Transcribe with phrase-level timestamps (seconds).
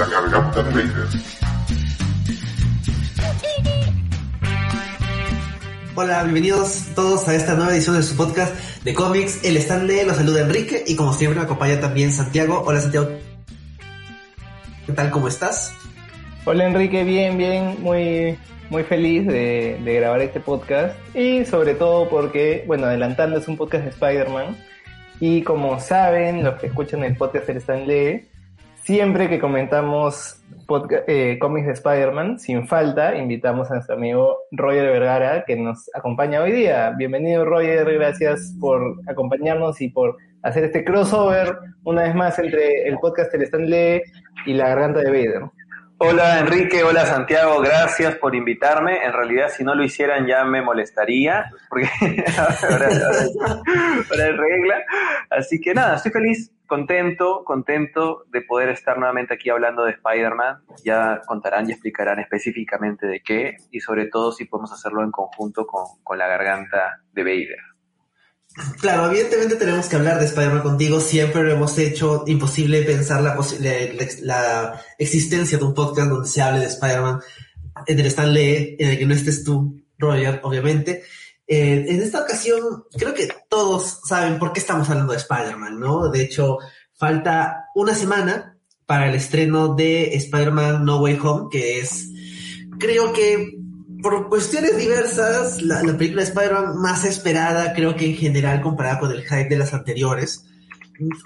[0.00, 1.08] La garganta de Vader.
[5.94, 9.44] Hola, bienvenidos todos a esta nueva edición de su podcast de cómics.
[9.44, 12.62] El Stanley los saluda Enrique y como siempre me acompaña también Santiago.
[12.64, 13.10] Hola Santiago.
[14.86, 15.10] ¿Qué tal?
[15.10, 15.74] ¿Cómo estás?
[16.46, 18.38] Hola Enrique, bien, bien, muy,
[18.70, 23.58] muy feliz de, de grabar este podcast y sobre todo porque, bueno, adelantando es un
[23.58, 24.56] podcast de Spider-Man
[25.20, 28.29] y como saben, los que escuchan el podcast del Stanley,
[28.82, 30.42] siempre que comentamos
[31.06, 36.42] eh, cómics de Spider-Man, sin falta, invitamos a nuestro amigo Roger Vergara que nos acompaña
[36.42, 36.90] hoy día.
[36.96, 42.98] Bienvenido Roger, gracias por acompañarnos y por hacer este crossover una vez más entre el
[42.98, 44.02] podcast del Stanley
[44.46, 45.42] y la garganta de Vader.
[46.02, 49.04] Hola Enrique, hola Santiago, gracias por invitarme.
[49.04, 51.90] En realidad, si no lo hicieran ya me molestaría, porque
[52.38, 54.82] ahora, es regla.
[55.28, 60.62] Así que nada, estoy feliz, contento, contento de poder estar nuevamente aquí hablando de Spider-Man.
[60.82, 65.66] Ya contarán y explicarán específicamente de qué y sobre todo si podemos hacerlo en conjunto
[65.66, 67.69] con, con la garganta de Vader.
[68.80, 71.00] Claro, evidentemente tenemos que hablar de Spider-Man contigo.
[71.00, 76.60] Siempre hemos hecho imposible pensar la, la- la existencia de un podcast donde se hable
[76.60, 77.20] de Spider-Man
[77.86, 81.04] en el Stanley, en el que no estés tú, Roger, obviamente.
[81.46, 86.08] Eh, en esta ocasión, creo que todos saben por qué estamos hablando de Spider-Man, ¿no?
[86.10, 86.58] De hecho,
[86.94, 92.08] falta una semana para el estreno de Spider-Man No Way Home, que es,
[92.78, 93.59] creo que
[94.02, 98.98] por cuestiones diversas, la, la película de Spider-Man más esperada, creo que en general comparada
[98.98, 100.46] con el hype de las anteriores.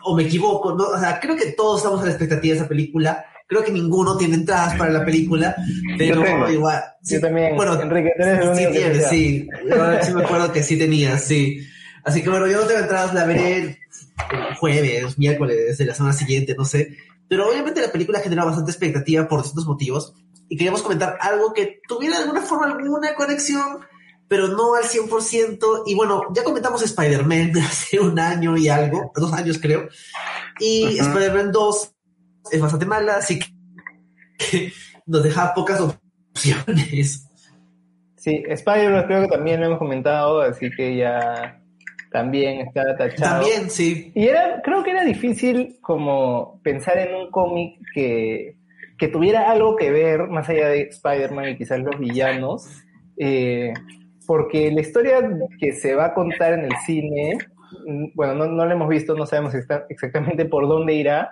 [0.05, 0.85] O me equivoco, ¿no?
[0.85, 3.25] O sea, creo que todos estamos a la expectativa de esa película.
[3.47, 5.55] Creo que ninguno tiene entradas para la película,
[5.99, 6.83] pero Yo igual.
[7.03, 9.49] sí, Yo también, bueno, Enrique, tú sí tienes, sí.
[10.03, 11.61] Sí me acuerdo que sí tenías, sí.
[12.05, 13.79] Así que bueno, yo no tengo entradas, la veré el
[14.59, 16.97] jueves, miércoles de la semana siguiente, no sé.
[17.29, 20.15] Pero obviamente la película genera bastante expectativa por distintos motivos.
[20.49, 23.81] Y queríamos comentar algo que tuviera de alguna forma alguna conexión,
[24.29, 25.85] pero no al 100%.
[25.87, 29.89] Y bueno, ya comentamos Spider-Man de hace un año y algo, dos años creo.
[30.61, 31.09] Y Ujú.
[31.09, 31.95] Spider-Man 2
[32.53, 33.47] es bastante mala, así que,
[34.39, 34.73] que
[35.07, 37.27] nos deja pocas opciones.
[38.17, 41.61] Sí, Spider-Man creo que también lo hemos comentado, así que ya
[42.11, 43.43] también está tachado.
[43.43, 44.13] También, sí.
[44.15, 48.57] Y era, creo que era difícil como pensar en un cómic que,
[48.99, 52.83] que tuviera algo que ver más allá de Spider-Man y quizás los villanos,
[53.19, 53.73] eh,
[54.27, 55.21] porque la historia
[55.59, 57.39] que se va a contar en el cine,
[57.87, 61.31] mm, bueno, no, no la hemos visto, no sabemos exa- exactamente por dónde irá,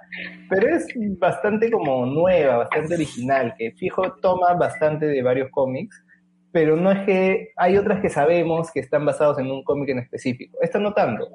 [0.51, 0.87] pero es
[1.19, 6.05] bastante como nueva, bastante original, que fijo toma bastante de varios cómics,
[6.53, 10.01] pero no es que hay otras que sabemos que están basados en un cómic en
[10.01, 10.59] específico.
[10.61, 11.29] Esta no tanto.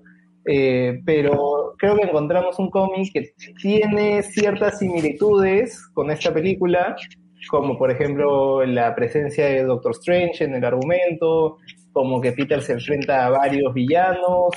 [0.49, 6.95] Eh, pero creo que encontramos un cómic que tiene ciertas similitudes con esta película,
[7.49, 11.57] como por ejemplo la presencia de Doctor Strange en el argumento,
[11.91, 14.53] como que Peter se enfrenta a varios villanos,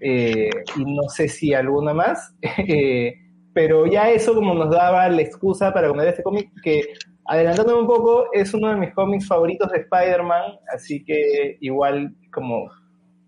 [0.00, 2.36] eh, y no sé si alguna más,
[2.68, 3.14] eh,
[3.54, 6.82] pero ya eso como nos daba la excusa para comentar este cómic que
[7.24, 12.68] adelantándome un poco, es uno de mis cómics favoritos de Spider-Man, así que igual como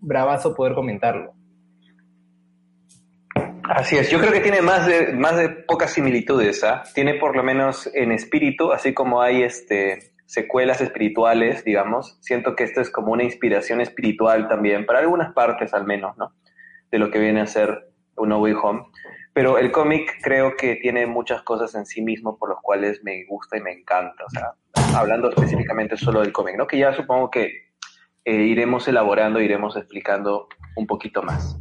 [0.01, 1.38] bravazo poder comentarlo.
[3.69, 6.81] Así es, yo creo que tiene más de, más de pocas similitudes, ¿ah?
[6.95, 12.17] Tiene por lo menos en espíritu, así como hay este, secuelas espirituales, digamos.
[12.19, 16.33] Siento que esto es como una inspiración espiritual también, para algunas partes al menos, ¿no?
[16.91, 18.87] De lo que viene a ser un No Home.
[19.33, 23.23] Pero el cómic creo que tiene muchas cosas en sí mismo por los cuales me
[23.25, 24.25] gusta y me encanta.
[24.25, 24.53] O sea,
[24.97, 26.65] hablando específicamente solo del cómic, ¿no?
[26.65, 27.69] Que ya supongo que
[28.25, 31.59] eh, iremos elaborando, iremos explicando un poquito más.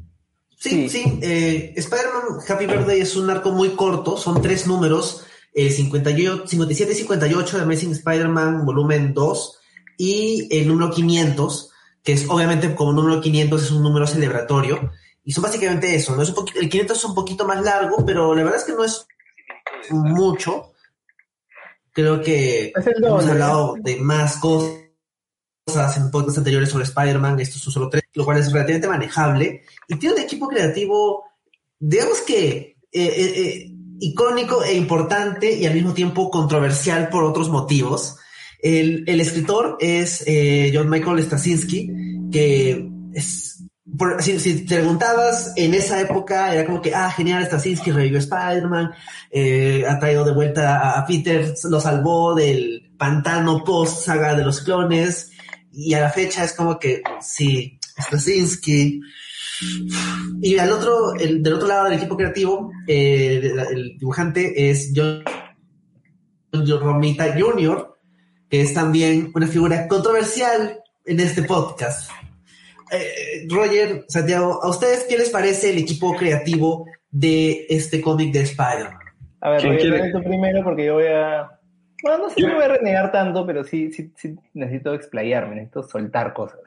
[0.58, 1.02] Sí, Sí.
[1.04, 1.18] sí.
[1.22, 5.24] eh, Spider-Man Happy Birthday es un arco muy corto, son tres números,
[5.54, 9.58] el 58, 57 y 58 de Amazing Spider-Man volumen 2
[9.96, 11.70] y el número 500,
[12.02, 14.90] que es obviamente como número 500 es un número celebratorio.
[15.24, 16.22] Y son básicamente eso, ¿no?
[16.22, 18.72] Es un poquito, el 500 es un poquito más largo, pero la verdad es que
[18.72, 19.06] no es
[19.90, 20.72] mucho.
[21.92, 24.70] Creo que Es hemos hablado de más cosas
[25.76, 29.96] en podcasts anteriores sobre Spider-Man, estos son solo tres, lo cual es relativamente manejable, y
[29.96, 31.24] tiene un equipo creativo,
[31.78, 37.50] digamos que eh, eh, eh, icónico e importante y al mismo tiempo controversial por otros
[37.50, 38.16] motivos.
[38.62, 40.24] El, el escritor es
[40.72, 41.90] John Michael Straczynski,
[42.32, 43.62] que es
[44.20, 48.90] si, te preguntabas en esa época, era como que, ah, genial, Straczynski revivió Spider-Man,
[49.88, 55.27] ha traído de vuelta a, Peter, lo salvó del pantano post-saga de los clones,
[55.78, 59.00] y a la fecha es como que, sí, Straczynski.
[60.42, 63.40] Y al otro, el, del otro lado del equipo creativo, eh,
[63.70, 65.22] el, dibujante es John,
[66.52, 67.96] John Romita Jr.,
[68.50, 72.10] que es también una figura controversial en este podcast.
[72.90, 78.40] Eh, Roger, Santiago, ¿a ustedes qué les parece el equipo creativo de este cómic de
[78.40, 78.98] Spider-Man?
[79.42, 81.57] A ver, Roger, primero porque yo voy a...
[82.02, 85.56] Bueno, no sé si me voy a renegar tanto, pero sí, sí, sí necesito explayarme,
[85.56, 86.60] necesito soltar cosas.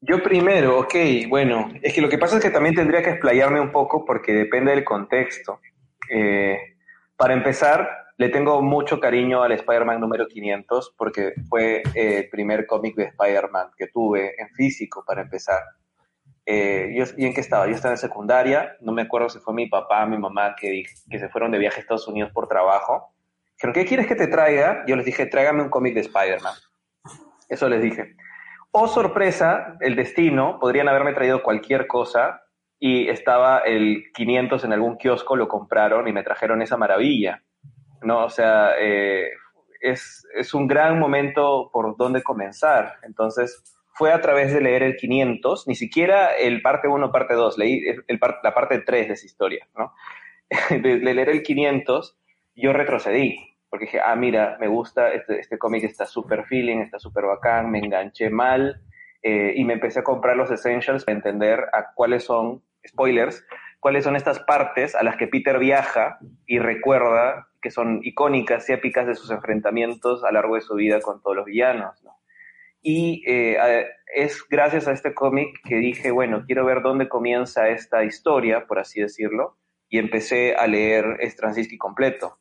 [0.00, 0.94] Yo primero, ok,
[1.28, 4.34] bueno, es que lo que pasa es que también tendría que explayarme un poco porque
[4.34, 5.60] depende del contexto.
[6.10, 6.58] Eh,
[7.16, 7.88] para empezar,
[8.18, 13.04] le tengo mucho cariño al Spider-Man número 500 porque fue eh, el primer cómic de
[13.04, 15.62] Spider-Man que tuve en físico para empezar.
[16.44, 17.66] Eh, yo, ¿Y en qué estaba?
[17.66, 21.18] Yo estaba en secundaria, no me acuerdo si fue mi papá, mi mamá que, que
[21.18, 23.13] se fueron de viaje a Estados Unidos por trabajo.
[23.64, 24.84] Dijeron, ¿qué quieres que te traiga?
[24.86, 26.52] Yo les dije, tráigame un cómic de Spider-Man.
[27.48, 28.14] Eso les dije.
[28.72, 32.42] Oh, sorpresa, el destino, podrían haberme traído cualquier cosa
[32.78, 37.42] y estaba el 500 en algún kiosco, lo compraron y me trajeron esa maravilla.
[38.02, 38.26] ¿no?
[38.26, 39.30] O sea, eh,
[39.80, 42.98] es, es, un gran momento por donde comenzar.
[43.02, 43.62] Entonces,
[43.94, 47.80] fue a través de leer el 500, ni siquiera el parte 1, parte 2, leí
[48.08, 49.94] el, la parte 3 de esa historia, ¿no?
[50.68, 52.18] De, leer el 500,
[52.56, 57.00] yo retrocedí, porque dije, ah, mira, me gusta, este, este cómic está súper feeling, está
[57.00, 58.80] súper bacán, me enganché mal,
[59.20, 63.44] eh, y me empecé a comprar los essentials para entender a cuáles son, spoilers,
[63.80, 68.74] cuáles son estas partes a las que Peter viaja y recuerda que son icónicas y
[68.74, 72.00] épicas de sus enfrentamientos a lo largo de su vida con todos los villanos.
[72.80, 73.56] Y eh,
[74.14, 78.78] es gracias a este cómic que dije, bueno, quiero ver dónde comienza esta historia, por
[78.78, 79.56] así decirlo,
[79.88, 82.38] y empecé a leer Straczynski completo.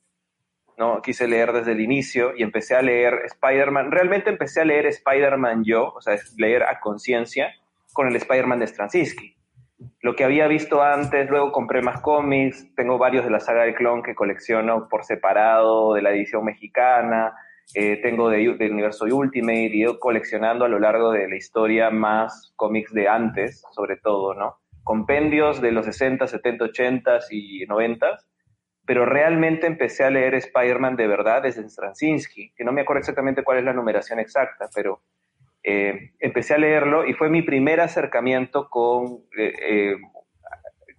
[0.77, 1.01] ¿No?
[1.01, 3.91] Quise leer desde el inicio y empecé a leer Spider-Man.
[3.91, 7.53] Realmente empecé a leer Spider-Man yo, o sea, leer a conciencia
[7.93, 9.35] con el Spider-Man de Straczynski
[10.01, 13.73] lo que había visto antes, luego compré más cómics, tengo varios de la saga de
[13.73, 17.33] clon que colecciono por separado de la edición mexicana,
[17.73, 21.35] eh, tengo de, del universo Ultimate y he ido coleccionando a lo largo de la
[21.35, 24.57] historia más cómics de antes, sobre todo, ¿no?
[24.83, 28.19] Compendios de los 60, 70, 80 y 90,
[28.85, 33.43] pero realmente empecé a leer Spider-Man de verdad desde Straczynski, que no me acuerdo exactamente
[33.43, 35.01] cuál es la numeración exacta, pero
[35.63, 39.95] eh, empecé a leerlo y fue mi primer acercamiento con eh, eh,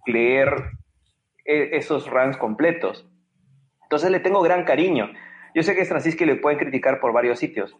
[0.07, 0.71] leer
[1.45, 3.07] esos runs completos.
[3.83, 5.11] Entonces le tengo gran cariño.
[5.53, 7.77] Yo sé que Francisco le pueden criticar por varios sitios,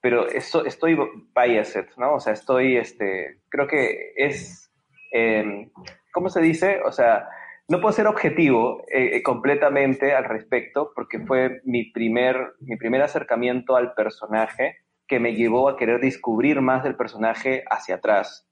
[0.00, 0.98] pero esto, estoy
[1.36, 2.14] biased, ¿no?
[2.14, 4.72] O sea, estoy, este, creo que es,
[5.12, 5.70] em,
[6.10, 6.80] ¿cómo se dice?
[6.86, 7.28] O sea,
[7.68, 8.84] no puedo ser objetivo
[9.24, 15.68] completamente al respecto porque fue mi primer, mi primer acercamiento al personaje que me llevó
[15.68, 18.48] a querer descubrir más del personaje hacia atrás.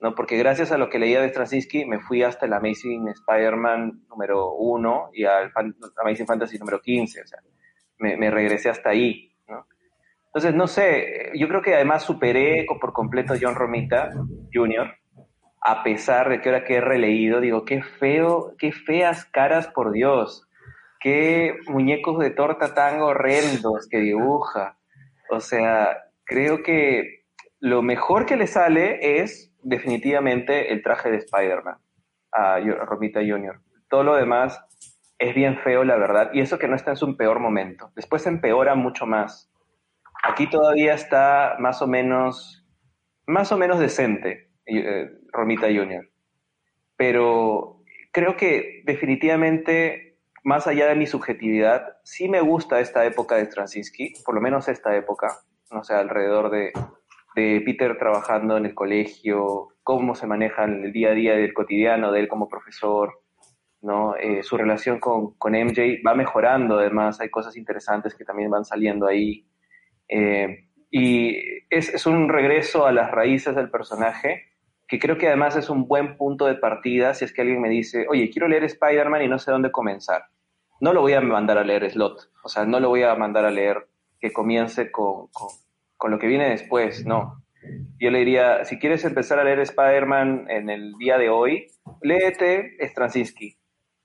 [0.00, 0.14] ¿no?
[0.14, 4.54] Porque gracias a lo que leía de Straczynski me fui hasta el Amazing Spider-Man número
[4.54, 5.52] 1 y al
[6.02, 7.22] Amazing Fantasy número 15.
[7.22, 7.40] O sea,
[7.98, 9.32] me, regresé hasta ahí.
[9.48, 9.66] ¿no?
[10.26, 14.10] Entonces, no sé, yo creo que además superé por completo a John Romita
[14.52, 14.94] Jr.,
[15.60, 19.92] a pesar de que ahora que he releído, digo, qué feo, qué feas caras, por
[19.92, 20.48] Dios,
[21.00, 24.78] qué muñecos de torta tan horrendos que dibuja.
[25.30, 27.24] O sea, creo que
[27.60, 31.76] lo mejor que le sale es definitivamente el traje de Spider-Man
[32.32, 33.60] a Romita Jr.
[33.88, 34.64] Todo lo demás
[35.18, 37.92] es bien feo, la verdad, y eso que no está en su peor momento.
[37.94, 39.52] Después empeora mucho más.
[40.22, 42.66] Aquí todavía está más o menos,
[43.26, 46.08] más o menos decente eh, Romita Jr.
[46.96, 50.10] Pero creo que definitivamente
[50.42, 54.68] más allá de mi subjetividad, sí me gusta esta época de Straczynski, por lo menos
[54.68, 55.38] esta época,
[55.70, 56.72] no sé, alrededor de,
[57.34, 62.20] Peter trabajando en el colegio, cómo se maneja el día a día del cotidiano de
[62.20, 63.14] él como profesor,
[63.80, 64.14] ¿no?
[64.16, 69.06] Eh, su relación con, MJ va mejorando, además, hay cosas interesantes que también van saliendo
[69.06, 69.46] ahí.
[70.08, 71.36] Eh, y
[71.70, 74.49] es, un regreso a las raíces del personaje,
[74.90, 77.68] que creo que además es un buen punto de partida si es que alguien me
[77.68, 80.24] dice, oye, quiero leer Spider-Man y no sé dónde comenzar.
[80.80, 83.44] No lo voy a mandar a leer Slot, o sea, no lo voy a mandar
[83.44, 83.86] a leer
[84.18, 85.28] que comience con,
[85.96, 87.44] con, lo que viene después, no.
[88.00, 91.68] yo le diría, si quieres empezar a leer Spider-Man en el día de hoy,
[92.02, 93.56] léete Straczynski,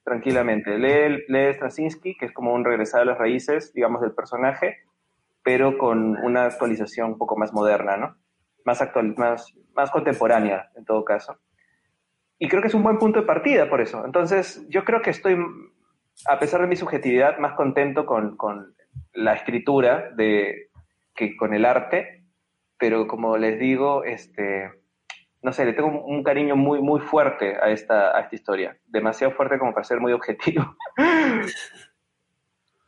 [0.04, 0.78] tranquilamente.
[0.78, 4.78] Lee, lee Straczynski, que es como un regresar a las raíces, digamos, del personaje,
[5.44, 8.18] pero con una actualización un poco más moderna, ¿no?
[8.66, 11.38] Más, actual, más, más contemporánea, en todo caso.
[12.38, 14.04] Y creo que es un buen punto de partida por eso.
[14.06, 15.38] Entonces, yo creo que estoy,
[16.28, 18.76] a pesar de mi subjetividad, más contento con, con
[19.14, 20.70] la escritura de,
[21.16, 22.26] que con el arte,
[22.78, 24.70] pero como les digo, este,
[25.42, 29.34] no sé, le tengo un cariño muy, muy fuerte a esta, a esta historia, demasiado
[29.34, 30.76] fuerte como para ser muy objetivo.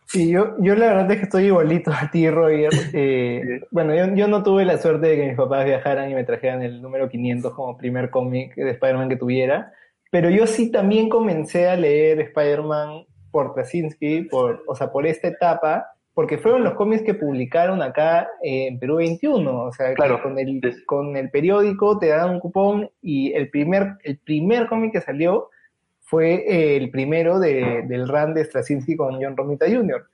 [0.07, 2.69] Sí, yo, yo la verdad es que estoy igualito a ti, Roger.
[2.93, 6.23] Eh, bueno, yo, yo, no tuve la suerte de que mis papás viajaran y me
[6.23, 9.73] trajeran el número 500 como primer cómic de Spider-Man que tuviera,
[10.09, 15.27] pero yo sí también comencé a leer Spider-Man por Krasinski, por, o sea, por esta
[15.27, 20.23] etapa, porque fueron los cómics que publicaron acá en Perú 21, o sea, claro.
[20.23, 24.93] con, el, con el periódico te dan un cupón y el primer, el primer cómic
[24.93, 25.49] que salió
[26.07, 30.07] fue eh, el primero de, del run de Straczynski con John Romita Jr.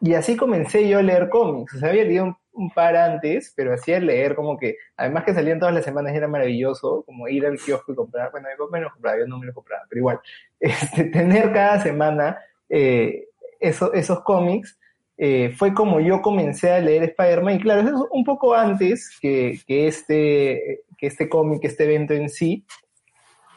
[0.00, 3.72] Y así comencé yo a leer cómics, o sea, había leído un, par antes, pero
[3.72, 7.58] hacía leer como que, además que salían todas las semanas, era maravilloso, como ir al
[7.58, 10.20] kiosco y comprar, bueno, yo me lo compraba, yo no me lo compraba, pero igual,
[10.60, 12.38] este, tener cada semana
[12.68, 13.28] eh,
[13.60, 14.76] eso, esos cómics,
[15.16, 19.16] eh, fue como yo comencé a leer Spider-Man, y claro, eso es un poco antes
[19.20, 22.64] que, que este, que este cómic, este evento en sí,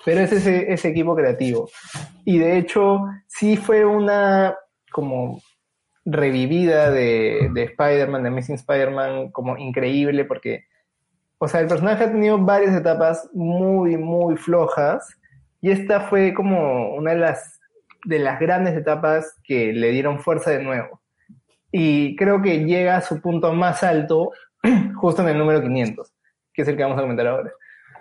[0.05, 1.69] pero es ese, ese equipo creativo.
[2.25, 4.55] Y de hecho, sí fue una
[4.91, 5.41] como
[6.05, 10.65] revivida de, de Spider-Man, de Amazing Spider-Man, como increíble, porque,
[11.37, 15.07] o sea, el personaje ha tenido varias etapas muy, muy flojas,
[15.61, 17.59] y esta fue como una de las,
[18.05, 20.99] de las grandes etapas que le dieron fuerza de nuevo
[21.71, 24.31] y creo que llega a su punto más alto
[24.95, 26.11] justo en el número 500,
[26.53, 27.51] que es el que vamos a comentar ahora.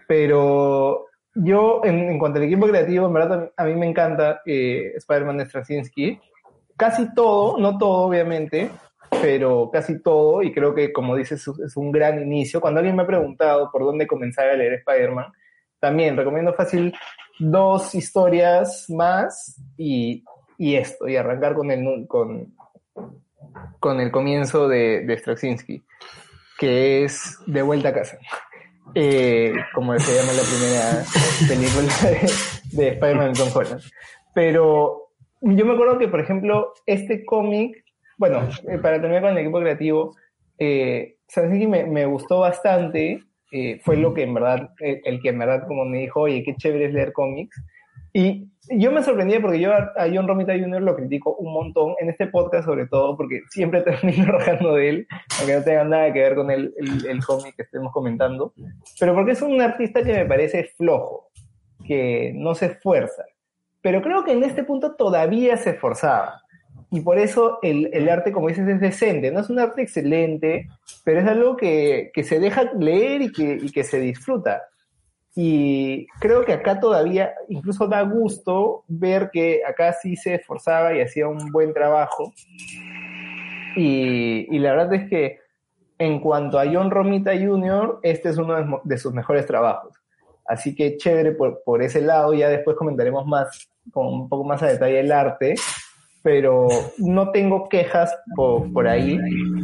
[0.07, 1.08] Pero
[1.41, 5.47] yo, en, cuanto al equipo creativo, en verdad a mí me encanta eh, Spider-Man de
[5.47, 6.21] Straczynski.
[6.77, 8.71] Casi todo, no todo obviamente,
[9.23, 12.61] pero casi todo, y creo que como dices, es un gran inicio.
[12.61, 15.33] Cuando alguien me ha preguntado por dónde comenzar a leer Spider-Man,
[15.81, 16.93] también recomiendo fácil
[17.39, 20.25] dos historias más y,
[20.57, 22.55] y esto, y arrancar con, el, con,
[23.79, 25.85] con el comienzo de, de Straczynski,
[26.59, 28.19] que es De vuelta a casa.
[28.95, 31.05] Eh, como se llama la primera
[31.49, 31.93] película
[32.73, 33.83] de, de Spider-Man Tom Holland.
[34.35, 35.09] Pero
[35.41, 37.85] yo me acuerdo que, por ejemplo, este cómic,
[38.17, 40.17] bueno, eh, para terminar con el equipo creativo,
[40.59, 41.17] eh,
[41.69, 45.67] me, me, gustó bastante, eh, fue lo que en verdad, el, el, que en verdad
[45.67, 47.57] como me dijo, oye, qué chévere es leer cómics.
[48.13, 50.83] Y yo me sorprendía porque yo a John Romita Jr.
[50.83, 55.07] lo critico un montón en este podcast, sobre todo porque siempre termino rajando de él,
[55.39, 58.53] aunque no tenga nada que ver con el, el, el cómic que estemos comentando,
[58.99, 61.31] pero porque es un artista que me parece flojo,
[61.87, 63.25] que no se esfuerza.
[63.81, 66.43] Pero creo que en este punto todavía se esforzaba.
[66.91, 69.31] Y por eso el, el arte, como dices, es decente.
[69.31, 70.69] No es un arte excelente,
[71.05, 74.63] pero es algo que, que se deja leer y que, y que se disfruta.
[75.35, 81.01] Y creo que acá todavía incluso da gusto ver que acá sí se esforzaba y
[81.01, 82.33] hacía un buen trabajo.
[83.77, 85.39] Y, y la verdad es que
[85.99, 89.93] en cuanto a John Romita Jr., este es uno de, de sus mejores trabajos.
[90.47, 94.63] Así que chévere por, por, ese lado, ya después comentaremos más, con un poco más
[94.63, 95.55] a detalle el arte,
[96.23, 99.19] pero no tengo quejas por, por ahí.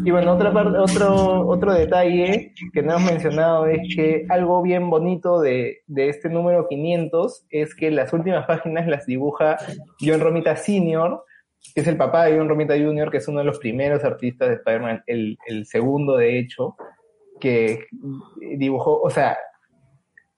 [0.04, 4.88] Y bueno, otra parte, otro, otro detalle que no hemos mencionado es que algo bien
[4.90, 9.56] bonito de, de este número 500 es que las últimas páginas las dibuja
[10.00, 11.22] John Romita Sr.,
[11.74, 14.48] que es el papá de John Romita Jr., que es uno de los primeros artistas
[14.48, 16.76] de Spider-Man, el, el segundo de hecho,
[17.40, 17.86] que
[18.56, 19.36] dibujó, o sea,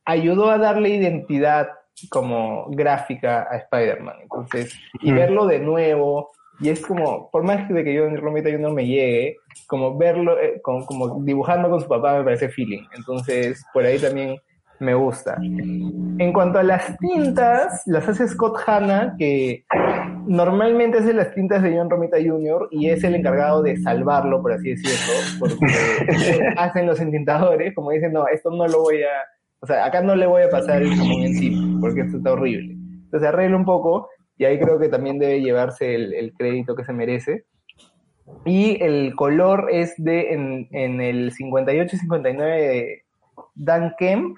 [0.04, 1.68] ayudó a darle identidad
[2.10, 4.16] como gráfica a Spider-Man.
[4.22, 5.14] Entonces, y mm.
[5.14, 8.72] verlo de nuevo, y es como, por más de que yo en Romita yo no
[8.72, 9.36] me llegue,
[9.66, 12.82] como verlo, eh, como, como, dibujando con su papá me parece feeling.
[12.96, 14.36] Entonces, por ahí también
[14.78, 15.36] me gusta.
[15.40, 19.64] En cuanto a las tintas, las hace Scott Hanna, que
[20.26, 22.68] normalmente hace las tintas de John Romita Jr.
[22.70, 25.56] y es el encargado de salvarlo, por así decirlo, porque
[26.56, 30.14] hacen los entintadores, como dicen, no, esto no lo voy a o sea, acá no
[30.14, 32.72] le voy a pasar el jamón encima, porque esto está horrible.
[33.04, 34.08] Entonces arregla un poco,
[34.38, 37.44] y ahí creo que también debe llevarse el, el crédito que se merece.
[38.44, 43.02] Y el color es de en, en el 58 y 59 de
[43.54, 44.36] Dan Kemp,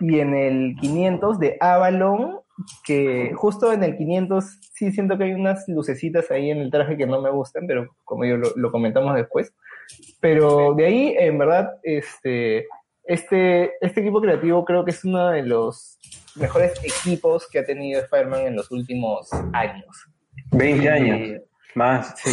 [0.00, 2.38] y en el 500 de Avalon,
[2.84, 6.96] que justo en el 500 sí siento que hay unas lucecitas ahí en el traje
[6.96, 9.52] que no me gustan, pero como yo lo, lo comentamos después.
[10.20, 12.66] Pero de ahí, en verdad, este
[13.12, 15.98] este, este equipo creativo creo que es uno de los
[16.36, 19.86] mejores equipos que ha tenido Spider-Man en los últimos años.
[20.52, 21.40] 20 Y- años.
[21.74, 22.14] Más.
[22.22, 22.30] Sí.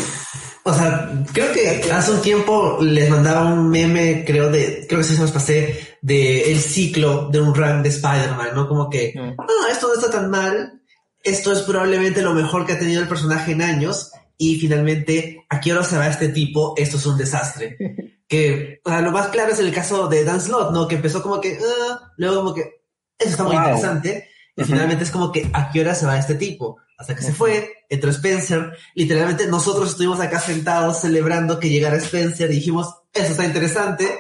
[0.64, 5.04] O sea, creo que hace un tiempo les mandaba un meme, creo de, creo que
[5.06, 8.68] sí se los pasé, de el ciclo de un run de Spider-Man, ¿no?
[8.68, 9.36] Como que, Mm.
[9.40, 10.82] ah, esto no está tan mal,
[11.24, 15.60] esto es probablemente lo mejor que ha tenido el personaje en años, y finalmente, ¿a
[15.60, 16.74] qué hora se va este tipo?
[16.78, 17.78] Esto es un desastre.
[18.28, 20.86] Que, o sea, lo más claro es el caso de Dan Slott, ¿no?
[20.86, 22.84] Que empezó como que, ah, luego como que,
[23.18, 23.64] eso está muy Wow.
[23.64, 24.28] interesante,
[24.58, 26.78] y finalmente es como que, ¿a qué hora se va este tipo?
[26.98, 32.52] Hasta que se fue, entró Spencer, literalmente nosotros estuvimos acá sentados celebrando que llegara Spencer
[32.52, 34.20] y dijimos, eso está interesante.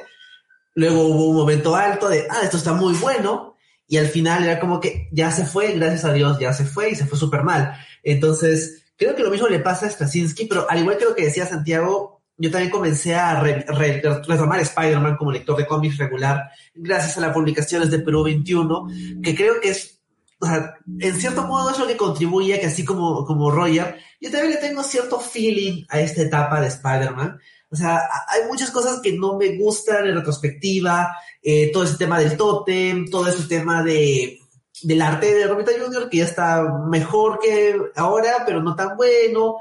[0.73, 3.57] Luego hubo un momento alto de, ah, esto está muy bueno.
[3.87, 6.91] Y al final era como que ya se fue, gracias a Dios, ya se fue
[6.91, 7.73] y se fue súper mal.
[8.03, 11.25] Entonces, creo que lo mismo le pasa a Straczynski, pero al igual que lo que
[11.25, 16.49] decía Santiago, yo también comencé a re- re- retomar Spider-Man como lector de cómics regular,
[16.75, 18.87] gracias a las publicaciones de Perú 21,
[19.23, 19.93] que creo que es
[20.39, 23.95] o sea, en cierto modo es lo que contribuye a que así como, como Roger,
[24.21, 27.39] yo también le tengo cierto feeling a esta etapa de Spider-Man.
[27.71, 32.19] O sea, hay muchas cosas que no me gustan en retrospectiva, eh, todo ese tema
[32.19, 34.37] del tótem, todo ese tema de,
[34.83, 39.57] del arte de Romita Jr., que ya está mejor que ahora, pero no tan bueno.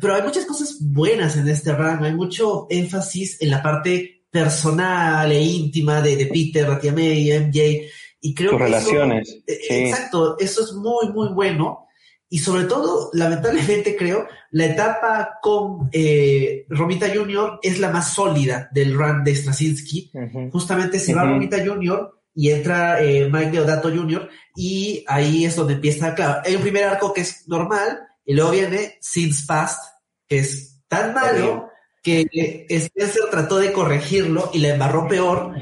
[0.00, 5.30] Pero hay muchas cosas buenas en este run, hay mucho énfasis en la parte personal
[5.32, 7.88] e íntima de, de Peter, la tía May, MJ,
[8.20, 9.38] y creo Tus que relaciones.
[9.46, 9.74] eh, Sí.
[9.74, 11.86] Exacto, eso es muy, muy bueno.
[12.30, 17.58] Y sobre todo, lamentablemente creo, la etapa con eh, Romita Jr.
[17.62, 20.12] es la más sólida del run de Straczynski.
[20.52, 21.24] Justamente se va.
[21.24, 22.17] Romita Jr.
[22.40, 24.28] y entra eh, Mike Deodato Jr.
[24.54, 28.52] y ahí es donde empieza, claro, hay un primer arco que es normal y luego
[28.52, 29.82] viene Since Past,
[30.28, 31.68] que es tan malo
[32.00, 35.52] que Spencer trató de corregirlo y la embarró peor.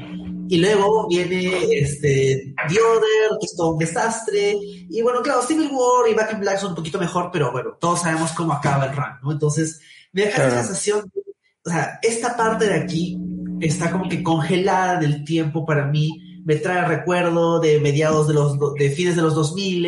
[0.49, 4.55] Y luego viene este The Other, que es todo un desastre.
[4.61, 7.71] Y bueno, claro, Civil War y Back in Black son un poquito mejor, pero bueno,
[7.81, 9.31] todos sabemos cómo acaba el run, ¿no?
[9.31, 9.81] Entonces,
[10.13, 10.63] me deja la Claro.
[10.63, 11.21] sensación, de-
[11.65, 13.17] o sea, esta parte de aquí
[13.59, 16.21] está como que congelada del tiempo para mí.
[16.47, 19.85] Me trae recuerdo de mediados de los, de fines de los 2000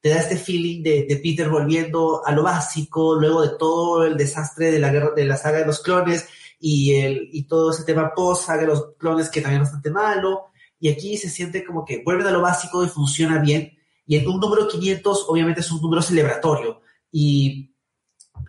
[0.00, 4.72] te da este feeling de, Peter volviendo a lo básico, luego de todo el desastre
[4.72, 6.26] de la guerra, de la saga de los clones
[6.58, 9.92] y el, y todo ese tema post saga de los clones que también es bastante
[9.92, 10.46] malo.
[10.80, 13.78] Y aquí se siente como que vuelven a lo básico y funciona bien.
[14.04, 16.80] Y en un número 500 obviamente es un número celebratorio.
[17.12, 17.70] Y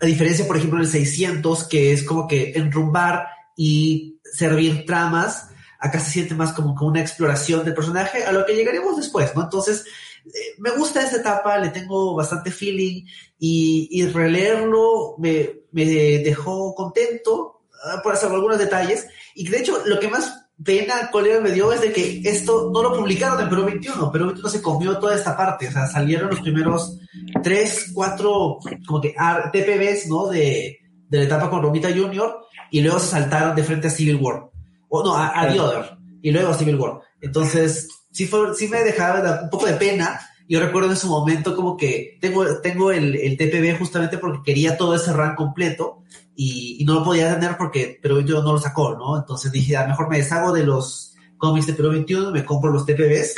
[0.02, 5.52] a diferencia, por ejemplo, del 600, que es como que enrumbar y servir tramas,
[5.86, 9.36] acá se siente más como, como una exploración del personaje, a lo que llegaremos después,
[9.36, 9.44] ¿no?
[9.44, 9.86] Entonces,
[10.26, 13.06] eh, me gusta esta etapa, le tengo bastante feeling
[13.38, 19.08] y, y releerlo me, me dejó contento ah, por hacer algunos detalles.
[19.36, 22.82] Y de hecho, lo que más pena, colega, me dio es de que esto no
[22.82, 24.12] lo publicaron en Perú 21.
[24.12, 25.68] Perú 21 se comió toda esta parte.
[25.68, 26.98] O sea, salieron los primeros
[27.44, 30.28] tres, cuatro, como que TPBs, ¿no?
[30.28, 32.38] De, de la etapa con Romita Jr.
[32.72, 34.50] Y luego se saltaron de frente a Civil War.
[34.90, 35.98] O no, a, a The Other.
[36.22, 37.02] Y luego a Civil War.
[37.22, 40.20] Entonces, sí, fue, sí me dejaba un poco de pena.
[40.48, 44.78] Yo recuerdo en su momento como que tengo, tengo el, el TPB justamente porque quería
[44.78, 46.04] todo ese run completo
[46.36, 49.18] y, y no lo podía tener porque Perú 21 no lo sacó, ¿no?
[49.18, 52.86] Entonces dije, a mejor me deshago de los cómics de Perú 21, me compro los
[52.86, 53.36] TPBs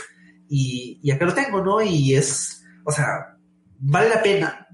[0.49, 1.81] y, y acá lo tengo, ¿no?
[1.81, 3.37] Y es, o sea,
[3.79, 4.67] vale la pena.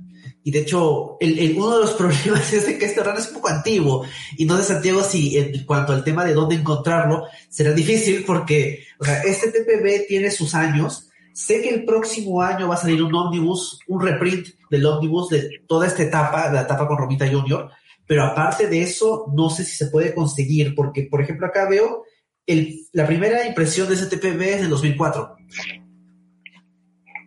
[0.46, 3.28] Y de hecho, el, el- uno de los problemas es de que este run es
[3.30, 4.06] un poco antiguo.
[4.38, 9.06] Y sé, Santiago, si en cuanto al tema de dónde encontrarlo, será difícil porque, o
[9.06, 11.10] sea, este TPB tiene sus años.
[11.34, 15.50] Sé que el próximo año va a salir un ómnibus, un reprint del ómnibus de
[15.68, 17.72] toda esta etapa, la etapa con Romita Junior.
[18.06, 22.04] Pero aparte de eso, no sé si se puede conseguir, porque, por ejemplo, acá veo
[22.46, 25.38] el, la primera impresión de ese TPB es del 2004.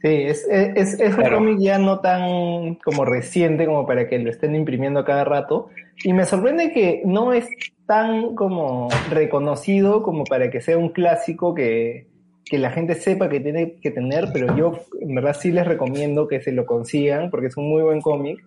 [0.02, 1.38] Sí, es, es, es un Claro.
[1.38, 5.68] cómic ya no tan como reciente como para que lo estén imprimiendo a cada rato.
[6.04, 7.48] Y me sorprende que no es
[7.86, 12.06] tan como reconocido como para que sea un clásico que,
[12.44, 16.28] que la gente sepa que tiene que tener, pero yo en verdad sí les recomiendo
[16.28, 18.38] que se lo consigan porque es un muy buen cómic.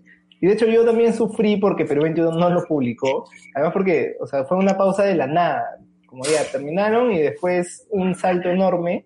[0.42, 4.28] Y de hecho yo también sufrí porque Perú 21 no lo publicó, además porque, o
[4.28, 9.04] sea, fue una pausa de la nada, como ya terminaron y después un salto enorme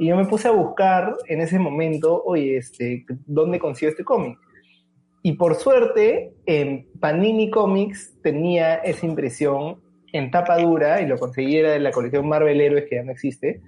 [0.00, 4.38] y yo me puse a buscar en ese momento, oye, este, ¿dónde consigo este cómic?
[5.22, 9.78] Y por suerte, en Panini Comics tenía esa impresión
[10.14, 13.12] en tapa dura y lo conseguí era de la colección Marvel Héroes que ya no
[13.12, 13.60] existe.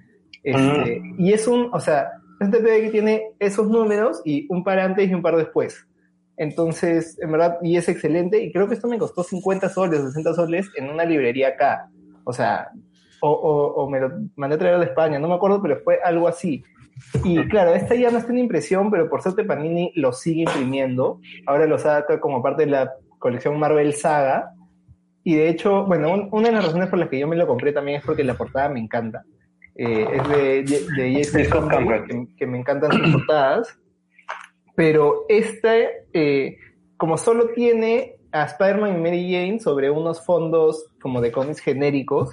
[0.43, 4.63] Este, Y es un, o sea, es un TPB que tiene esos números y un
[4.63, 5.85] par antes y un par después.
[6.37, 8.43] Entonces, en verdad, y es excelente.
[8.43, 11.91] Y creo que esto me costó 50 soles, 60 soles en una librería acá.
[12.23, 12.71] O sea,
[13.25, 15.99] o, o, o me lo mandé a traer de España, no me acuerdo, pero fue
[16.03, 16.63] algo así.
[17.23, 21.19] Y claro, esta ya no está en impresión, pero por suerte Panini lo sigue imprimiendo.
[21.45, 24.51] Ahora lo saca como parte de la colección Marvel Saga.
[25.23, 27.47] Y de hecho, bueno, un- una de las razones por las que yo me lo
[27.47, 29.23] compré también es porque la portada me encanta.
[29.75, 33.79] Eh, es de, de, de Jason Campbell, que, que me encantan sus portadas.
[34.75, 35.73] Pero esta,
[36.13, 36.57] eh,
[36.97, 42.31] como solo tiene a Spider-Man y Mary Jane sobre unos fondos como de cómics genéricos,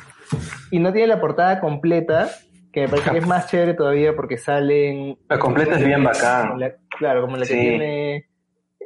[0.70, 2.30] y no tiene la portada completa,
[2.72, 5.18] que me parece que es más chévere todavía porque salen...
[5.28, 6.48] La completa es bien bacán.
[6.48, 7.54] como la- claro, como la Sí.
[7.54, 8.26] que tiene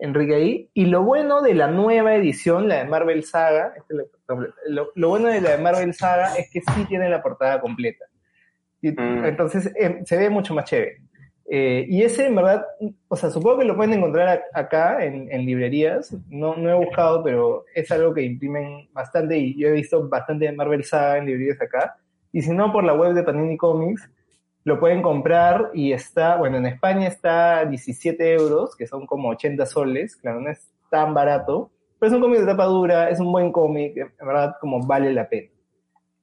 [0.01, 0.71] Enrique ahí.
[0.75, 4.89] Y lo bueno de la nueva edición, la de Marvel Saga, esta es la- lo,
[4.95, 8.05] lo bueno de la de Marvel Saga es que sí tiene la portada completa.
[8.83, 9.25] Y- Mm.
[9.27, 11.01] Entonces eh, se ve mucho más chévere.
[11.51, 12.65] Eh, y ese, en verdad,
[13.09, 16.17] o sea, supongo que lo pueden encontrar a- acá en, en librerías.
[16.31, 20.47] No, no he buscado, pero es algo que imprimen bastante y yo he visto bastante
[20.47, 21.97] de Marvel Saga en librerías acá.
[22.33, 24.11] Y si no, por la web de Panini Comics,
[24.65, 29.29] lo pueden comprar y está, bueno, en España está a 17 euros, que son como
[29.29, 33.21] 80 soles, claro, no es tan barato, pero es un cómic de tapa dura, es
[33.21, 35.51] un buen cómic, en verdad como vale la pena.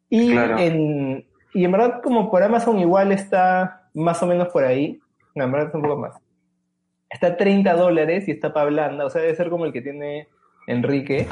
[0.10, 0.58] Y, Claro.
[0.58, 5.00] en, y en verdad como por Amazon igual está más o menos por ahí,
[5.36, 6.16] no, en verdad es un poco más.
[7.10, 9.82] Está a 30 dólares y está para blanda, o sea, debe ser como el que
[9.82, 10.28] tiene
[10.68, 11.28] Enrique,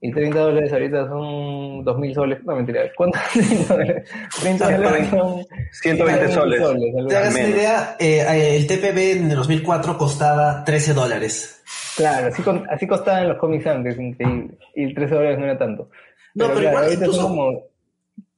[0.00, 3.18] y 30 dólares ahorita son 2.000 soles, no mentira, ¿cuánto?
[3.32, 4.10] 30 dólares
[4.42, 6.60] 30 dólares son 120 soles.
[6.60, 11.62] algo Te hagas una idea, eh, el TPB en el 2004 costaba 13 dólares.
[11.96, 14.54] Claro, así, así costaban los cómics antes, increíble.
[14.74, 15.88] Y 13 dólares no era tanto.
[16.34, 17.71] No, pero claro, igual incluso- como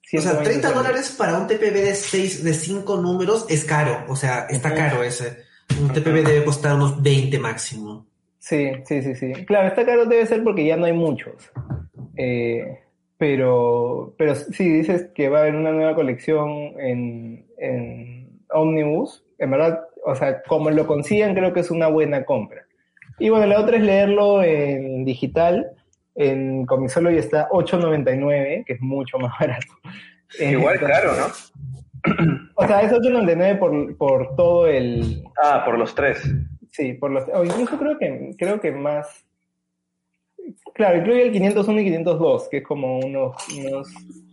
[0.06, 0.82] O sea, 120 30 soles.
[0.82, 4.04] dólares para un TPB de 6, de 5 números es caro.
[4.08, 5.44] O sea, está caro ese.
[5.80, 8.06] Un TPB debe costar unos 20 máximo.
[8.38, 9.32] Sí, sí, sí, sí.
[9.46, 11.50] Claro, está caro debe ser porque ya no hay muchos.
[12.16, 12.80] Eh,
[13.16, 19.24] pero, pero sí, dices que va a haber una nueva colección en, en Omnibus.
[19.38, 22.66] En verdad, o sea, como lo consigan, creo que es una buena compra.
[23.18, 25.70] Y bueno, la otra es leerlo en digital.
[26.14, 29.72] En Comisolo y está 8.99, que es mucho más barato.
[30.38, 31.26] Igual Entonces, caro, ¿no?
[32.56, 36.22] O sea, es 8.99 por, por todo el, Ah, por los tres.
[36.70, 39.24] Sí, por los, o incluso creo que, creo que más.
[40.74, 43.88] Claro, incluye el 501 y 502, que es como unos, unos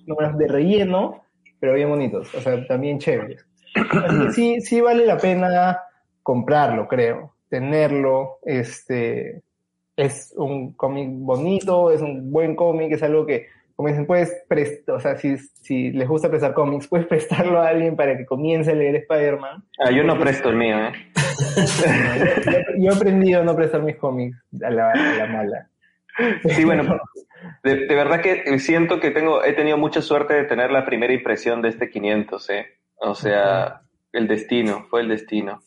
[0.05, 1.23] números de relleno,
[1.59, 3.45] pero bien bonitos, o sea, también chéveres.
[3.75, 5.79] Así que sí, sí vale la pena
[6.23, 9.43] comprarlo, creo, tenerlo, este,
[9.95, 14.95] es un cómic bonito, es un buen cómic, es algo que, como dicen, puedes prestar,
[14.95, 18.71] o sea, si, si les gusta prestar cómics, puedes prestarlo a alguien para que comience
[18.71, 19.63] a leer Spider-Man.
[19.79, 20.91] Ah, yo no presto el mío, ¿eh?
[21.55, 25.67] Yo, yo he aprendido a no prestar mis cómics a la, a la mala.
[26.49, 26.99] Sí, bueno,
[27.63, 31.13] de, de verdad que siento que tengo, he tenido mucha suerte de tener la primera
[31.13, 32.65] impresión de este 500, ¿eh?
[32.97, 35.61] O sea, el destino, fue el destino.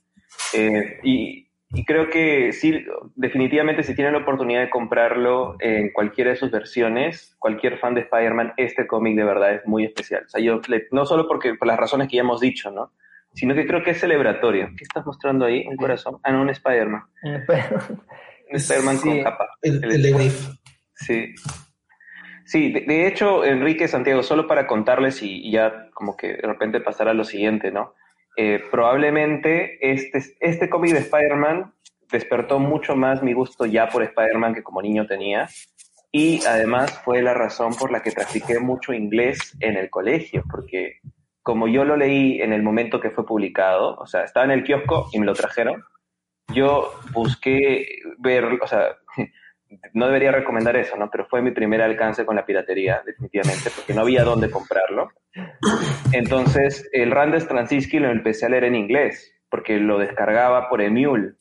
[0.52, 1.43] Eh, y,
[1.74, 2.84] y creo que sí,
[3.16, 8.02] definitivamente si tienen la oportunidad de comprarlo en cualquiera de sus versiones, cualquier fan de
[8.02, 10.24] Spider-Man, este cómic de verdad es muy especial.
[10.26, 10.60] O sea, yo,
[10.92, 12.92] no solo porque, por las razones que ya hemos dicho, ¿no?
[13.34, 14.68] Sino que creo que es celebratorio.
[14.76, 15.66] ¿Qué estás mostrando ahí?
[15.66, 16.18] Un corazón.
[16.22, 17.02] Ah, no, un Spider-Man.
[17.24, 19.48] Un Spider-Man Sí, con capa.
[19.62, 20.30] El, El- el de Wave.
[20.94, 21.34] Sí.
[22.44, 26.42] Sí, de, de hecho, Enrique Santiago, solo para contarles y, y ya como que de
[26.42, 27.94] repente pasar a lo siguiente, ¿no?
[28.36, 31.72] Eh, probablemente este, este cómic de Spider-Man
[32.10, 35.48] despertó mucho más mi gusto ya por Spider-Man que como niño tenía.
[36.12, 41.00] Y además fue la razón por la que practiqué mucho inglés en el colegio, porque
[41.42, 44.64] como yo lo leí en el momento que fue publicado, o sea, estaba en el
[44.64, 45.84] kiosco y me lo trajeron,
[46.52, 47.86] yo busqué
[48.18, 48.96] ver, o sea,
[49.92, 51.10] no debería recomendar eso, ¿no?
[51.10, 55.08] Pero fue mi primer alcance con la piratería, definitivamente, porque no había dónde comprarlo.
[56.12, 61.32] Entonces, el Randes Transiski lo empecé a leer en inglés, porque lo descargaba por Emule,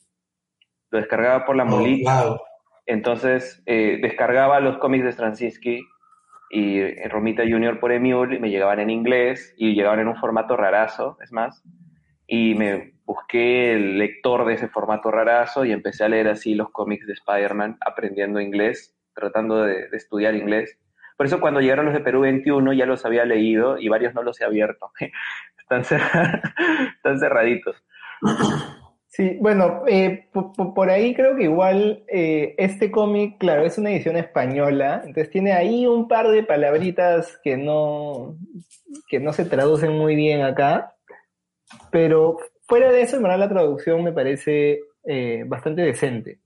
[0.90, 2.24] lo descargaba por la Oh, molita.
[2.24, 2.38] wow.
[2.86, 5.80] Entonces, eh, descargaba los cómics de Straczynski
[6.50, 10.16] y eh, Romita Junior por Emule y me llegaban en inglés y llegaban en un
[10.16, 11.62] formato rarazo, es más.
[12.26, 16.70] Y me busqué el lector de ese formato rarazo y empecé a leer así los
[16.70, 20.78] cómics de Spider-Man, aprendiendo inglés, tratando de, estudiar inglés.
[21.16, 24.22] Por eso cuando llegaron los de Perú 21 ya los había leído y varios no
[24.22, 24.90] los he abierto.
[25.58, 25.80] Están,
[26.96, 27.82] están cerraditos.
[29.06, 33.78] Sí, bueno, eh, po- po- por, ahí creo que igual eh, este cómic, claro, es
[33.78, 38.36] una edición española, entonces tiene ahí un par de palabritas que no,
[39.08, 40.96] que no se traducen muy bien acá,
[41.90, 42.36] pero
[42.66, 46.38] fuera de eso, en verdad la traducción me parece eh, bastante decente,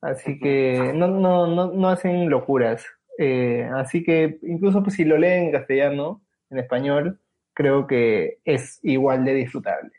[0.00, 2.84] así que no, no, no, no hacen locuras,
[3.22, 7.20] Eh, así que incluso pues, si lo leen en castellano, en español,
[7.52, 9.92] creo que es igual de disfrutable.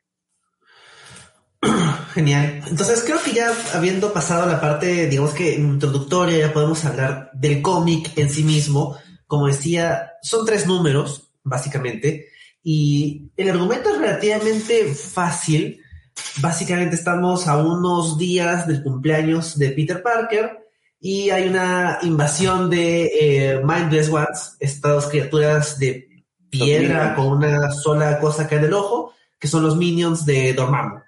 [2.13, 2.63] Genial.
[2.67, 7.61] Entonces creo que ya habiendo pasado la parte, digamos que introductoria, ya podemos hablar del
[7.61, 8.97] cómic en sí mismo.
[9.27, 12.29] Como decía, son tres números, básicamente,
[12.63, 15.81] y el argumento es relativamente fácil.
[16.41, 20.59] Básicamente estamos a unos días del cumpleaños de Peter Parker
[20.99, 26.07] y hay una invasión de eh, Mindless Ones, estas criaturas de
[26.49, 30.99] piedra con una sola cosa que en el ojo, que son los minions de Dormammu.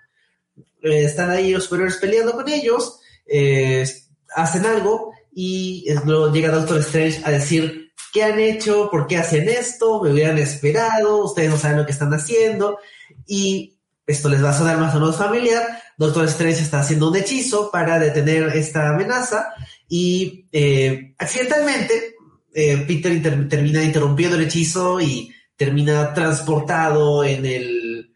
[0.82, 3.88] Eh, están ahí los superiores peleando con ellos, eh,
[4.36, 7.83] hacen algo y luego llega Doctor Strange a decir
[8.13, 11.91] qué han hecho, por qué hacen esto, me hubieran esperado, ustedes no saben lo que
[11.91, 12.78] están haciendo
[13.26, 15.82] y esto les va a sonar más o menos familiar.
[15.97, 19.54] Doctor Strange está haciendo un hechizo para detener esta amenaza
[19.89, 22.13] y eh, accidentalmente
[22.54, 28.13] Peter termina interrumpiendo el hechizo y termina transportado en el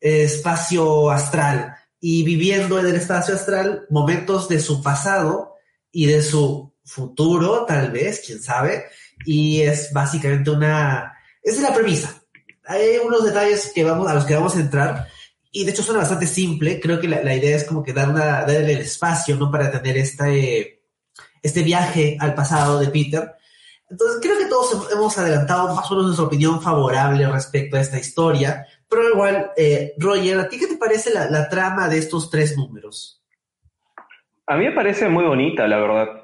[0.00, 1.74] espacio astral.
[2.00, 5.54] Y viviendo en el espacio astral momentos de su pasado
[5.90, 8.84] y de su futuro, tal vez, quién sabe,
[9.24, 11.12] y es básicamente una...
[11.42, 12.22] Esa es la premisa.
[12.66, 15.08] Hay unos detalles que vamos, a los que vamos a entrar,
[15.50, 18.40] y de hecho suena bastante simple, creo que la, idea es como que dar una,
[18.40, 19.50] darle el espacio, ¿no?
[19.52, 20.82] Para tener este,
[21.40, 23.34] este viaje al pasado de Peter.
[23.88, 27.98] Entonces creo que todos hemos adelantado más o menos nuestra opinión favorable respecto a esta
[27.98, 28.66] historia.
[28.88, 33.22] Pero igual, eh, Roger, ¿a ti qué te parece la, trama de estos tres números?
[34.46, 36.23] A mí me parece muy bonita, la verdad.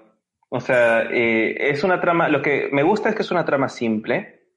[0.53, 3.69] O sea, eh, es una trama, lo que me gusta es que es una trama
[3.69, 4.49] simple,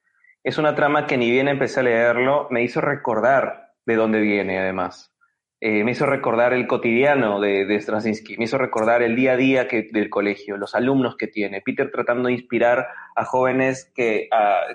[0.43, 4.57] es una trama que ni bien empecé a leerlo, me hizo recordar de dónde viene
[4.57, 5.15] además.
[5.61, 9.37] Eh, me hizo recordar el cotidiano de, de, Straczynski, me hizo recordar el día a
[9.37, 14.27] día que, del colegio, los alumnos que tiene, Peter tratando de inspirar a jóvenes que,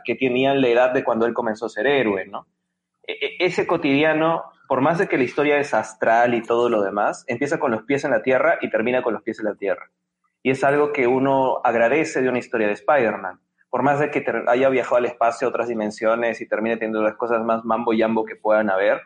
[0.05, 2.47] que tenían la edad de cuando él comenzó a ser héroe, ¿no?
[3.05, 6.81] E, e, ese cotidiano, por más de que la historia es astral y todo lo
[6.81, 9.57] demás, empieza con los pies en la tierra y termina con los pies en la
[9.57, 9.91] tierra.
[10.49, 13.39] Y es algo que uno agradece de una historia de Spider-Man.
[13.69, 17.17] Por más de que haya viajado al espacio a otras dimensiones y termine teniendo las
[17.17, 19.03] cosas más mambo y ambo que puedan haber,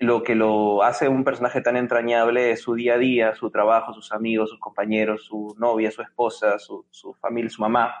[0.00, 3.94] lo que lo hace un personaje tan entrañable es su día a día, su trabajo,
[3.94, 6.84] sus amigos, sus compañeros, su novia, su esposa, su,
[7.20, 7.94] familia, su mamá,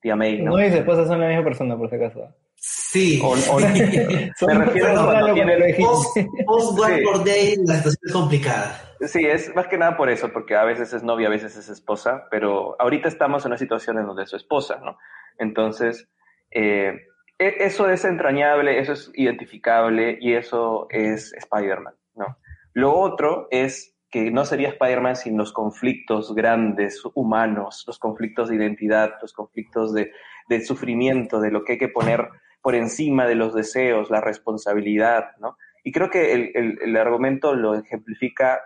[0.00, 0.42] tía May.
[0.42, 0.60] ¿no?
[0.60, 2.34] y su esposa son la misma persona, por si acaso.
[2.60, 3.22] Sí.
[4.46, 8.80] me refiero a cuando tiene post, post One Day la situación es complicada.
[9.00, 11.68] Sí, es más que nada por eso, porque a veces es novia, a veces es
[11.68, 14.98] esposa, pero ahorita estamos en una situación en donde es su esposa, ¿no?
[15.38, 16.08] Entonces,
[16.50, 17.06] eh,
[17.38, 22.38] e, eso es entrañable, eso es identificable y eso es Spider-Man, ¿no?
[22.72, 28.56] Lo otro es que no sería Spider-Man sin los conflictos grandes, humanos, los conflictos de
[28.56, 30.10] identidad, los conflictos de,
[30.48, 32.28] de sufrimiento, de lo que hay que poner
[32.68, 35.56] por encima de los deseos, la responsabilidad, ¿no?
[35.82, 38.60] Y creo que el, el, argumento lo ejemplifica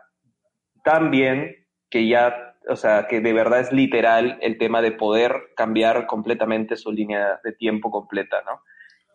[0.83, 5.53] tan bien que ya, o sea, que de verdad es literal el tema de poder
[5.57, 8.65] cambiar completamente su línea de tiempo completa, ¿no?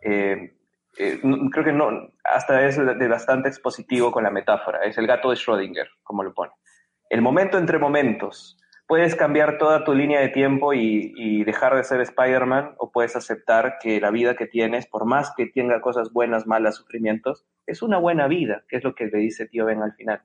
[0.00, 0.56] Eh,
[0.96, 1.20] eh,
[1.52, 1.90] creo que no,
[2.24, 6.32] hasta es de bastante expositivo con la metáfora, es el gato de Schrödinger, como lo
[6.32, 6.52] pone.
[7.10, 12.00] El momento entre momentos, puedes cambiar toda tu línea de tiempo y, dejar de ser
[12.00, 16.46] Spider-Man o puedes aceptar que la vida que tienes, por más que tenga cosas buenas,
[16.46, 19.92] malas, sufrimientos, es una buena vida, que es lo que le dice Tío Ben al
[19.92, 20.22] final.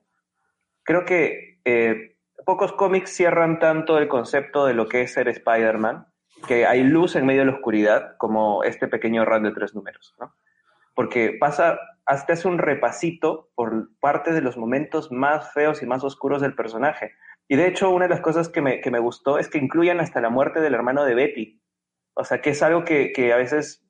[0.82, 6.06] Creo que eh, pocos cómics cierran tanto el concepto de lo que es ser Spider-Man,
[6.48, 10.14] que hay luz en medio de la oscuridad, como este pequeño run de tres números,
[10.18, 10.34] ¿no?
[10.94, 16.02] Porque pasa, hasta hace un repasito por parte de los momentos más feos y más
[16.02, 17.12] oscuros del personaje
[17.46, 20.00] y de hecho, una de las cosas que me, que me gustó es que incluyan
[20.00, 21.60] hasta la muerte del hermano de Betty.
[22.14, 23.86] O sea, que es algo que, que a veces,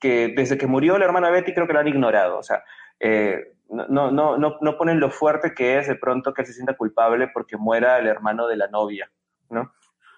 [0.00, 2.38] que desde que murió el hermano de Betty creo que lo han ignorado.
[2.38, 2.64] O sea,
[2.98, 6.52] eh, no, no, no, no ponen lo fuerte que es de pronto que él se
[6.52, 9.10] sienta culpable porque muera el hermano de la novia,
[9.50, 9.72] ¿no?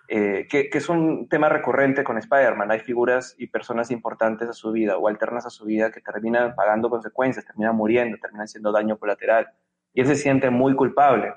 [0.08, 2.70] Eh, que, que, es un tema recurrente con Spider-Man.
[2.70, 6.54] Hay figuras y personas importantes a su vida o alternas a su vida que terminan
[6.54, 9.48] pagando consecuencias, terminan muriendo, terminan haciendo daño colateral.
[9.92, 11.34] Y él se siente muy culpable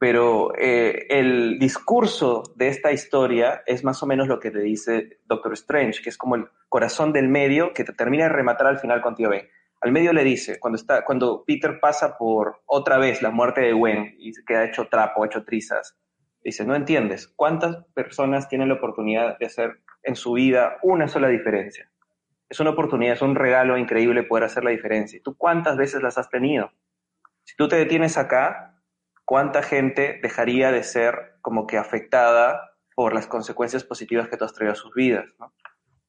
[0.00, 5.18] pero eh, el discurso de esta historia es más o menos lo que te dice
[5.26, 8.78] Doctor Strange, que es como el corazón del medio que te termina de rematar al
[8.78, 9.46] final con Tío Ben.
[9.82, 13.74] Al medio le dice, cuando, está, cuando Peter pasa por otra vez la muerte de
[13.74, 15.98] Gwen y se queda hecho trapo, hecho trizas,
[16.42, 21.28] dice, no entiendes, ¿cuántas personas tienen la oportunidad de hacer en su vida una sola
[21.28, 21.90] diferencia?
[22.48, 25.18] Es una oportunidad, es un regalo increíble poder hacer la diferencia.
[25.18, 26.72] ¿Y tú cuántas veces las has tenido?
[27.44, 28.79] Si tú te detienes acá,
[29.30, 34.52] ¿cuánta gente dejaría de ser como que afectada por las consecuencias positivas que tú has
[34.52, 35.26] traído a sus vidas?
[35.38, 35.52] O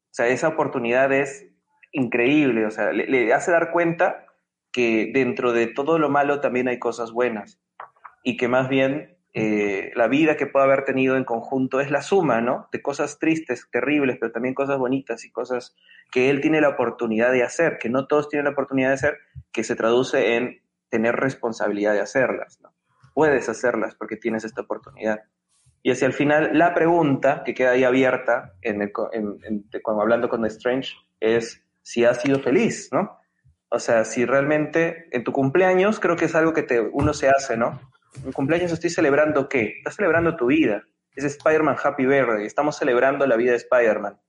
[0.09, 1.45] sea, esa oportunidad es
[1.91, 4.25] increíble, o sea, le, hace dar cuenta
[4.71, 7.61] que dentro de todo lo malo también hay cosas buenas
[8.23, 12.01] y que más bien eh, la vida que puede haber tenido en conjunto es la
[12.01, 12.69] suma, ¿no?
[12.71, 15.75] De cosas tristes, terribles, pero también cosas bonitas y cosas
[16.11, 19.19] que él tiene la oportunidad de hacer, que no todos tienen la oportunidad de hacer,
[19.51, 22.73] que se traduce en tener responsabilidad de hacerlas, ¿no?
[23.13, 25.21] Puedes hacerlas porque tienes esta oportunidad.
[25.83, 28.91] Y hacia el final, la pregunta que queda ahí abierta, en
[29.83, 33.17] cuando hablando con Strange, es si has sido feliz, ¿no?
[33.69, 37.57] O sea, si realmente en tu cumpleaños, creo que es algo que uno se hace,
[37.57, 37.79] ¿no?
[38.25, 39.77] En cumpleaños estoy celebrando qué?
[39.77, 40.83] Estás celebrando tu vida.
[41.15, 42.45] Es Spider-Man Happy Birthday.
[42.45, 44.19] Estamos celebrando la vida de Spider-Man.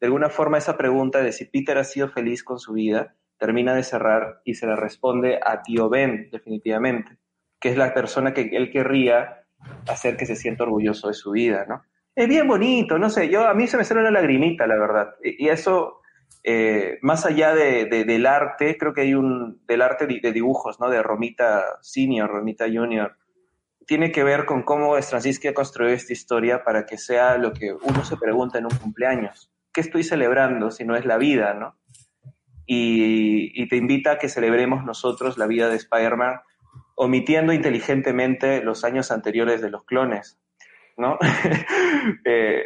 [0.00, 3.74] De alguna forma esa pregunta de si Peter ha sido feliz con su vida termina
[3.74, 7.18] de cerrar y se le responde a tío Ben, definitivamente,
[7.62, 9.44] que es la persona que él querría
[9.86, 11.84] hacer que se sienta orgulloso de su vida, ¿no?
[12.14, 15.14] Es bien bonito, no sé, yo a mí se me sale una lagrimita, la verdad.
[15.22, 16.00] Y, eso,
[16.42, 20.90] eh, más allá de, del arte, creo que hay un, del arte de, dibujos, ¿no?
[20.90, 23.16] De Romita Senior, Romita Junior,
[23.86, 27.72] tiene que ver con cómo Straczynski ha construido esta historia para que sea lo que
[27.72, 29.52] uno se pregunta en un cumpleaños.
[29.72, 31.76] ¿Qué estoy celebrando si no es la vida, no?
[32.66, 36.40] Y, te invita a que celebremos nosotros la vida de Spider-Man,
[37.02, 40.38] omitiendo inteligentemente los años anteriores de los clones,
[40.96, 41.18] ¿no?
[42.24, 42.64] Eh,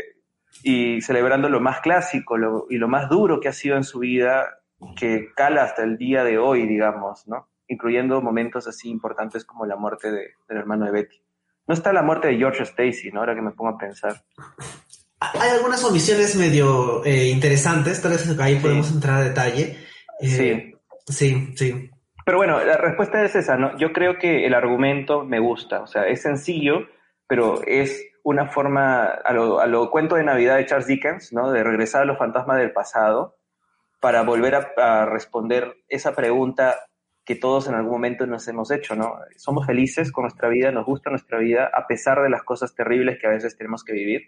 [0.62, 2.36] y celebrando lo más clásico
[2.70, 4.62] y lo más duro que ha sido en su vida,
[4.96, 7.50] que cala hasta el día de hoy, digamos, ¿no?
[7.68, 11.22] incluyendo momentos así importantes como la muerte de, del hermano de Betty.
[11.66, 13.20] No está la muerte de George Stacy, ¿no?
[13.20, 14.24] Ahora que me pongo a pensar.
[15.18, 19.76] Hay algunas omisiones medio eh, interesantes, tal vez ahí podemos entrar a detalle.
[20.20, 20.72] Eh, sí.
[21.08, 21.90] Sí, sí.
[22.26, 23.78] Pero bueno, la respuesta es esa, ¿no?
[23.78, 26.88] Yo creo que el argumento me gusta, o sea, es sencillo,
[27.28, 31.52] pero es una forma, a lo, cuento de Navidad de Charles Dickens, ¿no?
[31.52, 33.36] De regresar a los fantasmas del pasado
[34.00, 36.74] para volver a, a responder esa pregunta
[37.24, 39.20] que todos en algún momento nos hemos hecho, ¿no?
[39.36, 43.18] Somos felices con nuestra vida, nos gusta nuestra vida, a pesar de las cosas terribles
[43.20, 44.22] que a veces tenemos que vivir.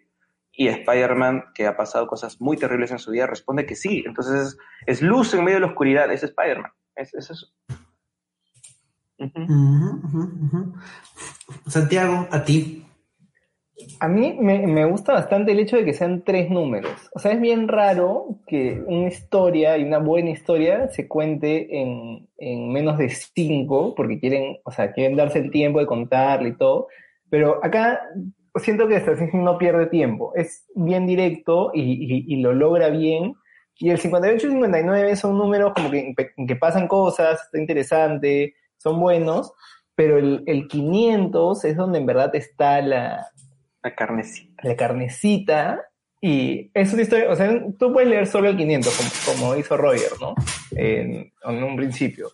[0.52, 4.04] Y Spider-Man, que ha pasado cosas muy terribles en su vida, responde que sí.
[4.06, 4.56] Entonces
[4.86, 6.70] es, luz en medio de la oscuridad, es Spider-Man.
[6.94, 7.34] Es, eso.
[11.66, 12.84] Santiago, a ti.
[14.00, 17.10] A mí me, gusta bastante el hecho de que sean tres números.
[17.14, 22.26] O sea, es bien raro que una historia y una buena historia se cuente en,
[22.72, 26.88] menos de cinco, porque quieren, o sea, quieren darse el tiempo de contarle y todo.
[27.30, 28.00] Pero acá
[28.56, 30.32] siento que esta no pierde tiempo.
[30.34, 33.34] Es bien directo y, lo logra bien.
[33.80, 38.54] Y el 58 y 59 son números como que, en que pasan cosas, está interesante,
[38.78, 39.52] son buenos,
[39.94, 43.28] pero el, el 500 es donde en verdad está la,
[43.82, 44.62] la carnecita.
[44.68, 45.88] La carnecita.
[46.20, 50.10] Y es una historia, o sea, tú puedes leer solo el 500, como, hizo Roger,
[50.20, 50.34] ¿no?
[50.72, 52.30] En, un principio.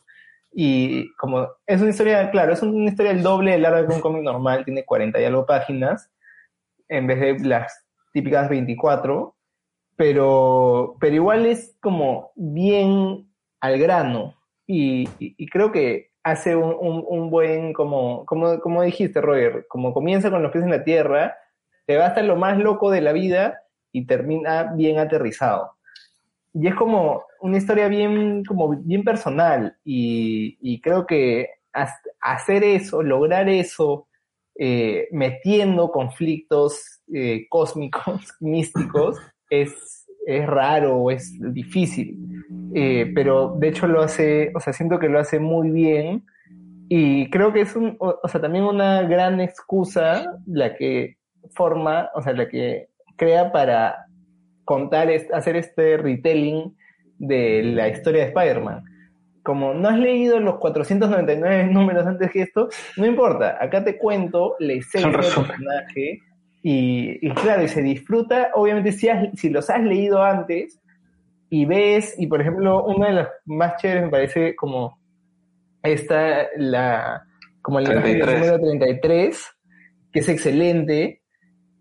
[0.53, 4.01] Y como es una historia, claro, es una historia el doble de larga que un
[4.01, 6.11] cómic normal, tiene 40 y algo páginas,
[6.89, 9.35] en vez de las típicas 24,
[9.97, 13.29] pero, pero igual es como bien
[13.61, 14.35] al grano.
[14.67, 15.07] Y,
[15.51, 20.51] creo que hace un, un, buen, como, como, como dijiste, Roger, como comienza con los
[20.51, 21.37] pies en la tierra,
[21.87, 23.61] te va hasta lo más loco de la vida
[23.93, 25.73] y termina bien aterrizado.
[26.55, 31.49] Y es como una historia bien, como bien personal y, creo que
[32.21, 34.09] hacer eso, lograr eso,
[34.57, 39.19] eh, metiendo conflictos eh, cósmicos, místicos,
[39.51, 42.34] es, es raro, es difícil.
[42.75, 46.25] Eh, pero de hecho lo hace, o sea, siento que lo hace muy bien.
[46.89, 51.17] Y creo que es un, o sea, también una gran excusa la que
[51.55, 54.07] forma, o sea, la que crea para
[54.65, 56.75] contar, hacer este retelling
[57.19, 58.83] de la historia de Spider-Man.
[59.43, 64.57] Como no has leído los 499 números antes que esto, no importa, acá te cuento
[64.59, 66.19] la historia del personaje
[66.63, 70.81] y, claro, y se disfruta, obviamente si, si los has leído antes
[71.51, 74.99] y ves, y por ejemplo, una de las más chéveres me parece como
[75.83, 77.23] esta, la,
[77.63, 79.57] como el número 33,
[80.13, 81.23] que es excelente,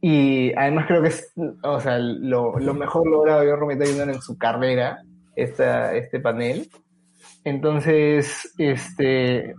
[0.01, 1.33] y además creo que es,
[1.63, 5.01] o sea, lo, lo mejor logrado de Romita en su carrera,
[5.35, 6.67] esta, este panel.
[7.45, 9.55] Entonces, este,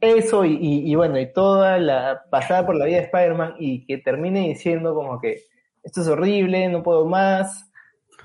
[0.00, 3.98] eso y, y, bueno, y toda la pasada por la vida de Spider-Man y que
[3.98, 5.42] termine diciendo como que
[5.82, 7.67] esto es horrible, no puedo más,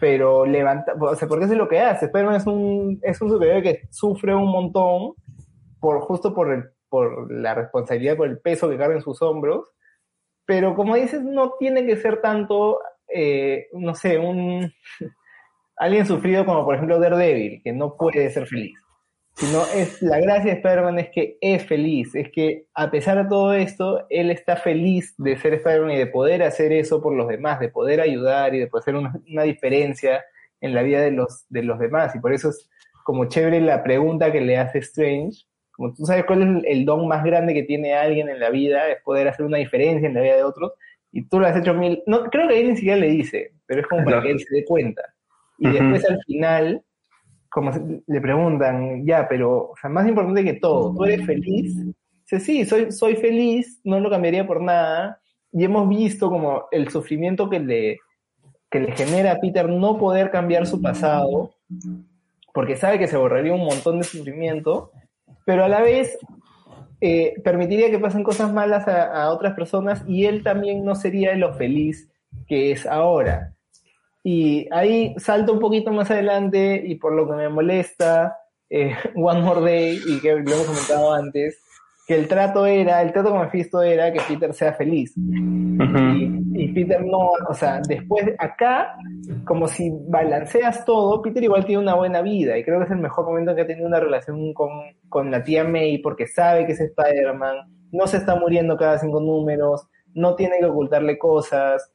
[0.03, 2.07] pero levanta, o sea, porque eso es lo que hace.
[2.07, 5.13] Spider-Man es un, es un superhéroe que sufre un montón
[5.79, 9.71] por, justo por, el, por la responsabilidad, por el peso que carga en sus hombros,
[10.45, 14.73] pero como dices, no tiene que ser tanto, eh, no sé, un,
[15.77, 18.77] alguien sufrido como por ejemplo Daredevil, que no puede ser feliz.
[19.35, 23.27] Sino es, la gracia de Spider-Man es que es feliz, es que a pesar de
[23.27, 27.27] todo esto, él está feliz de ser Spider-Man y de poder hacer eso por los
[27.27, 30.23] demás, de poder ayudar y de poder hacer una, una diferencia
[30.61, 32.15] en la vida de los, de los demás.
[32.15, 32.69] Y por eso es
[33.03, 37.07] como chévere la pregunta que le hace Strange, como tú sabes cuál es el don
[37.07, 40.21] más grande que tiene alguien en la vida, es poder hacer una diferencia en la
[40.21, 40.71] vida de otros,
[41.11, 43.81] y tú lo has hecho mil, no, creo que él ni siquiera le dice, pero
[43.81, 45.01] es como para que él se dé cuenta.
[45.57, 46.83] Y después al final,
[47.53, 47.71] como
[48.07, 51.77] le preguntan, ya, pero, o sea, más importante que todo, ¿tú eres feliz?
[52.23, 55.19] Dice, sí, soy, soy feliz, no lo cambiaría por nada,
[55.51, 57.99] y hemos visto como el sufrimiento que le,
[58.71, 61.53] que le genera a Peter no poder cambiar su pasado,
[62.55, 64.89] porque sabe que se borraría un montón de sufrimiento,
[65.45, 66.17] pero a la vez
[67.01, 71.53] eh, permitiría que pasen cosas malas a, otras personas y él también no sería lo
[71.53, 72.09] feliz
[72.47, 73.52] que es ahora.
[74.23, 78.37] Y ahí salto un poquito más adelante y por lo que me molesta,
[78.69, 81.61] eh, One More Day, y que lo hemos comentado antes,
[82.07, 85.13] que el trato era, el trato con Mephisto era que Peter sea feliz.
[85.15, 88.95] y, Peter no, o sea, después acá,
[89.45, 92.97] como si balanceas todo, Peter igual tiene una buena vida y creo que es el
[92.97, 94.69] mejor momento en que ha tenido una relación con,
[95.07, 97.57] con la tía May porque sabe que es Spider-Man,
[97.91, 101.91] no se está muriendo cada cinco números, no tiene que ocultarle cosas,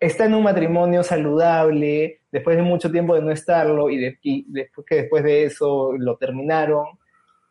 [0.00, 4.94] está en un matrimonio saludable después de mucho tiempo de no estarlo y, después que
[4.96, 6.86] después de eso lo terminaron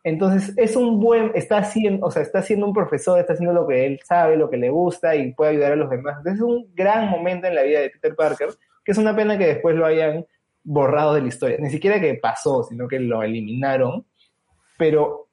[0.04, 3.68] entonces, es un buen, está haciendo, o sea, está siendo un profesor, está haciendo lo
[3.68, 6.18] que él sabe, lo que le gusta y puede ayudar a los demás.
[6.18, 8.50] Entonces, es un gran momento en la vida de Peter Parker,
[8.84, 10.26] que es una pena que después lo hayan
[10.64, 11.58] borrado de la historia.
[11.60, 14.06] Ni siquiera que pasó, sino que lo eliminaron.
[14.78, 15.28] Pero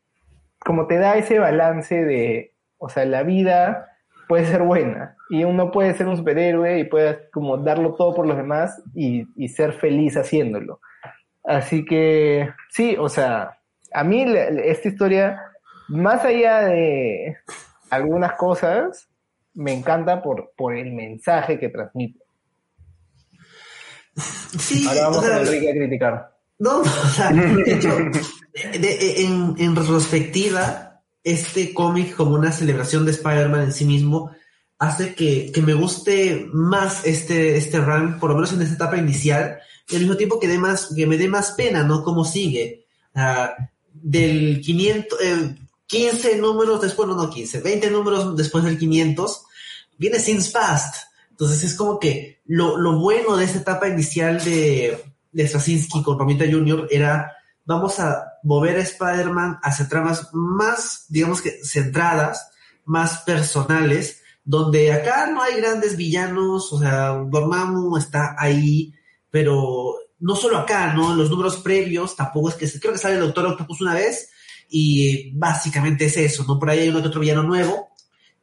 [0.58, 3.96] como te da ese balance de, o sea, la vida
[4.26, 8.26] puede ser buena y uno puede ser un superhéroe y puede como darlo todo por
[8.26, 10.80] los demás y, y ser feliz haciéndolo.
[11.44, 13.58] Así que, sí, o sea,
[13.92, 14.24] a mí
[14.64, 15.40] esta historia,
[15.88, 17.36] más allá de
[17.90, 19.08] algunas cosas,
[19.54, 22.20] me encanta por, por el mensaje que transmite.
[24.16, 26.36] Sí, Ahora vamos a Enrique a criticar.
[26.58, 27.96] No, o sea, de hecho,
[28.54, 34.30] en, en, retrospectiva, este cómic como una celebración de Spider-Man en sí mismo
[34.78, 38.96] hace que, que, me guste más este, este run, por lo menos en esta etapa
[38.96, 39.58] inicial,
[39.88, 42.02] y al mismo tiempo que, dé más, que me dé más pena, ¿no?
[42.02, 42.86] Cómo sigue.
[43.14, 43.48] Uh,
[43.92, 45.56] del 500, eh,
[45.86, 49.42] 15 números después, no, no 15, 20 números después del 500,
[49.96, 50.96] viene Since Fast.
[51.30, 55.02] Entonces es como que lo, lo bueno de esta etapa inicial de,
[55.32, 56.88] de Straczynski con Romita Jr.
[56.90, 57.32] era
[57.66, 62.50] vamos a mover a Spider-Man hacia tramas más, digamos que centradas,
[62.84, 68.94] más personales, donde acá no hay grandes villanos, o sea, Dormammu está ahí,
[69.28, 71.16] pero no solo acá, ¿no?
[71.16, 74.30] Los números previos tampoco es que creo que sale el Doctor Octopus una vez
[74.70, 76.60] y básicamente es eso, ¿no?
[76.60, 77.88] Por ahí hay uno otro villano nuevo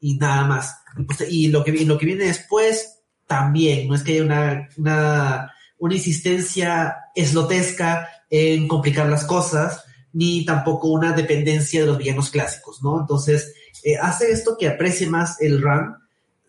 [0.01, 0.75] y nada más.
[0.97, 5.53] Y, pues, lo, que, lo que viene después también, no es que haya una, una,
[5.79, 12.83] una insistencia eslotesca en complicar las cosas, ni tampoco una dependencia de los villanos clásicos,
[12.83, 12.99] ¿no?
[12.99, 15.95] Entonces, eh, hace esto que aprecie más el run.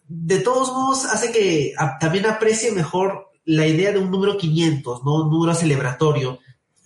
[0.07, 5.25] De todos modos, hace que también aprecie mejor la idea de un número 500, ¿no?
[5.25, 6.39] Un número celebratorio,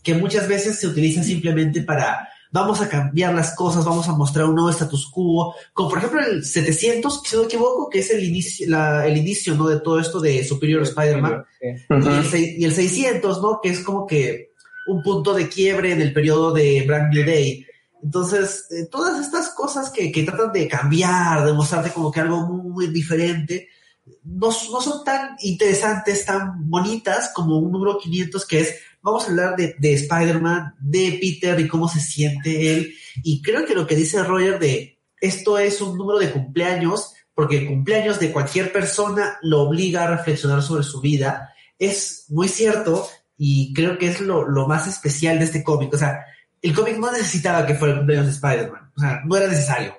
[0.03, 4.47] que muchas veces se utiliza simplemente para vamos a cambiar las cosas, vamos a mostrar
[4.47, 8.11] un nuevo status quo, como por ejemplo el 700, si no me equivoco, que es
[8.11, 8.67] el inicio,
[9.05, 9.69] el inicio, ¿no?
[9.69, 11.45] De todo esto de Superior Spider-Man.
[11.61, 13.61] y, el, 600, ¿no?
[13.63, 14.53] Que es como que
[14.87, 17.67] un punto de quiebre en el periodo de Brand New Day.
[18.03, 22.47] Entonces, eh, todas estas cosas que, que, tratan de cambiar, de mostrarte como que algo
[22.47, 23.69] muy, diferente,
[24.25, 29.57] no, son tan interesantes, tan bonitas como un número 500 que es, vamos a hablar
[29.57, 32.95] de, de Spider-Man, de Peter y cómo se siente él.
[33.23, 37.59] Y creo que lo que dice Roger de esto es un número de cumpleaños, porque
[37.59, 43.09] el cumpleaños de cualquier persona lo obliga a reflexionar sobre su vida, es muy cierto
[43.37, 45.95] y creo que es lo, lo más especial de este cómic.
[45.95, 46.25] O sea,
[46.63, 49.95] el cómic no necesitaba que fuera el cumpleaños de Spider-Man, o sea, no era necesario.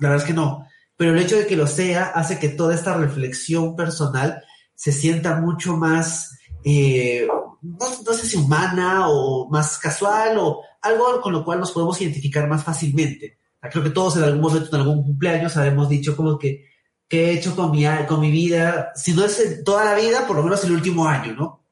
[0.00, 2.74] La verdad es que no pero el hecho de que lo sea hace que toda
[2.74, 4.42] esta reflexión personal
[4.74, 7.28] se sienta mucho más, eh,
[7.62, 12.48] no, sé si humana o más casual o algo con lo cual nos podemos identificar
[12.48, 13.38] más fácilmente.
[13.60, 16.66] creo que todos en algún momento, en algún cumpleaños, habemos dicho como que,
[17.08, 18.92] ¿qué he hecho con mi, con mi vida?
[18.94, 21.62] Si no es toda la vida, por lo menos el último año, ¿no?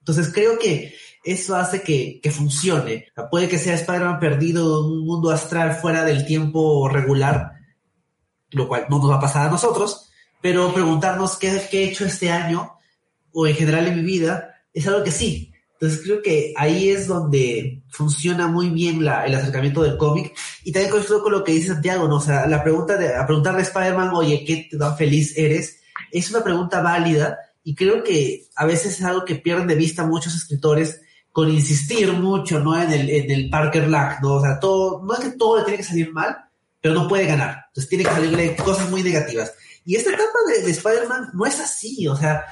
[0.00, 3.06] Entonces creo que eso hace que, que funcione.
[3.30, 7.52] puede que sea Spider-Man perdido en un mundo astral fuera del tiempo regular,
[8.50, 10.10] lo cual no nos va a pasar a nosotros,
[10.40, 12.72] pero preguntarnos qué, he hecho este año
[13.32, 15.52] o en general en mi vida es algo que sí.
[15.74, 20.36] Entonces creo que ahí es donde funciona muy bien la, el acercamiento del cómic.
[20.62, 22.20] Y también coincido con lo que dice Santiago, ¿no?
[22.20, 25.80] Sea, la pregunta de, a preguntarle a Spider-Man, oye, ¿qué tan feliz eres?
[26.12, 30.04] Es una pregunta válida y creo que a veces es algo que pierden de vista
[30.04, 31.00] muchos escritores
[31.32, 32.80] con insistir mucho, ¿no?
[32.80, 34.34] En el, en el Parker Lack, ¿no?
[34.34, 36.36] O sea, todo, no es que todo le tiene que salir mal,
[36.80, 37.66] pero no puede ganar.
[37.68, 39.52] Entonces tiene que salirle cosas muy negativas.
[39.84, 42.44] Y esta etapa de, de Spider-Man no es así, o sea,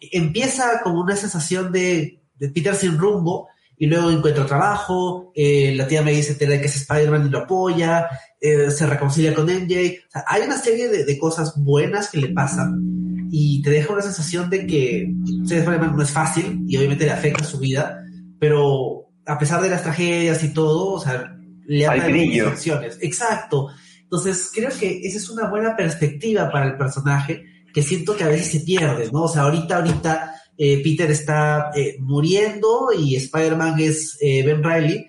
[0.00, 5.86] empieza como una sensación de, de Peter sin rumbo y luego encuentra trabajo, eh, la
[5.86, 8.08] tía me dice que es Spider-Man y lo apoya,
[8.40, 10.00] eh, se reconcilia con MJ.
[10.26, 14.50] Hay una serie de, de, cosas buenas que le pasan y te deja una sensación
[14.50, 15.10] de que
[15.46, 18.04] ser Spider-Man no es fácil y obviamente le afecta su vida,
[18.40, 21.36] pero a pesar de las tragedias y todo, o sea,
[21.66, 22.48] le Hay brillo.
[22.48, 22.98] acciones.
[23.00, 23.68] Exacto.
[24.02, 28.28] Entonces, creo que esa es una buena perspectiva para el personaje que siento que a
[28.28, 29.22] veces se pierde, ¿no?
[29.22, 35.06] O sea, ahorita, ahorita eh, Peter está eh, muriendo y Spider-Man es eh, Ben Riley.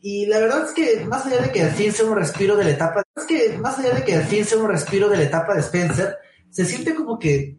[0.00, 2.64] Y la verdad es que más allá de que al fin sea un respiro de
[2.64, 5.24] la etapa, es que más allá de que al fin sea un respiro de la
[5.24, 6.16] etapa de Spencer,
[6.48, 7.58] se siente como que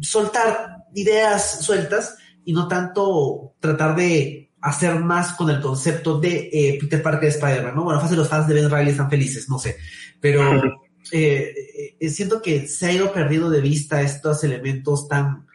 [0.00, 6.78] soltar ideas sueltas y no tanto tratar de hacer más con el concepto de eh,
[6.80, 7.84] Peter Parker de Spider-Man, ¿no?
[7.84, 9.76] Bueno, fácil los fans de Ben Riley están felices, no sé,
[10.20, 10.40] pero
[11.12, 15.46] eh, eh, siento que se ha ido perdiendo de vista estos elementos tan,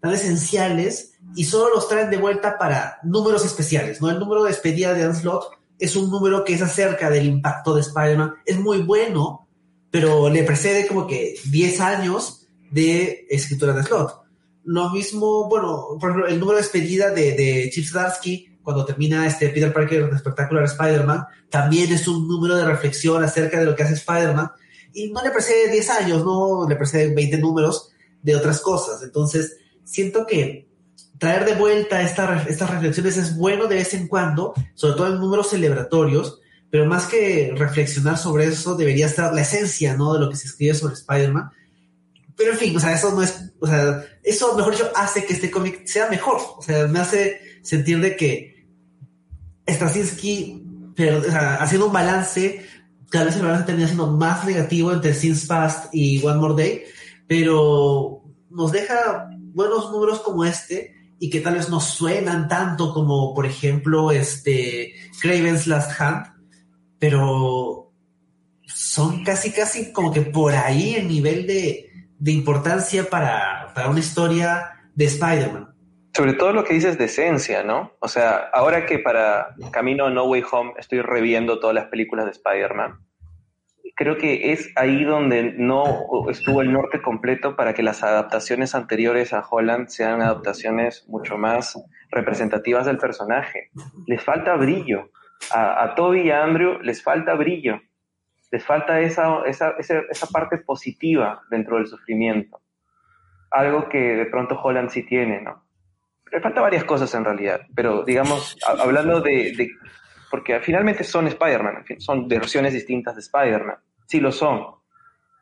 [0.00, 4.10] tan esenciales y solo los traen de vuelta para números especiales, ¿no?
[4.10, 5.44] El número de despedida de Slot
[5.78, 9.46] es un número que es acerca del impacto de Spider-Man, es muy bueno,
[9.90, 14.23] pero le precede como que 10 años de escritura de Slot.
[14.64, 19.26] Lo mismo, bueno, por ejemplo, el número de despedida de, de Chip Zdarsky, cuando termina
[19.26, 23.76] este Peter Parker de Spectacular Spider-Man, también es un número de reflexión acerca de lo
[23.76, 24.50] que hace Spider-Man,
[24.94, 27.90] y no le precede 10 años, no le precede 20 números
[28.22, 29.02] de otras cosas.
[29.02, 30.68] Entonces, siento que
[31.18, 35.20] traer de vuelta esta, estas reflexiones es bueno de vez en cuando, sobre todo en
[35.20, 36.40] números celebratorios,
[36.70, 40.14] pero más que reflexionar sobre eso, debería estar la esencia, ¿no?
[40.14, 41.50] De lo que se escribe sobre Spider-Man.
[42.36, 45.34] Pero en fin, o sea, eso no es, o sea, eso, mejor dicho, hace que
[45.34, 46.38] este cómic sea mejor.
[46.56, 48.66] O sea, me hace sentir de que
[49.68, 50.62] Straczynski,
[50.96, 51.30] pero, o
[51.60, 52.66] haciendo un balance,
[53.10, 56.82] tal vez el balance termina siendo más negativo entre Sins Past y One More Day,
[57.26, 63.32] pero nos deja buenos números como este y que tal vez no suenan tanto como,
[63.34, 66.26] por ejemplo, este Craven's Last Hunt,
[66.98, 67.92] pero
[68.66, 71.90] son casi, casi como que por ahí el nivel de,
[72.24, 75.74] de importancia para, para, una historia de Spider-Man.
[76.14, 77.92] Sobre todo lo que dices de esencia, ¿no?
[78.00, 82.30] O sea, ahora que para Camino No Way Home estoy reviendo todas las películas de
[82.30, 82.98] Spider-Man,
[83.94, 85.84] creo que es ahí donde no
[86.30, 91.78] estuvo el norte completo para que las adaptaciones anteriores a Holland sean adaptaciones mucho más
[92.10, 93.68] representativas del personaje.
[94.06, 95.10] Les falta brillo.
[95.52, 97.82] A, a Toby y a Andrew les falta brillo.
[98.54, 102.60] Les falta esa, esa, esa, esa parte positiva dentro del sufrimiento.
[103.50, 105.64] Algo que de pronto Holland sí tiene, ¿no?
[106.30, 109.70] Le falta varias cosas en realidad, pero digamos, hablando de, de
[110.30, 113.78] porque finalmente son Spider-Man, son versiones distintas de Spider-Man.
[114.06, 114.64] Sí lo son.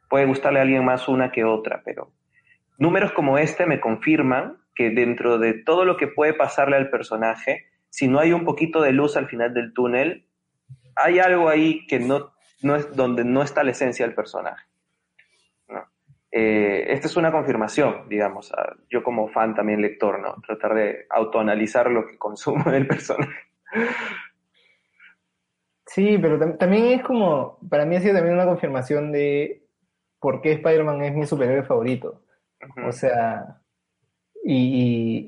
[0.09, 2.15] Puede gustarle a alguien más una que otra, pero
[2.79, 7.67] números como este me confirman que dentro de todo lo que puede pasarle al personaje,
[7.91, 10.27] si no hay un poquito de luz al final del túnel,
[10.97, 12.33] hay algo ahí que no,
[12.63, 14.65] no es donde no está la esencia del personaje.
[15.69, 15.85] ¿no?
[16.31, 20.35] Eh, esta es una confirmación, digamos, a, yo como fan también lector, ¿no?
[20.47, 23.41] Tratar de autoanalizar lo que consumo del personaje.
[25.87, 29.63] Sí, pero tam también es como, para mí ha sido también una confirmación de
[30.21, 32.23] por qué Spider-Man es mi superhéroe favorito.
[32.63, 32.89] Uh -huh.
[32.89, 33.61] O sea,
[34.43, 34.55] y,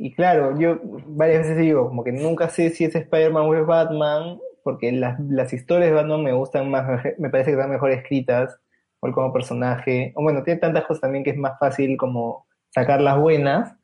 [0.01, 3.55] y, y, claro, yo varias veces digo, como que nunca sé si es Spider-Man o
[3.55, 6.85] es Batman, porque las, las historias de Batman me gustan más,
[7.19, 8.59] me parece que están mejor escritas,
[8.99, 13.03] o como personaje, o bueno, tiene tantas cosas también que es más fácil como sacar
[13.03, 13.77] las buenas,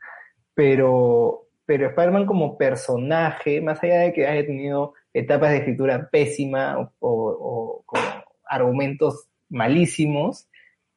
[0.54, 6.90] pero, pero Spider-Man como personaje, más allá de que haya tenido etapas de escritura pésima
[7.00, 7.84] o,
[8.48, 10.48] argumentos malísimos,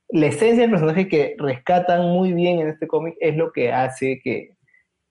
[0.09, 4.21] la esencia del personaje que rescatan muy bien en este cómic es lo que hace
[4.23, 4.55] que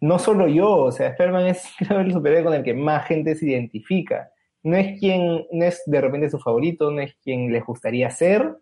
[0.00, 3.34] no solo yo, o sea, Spider-Man es creo el superhéroe con el que más gente
[3.34, 4.30] se identifica.
[4.62, 8.56] No es quien, no es de repente su favorito, no es quien les gustaría ser,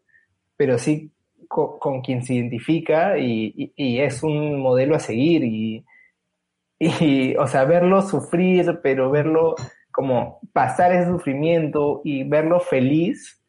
[0.56, 1.12] pero sí
[1.48, 5.84] con, con quien se identifica y, y, y, es un modelo a seguir y,
[6.78, 9.54] y, o sea, verlo sufrir, pero verlo
[9.92, 13.40] como pasar ese sufrimiento y verlo feliz,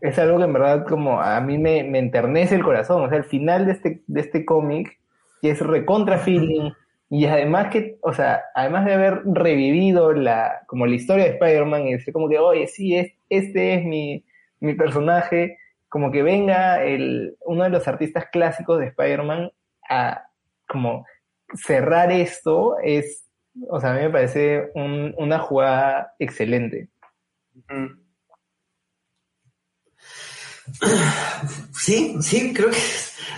[0.00, 3.04] es algo que en verdad como a mí me, me enternece el corazón.
[3.04, 4.98] O sea, el final de este, de este cómic,
[5.40, 6.70] que es recontra feeling,
[7.10, 11.88] Y además que, o sea, además de haber revivido la, como la historia de Spider-Man
[11.88, 14.24] y decir como que, oye, sí, es, este es mi,
[14.60, 15.56] mi personaje,
[15.88, 19.50] como que venga el, uno de los artistas clásicos de Spider-Man
[19.88, 20.24] a
[20.68, 21.06] como
[21.54, 23.26] cerrar esto es,
[23.70, 26.88] o sea, a mí me parece un- una jugada excelente.
[31.72, 32.76] Sí, sí, creo que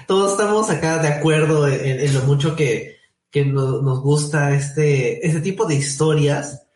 [0.06, 2.96] todos estamos acá de acuerdo en lo mucho que,
[3.30, 6.66] que no- nos gusta este, este tipo de historias.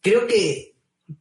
[0.00, 0.76] Creo que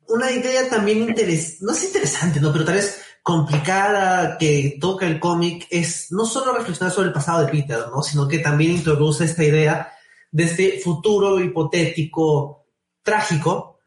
[0.08, 2.52] una idea también interesante, no es interesante, ¿no?
[2.54, 7.46] Pero tal vez complicada que toca el cómic es no solo reflexionar sobre el pasado
[7.46, 8.02] de Peter, ¿no?
[8.02, 9.92] Sino que también introduce esta idea
[10.32, 12.66] de este futuro hipotético
[13.04, 13.80] trágico,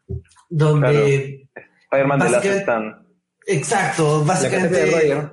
[0.49, 0.89] donde...
[0.91, 1.49] De
[1.91, 3.07] las Básicamente- están.
[3.47, 5.31] Exacto, La casaca de básicamente...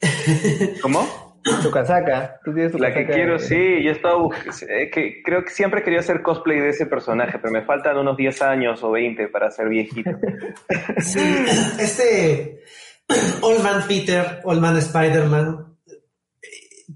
[0.82, 1.23] ¿Cómo?
[1.62, 4.90] Tu casaca, tú tienes tu La que quiero, de- sí, yo he estado bus- eh,
[4.90, 8.40] que creo que siempre querido hacer cosplay de ese personaje, pero me faltan unos 10
[8.42, 10.10] años o 20 para ser viejito.
[10.98, 11.20] Sí,
[11.78, 12.60] este
[13.42, 15.76] Old Man Peter, Old Man Spider-Man,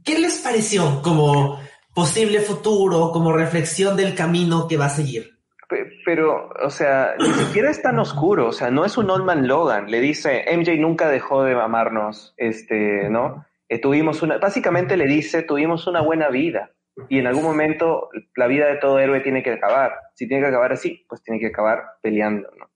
[0.05, 1.61] ¿qué les pareció como
[1.95, 5.37] posible futuro, como reflexión del camino que va a seguir?
[5.69, 9.25] Pe- Pero, o sea, ni siquiera es tan oscuro, o sea, no es un Old
[9.25, 13.45] Man Logan, le dice, MJ nunca dejó de amarnos, este, ¿no?
[13.69, 16.71] Eh, tuvimos una, básicamente le dice, tuvimos una buena vida,
[17.09, 20.49] y en algún momento la vida de todo héroe tiene que acabar, si tiene que
[20.49, 22.71] acabar así, pues tiene que acabar peleando, ¿no?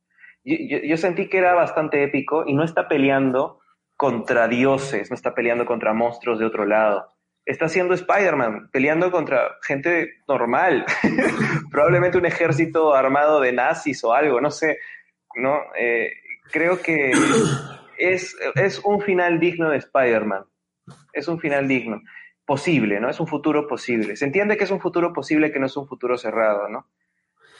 [0.44, 3.60] Yo, yo- yo sentí que era bastante épico y no está peleando
[3.96, 7.08] contra dioses, no está peleando contra monstruos de otro lado.
[7.44, 10.84] Está haciendo Spider-Man, peleando contra gente normal,
[11.70, 14.78] probablemente un ejército armado de nazis o algo, no sé,
[15.36, 15.58] ¿no?
[15.78, 16.12] Eh,
[16.52, 17.12] creo que
[17.98, 20.44] es, es un final digno de Spider-Man,
[21.12, 22.00] es un final digno,
[22.44, 23.08] posible, ¿no?
[23.08, 24.16] Es un futuro posible.
[24.16, 26.88] Se entiende que es un futuro posible, que no es un futuro cerrado, ¿no?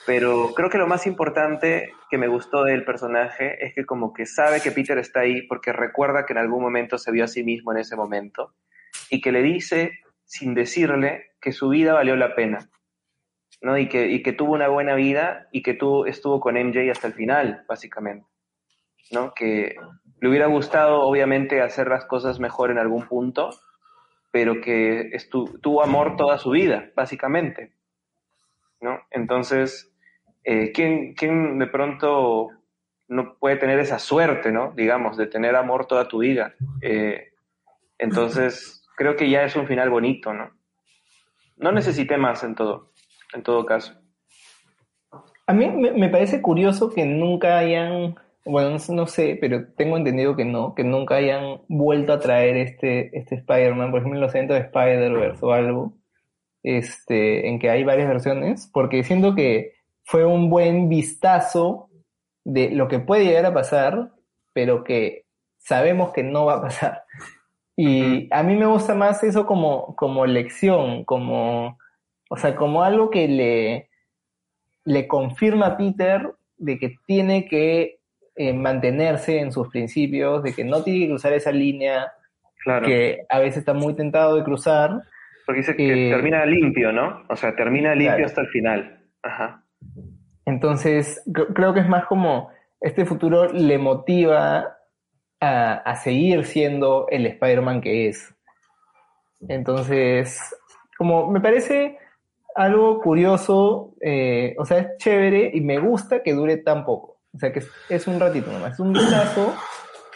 [0.04, 4.26] Pero creo que lo más importante que me gustó del personaje es que como que
[4.26, 7.44] sabe que Peter está ahí porque recuerda que en algún momento se vio a sí
[7.44, 8.54] mismo en ese momento
[9.10, 12.68] y que le dice, sin decirle, que su vida valió la pena,
[13.60, 13.78] ¿no?
[13.78, 17.06] Y que, y que tuvo una buena vida y que tuvo, estuvo con MJ hasta
[17.06, 18.26] el final, básicamente,
[19.12, 19.32] ¿no?
[19.34, 19.76] Que
[20.22, 23.50] le hubiera gustado, obviamente, hacer las cosas mejor en algún punto,
[24.30, 25.10] pero que
[25.60, 27.72] tuvo amor toda su vida, básicamente,
[28.80, 29.00] ¿no?
[29.10, 29.92] Entonces,
[30.44, 32.50] eh, ¿quién, ¿quién de pronto
[33.08, 34.72] no puede tener esa suerte, ¿no?
[34.76, 36.54] Digamos, de tener amor toda tu vida.
[36.80, 37.32] Eh,
[37.98, 40.52] entonces, creo que ya es un final bonito, ¿no?
[41.56, 42.92] No necesité más en todo,
[43.34, 44.00] en todo caso.
[45.48, 48.14] A mí me parece curioso que nunca hayan,
[48.44, 52.20] bueno, no, sé- no sé, pero tengo entendido que no, que nunca hayan vuelto a
[52.20, 55.94] traer este, este Spider-Man, por ejemplo, en los eventos de Spider-Verse o algo,
[56.62, 59.74] este, en que hay varias versiones, porque siento que
[60.04, 61.90] fue un buen vistazo
[62.44, 64.10] de lo que puede llegar a pasar,
[64.52, 65.24] pero que
[65.58, 67.04] sabemos que no va a pasar.
[67.76, 71.78] Y a mí me gusta más eso como, como lección, como,
[72.30, 73.88] o sea, como algo que le,
[74.84, 77.98] le confirma a Peter de que tiene que
[78.36, 82.12] eh, mantenerse en sus principios, de que no tiene que cruzar esa línea
[82.64, 82.86] Claro.
[82.86, 85.02] que a veces está muy tentado de cruzar.
[85.46, 87.24] Porque dice que Eh, termina limpio, ¿no?
[87.28, 88.26] O sea, termina limpio Claro.
[88.26, 89.00] hasta el final.
[89.22, 89.64] Ajá.
[90.46, 94.76] Entonces, cre- creo que es más como este futuro le motiva
[95.40, 98.32] a, a seguir siendo el Spider-Man que es.
[99.48, 100.38] Entonces,
[100.96, 101.98] como me parece
[102.54, 107.18] algo curioso, eh, o sea, es chévere y me gusta que dure tan poco.
[107.34, 109.54] O sea, que es, es un ratito nomás, es un vistazo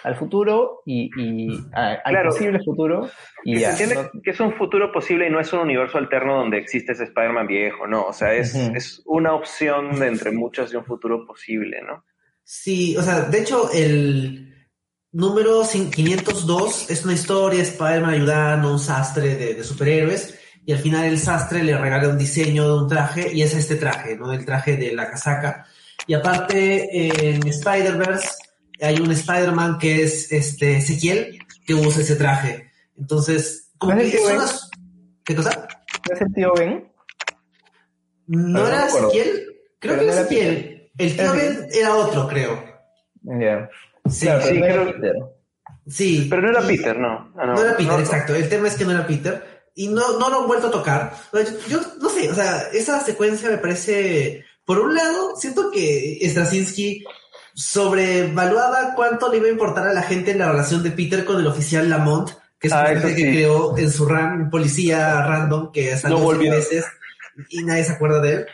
[0.05, 3.11] al futuro y, y a- al posible futuro
[3.45, 3.73] y Que ya.
[3.75, 4.23] se entiende ¿no?
[4.23, 7.47] que es un futuro posible y no es un universo alterno donde existe ese Spider-Man
[7.47, 8.05] viejo, ¿no?
[8.05, 12.05] O sea, es, es una opción de entre muchas de un futuro posible, ¿no?
[12.45, 14.69] Sí, o sea, de hecho, el
[15.11, 20.73] número cin- 502 es una historia, Spider-Man ayudando a un sastre de, de superhéroes, y
[20.73, 24.17] al final el sastre le regala un diseño de un traje, y es este traje,
[24.17, 24.33] ¿no?
[24.33, 25.67] El traje de la casaca.
[26.07, 28.28] Y aparte, en Spider-Verse
[28.80, 32.70] hay un Spider-Man que es este Ezequiel, que usa ese traje.
[32.96, 34.46] Entonces, como ¿No es una- Ben?
[35.24, 35.68] ¿Qué cosa?
[36.09, 36.92] ¿No es el tío Ben?
[38.26, 38.86] ¿No no era.
[38.86, 39.46] Ezequiel?
[39.78, 40.90] Creo Pero que no era Ezequiel.
[40.98, 42.64] El tío Ben era otro, creo.
[43.22, 43.68] Ya.
[44.09, 45.12] Sí, Claro, pero sí, no era creo- Peter.
[45.88, 46.26] sí.
[46.30, 47.32] Pero no era Y- Peter, no.
[47.36, 47.98] Ah, No, era Peter, no.
[47.98, 48.34] exacto.
[48.34, 49.64] El tema es que no era Peter.
[49.74, 51.12] Y no, no lo han vuelto a tocar.
[51.32, 54.44] Yo, yo no sé, o sea, esa secuencia me parece.
[54.67, 57.05] Por un lado, siento que Straczynski
[57.55, 61.41] sobrevaluaba cuánto le iba a importar a la gente en la relación de Peter con
[61.41, 63.31] el oficial Lamont, que es un Ah, personaje eso que sí.
[63.33, 66.85] creó en su un policía random que salió No veces
[67.51, 68.47] y nadie se acuerda de él.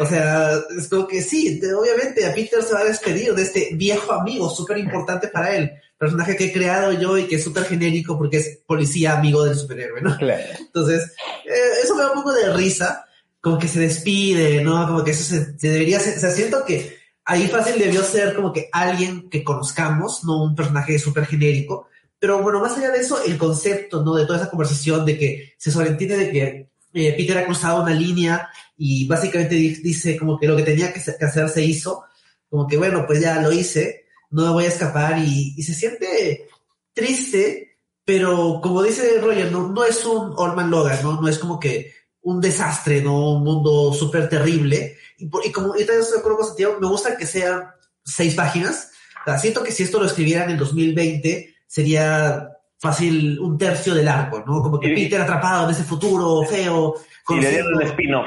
[0.00, 3.70] O sea, es como que sí, obviamente a Peter se va a despedir de este
[3.72, 5.72] viejo amigo súper importante para él.
[5.98, 9.56] Personaje que he creado yo y que es súper genérico porque es policía amigo del
[9.56, 10.16] superhéroe, ¿no?
[10.16, 10.44] Claro.
[10.58, 11.12] Entonces,
[11.44, 13.04] eh, eso me da un poco de risa,
[13.40, 14.86] como que se despide, ¿no?
[14.86, 18.68] Como que eso se, debería ser, o siento que ahí fácil debió ser como que
[18.72, 21.88] alguien que conozcamos, no un personaje súper genérico.
[22.18, 24.14] Pero bueno, más allá de eso, el concepto, ¿no?
[24.14, 27.94] De toda esa conversación de que se sobreentiende de que eh, Peter ha cruzado una
[27.94, 32.04] línea y básicamente di- dice como que lo que tenía que hacer se hizo,
[32.48, 35.74] como que bueno, pues ya lo hice, no me voy a escapar y, y se
[35.74, 36.48] siente
[36.92, 41.20] triste, pero como dice Roger, no, no es un Old Man Logan, ¿no?
[41.20, 41.92] No es como que
[42.30, 43.32] un desastre, ¿no?
[43.32, 44.96] Un mundo súper terrible.
[45.18, 47.64] Y, por- y como yo también estoy de acuerdo con Santiago, me gusta que sean
[48.04, 48.90] seis páginas.
[49.22, 52.48] O sea, siento que si esto lo escribiera en el 2020, sería
[52.80, 54.62] fácil un tercio del arco, ¿no?
[54.62, 56.94] Como que Y- Peter atrapado en ese futuro feo.
[57.30, 58.26] Y le dieron un spin-off.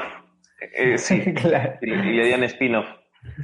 [0.78, 1.72] Eh, sí, claro.
[1.80, 2.86] y, le dieron spin-off.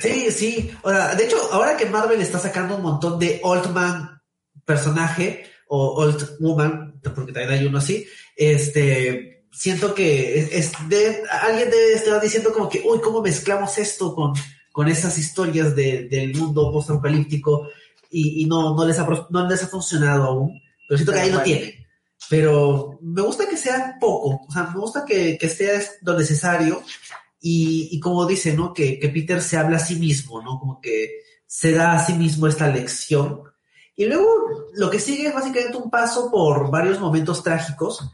[0.00, 0.70] Sí, sí.
[0.84, 4.20] Sea, de hecho, ahora que Marvel está sacando un montón de Old Man
[4.64, 8.06] personaje o Old Woman, porque también hay uno así,
[8.36, 13.76] este, siento que es, es de, alguien debe estar diciendo como que, uy, ¿cómo mezclamos
[13.78, 14.32] esto con,
[14.72, 17.68] con esas historias de- del mundo post-apocalíptico?
[18.10, 21.26] Y, y no, no, les ha, no les ha funcionado aún, pero siento que ahí
[21.30, 21.44] lo Normal.
[21.44, 21.74] tienen.
[22.30, 25.70] Pero me gusta que sea poco, o sea, me gusta que, que esté
[26.02, 26.82] lo necesario
[27.40, 28.72] y, y como dice, ¿no?
[28.72, 30.58] Que, que Peter se habla a sí mismo, ¿no?
[30.58, 33.42] Como que se da a sí mismo esta lección.
[33.96, 34.28] Y luego
[34.74, 38.10] lo que sigue es básicamente un paso por varios momentos trágicos.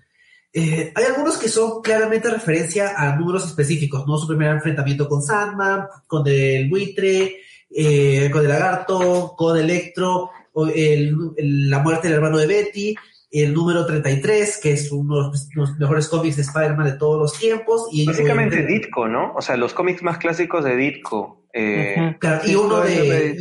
[0.57, 4.17] Eh, hay algunos que son claramente referencia a números específicos, ¿no?
[4.17, 7.39] Su primer enfrentamiento con Sandman, con el buitre,
[7.71, 12.95] eh, con el lagarto, con Electro, o el- el- la muerte del hermano de Betty,
[13.33, 17.37] el número 33, que es uno de los, mejores cómics de Spider-Man de todos los
[17.37, 17.89] tiempos.
[17.91, 19.33] Y Básicamente obviamente- Ditko, ¿no?
[19.35, 21.49] O sea, los cómics más clásicos de Ditko.
[21.53, 22.17] Eh.
[22.21, 23.37] Claro, y uno de.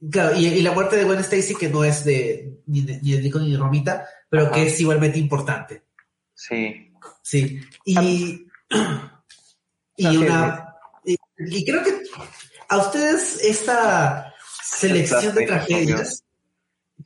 [0.00, 3.00] y- claro, y, y la muerte de Gwen Stacy, que no es de ni de,
[3.02, 4.52] ni de Nico ni de Romita, pero Ajá.
[4.52, 5.82] que es igualmente importante.
[6.48, 6.92] Sí.
[7.22, 7.60] Sí.
[7.84, 8.46] Y.
[9.96, 10.74] y Así una.
[11.04, 12.02] Y, y creo que
[12.68, 16.24] a ustedes esta selección de tragedias,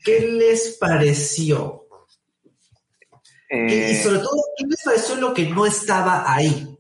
[0.05, 1.87] ¿qué les pareció?
[3.51, 6.79] Y, y Eh, sobre todo, ¿qué les pareció lo que no estaba ahí?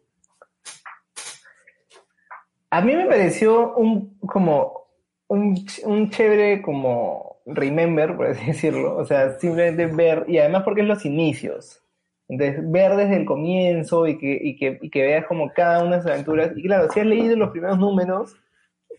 [2.70, 4.86] A mí me pareció un como
[5.28, 8.96] un, un chévere como remember, por así decirlo.
[8.96, 11.82] O sea, simplemente ver, y además porque es los inicios.
[12.28, 15.96] Entonces, ver desde el comienzo y que, y que, y que veas como cada una
[15.96, 16.52] de sus aventuras.
[16.56, 18.36] Y claro, si has leído los primeros números,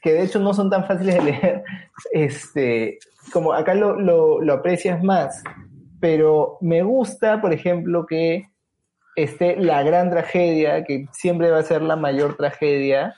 [0.01, 1.63] que de hecho no son tan fáciles de leer,
[2.11, 2.99] este,
[3.33, 5.43] como acá lo, lo, lo aprecias más.
[5.99, 8.49] Pero me gusta, por ejemplo, que
[9.15, 13.15] esté la gran tragedia, que siempre va a ser la mayor tragedia.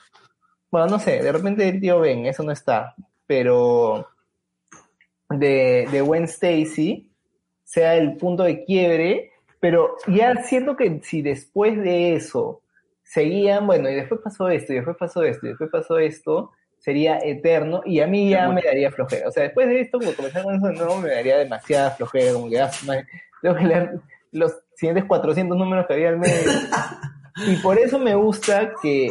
[0.70, 2.94] Bueno, no sé, de repente el tío Ben, eso no está,
[3.26, 4.08] pero
[5.28, 7.12] de, de Gwen Stacy
[7.64, 9.29] sea el punto de quiebre,
[9.60, 12.62] pero ya siento que si después de eso
[13.02, 17.18] seguían, bueno, y después pasó esto, y después pasó esto, y después pasó esto, sería
[17.18, 19.28] eterno, y a mí ya me daría flojera.
[19.28, 22.48] O sea, después de esto, como comenzar con eso nuevo, me daría demasiada flojera, como
[22.48, 23.06] que, ah, madre,
[23.42, 24.00] tengo que leer
[24.32, 26.34] los siguientes 400 números que había al medio.
[27.46, 29.08] Y por eso me gusta que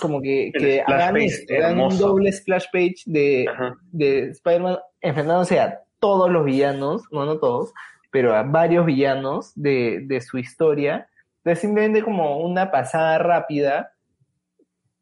[0.00, 3.76] como que, que hagan hagan un doble splash page de, Ajá.
[3.92, 7.72] de Spider-Man enfrentándose a todos los villanos, no, no todos,
[8.16, 11.06] pero a varios villanos de, de su historia.
[11.40, 13.92] Entonces simplemente como una pasada rápida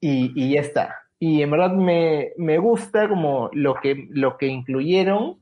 [0.00, 0.96] y, y ya está.
[1.18, 5.38] Y en verdad me, me gusta como lo que, lo que incluyeron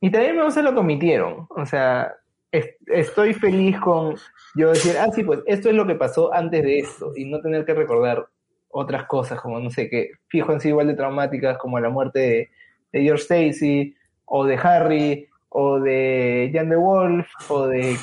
[0.00, 1.46] y también me gusta lo que omitieron.
[1.50, 2.14] O sea,
[2.52, 4.16] es- estoy feliz con
[4.56, 7.40] yo decir, ah, sí, pues esto es lo que pasó antes de esto y no
[7.40, 8.26] tener que recordar
[8.70, 12.20] otras cosas como, no sé, que fijo en sí igual de traumáticas como la muerte
[12.20, 12.50] de,
[12.92, 13.96] de George Stacy
[14.26, 17.98] o de Harry o de Jan de Wolf o de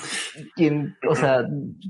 [0.56, 1.39] quien, o sea,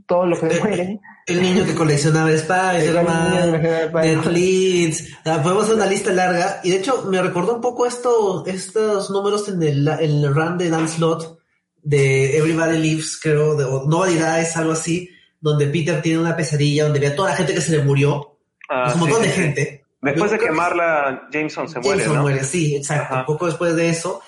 [0.07, 1.01] todos los que mueren.
[1.27, 6.61] El niño que coleccionaba Spider-Man, Leeds, ah, podemos hacer una lista larga.
[6.63, 10.69] Y de hecho, me recordó un poco esto, estos números en el, el run de
[10.69, 11.37] Dan Slott,
[11.83, 15.09] de Everybody Lives, creo, de, o Nobody Dies, algo así,
[15.41, 18.37] donde Peter tiene una pesadilla, donde ve a toda la gente que se le murió,
[18.69, 19.41] Ah, es un montón sí, de sí.
[19.41, 19.85] gente.
[20.01, 22.21] Después de Yo quemarla, Jameson se muere, Jameson ¿no?
[22.21, 23.13] muere, sí, exacto.
[23.13, 23.19] Ajá.
[23.21, 24.21] Un poco después de eso,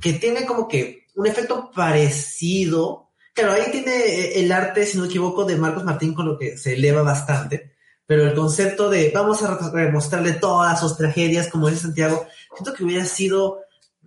[0.00, 3.10] que tiene como que un efecto parecido.
[3.34, 6.38] Claro, ahí tiene eh, el arte, si no me equivoco, de Marcos Martín con lo
[6.38, 7.72] que se eleva bastante.
[8.06, 12.84] Pero el concepto de vamos a remostrarle todas sus tragedias, como dice Santiago, siento que
[12.84, 13.60] hubiera sido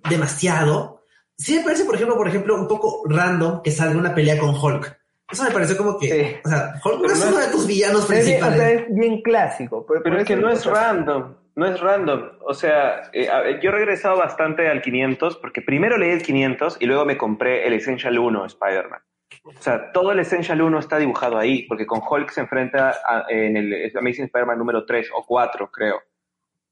[0.10, 1.04] demasiado.
[1.38, 4.56] Sí me parece, por ejemplo, por ejemplo, un poco random que salga una pelea con
[4.56, 4.98] Hulk.
[5.32, 6.36] Eso me pareció como que, Sí.
[6.44, 8.58] o sea, Hulk no es no uno es- de tus villanos Es bien, o principales.
[8.60, 9.86] sea, es bien clásico.
[10.04, 12.30] Pero, es que no es random, no es random.
[12.42, 13.28] O sea, eh,
[13.62, 17.68] yo he regresado bastante al 500 porque primero leí el 500 y luego me compré
[17.68, 19.02] el Essential 1 Spider-Man.
[19.44, 23.26] O sea, todo el Essential 1 está dibujado ahí, porque con Hulk se enfrenta a-
[23.30, 26.00] en el Amazing Spider-Man número 3 o 4, creo.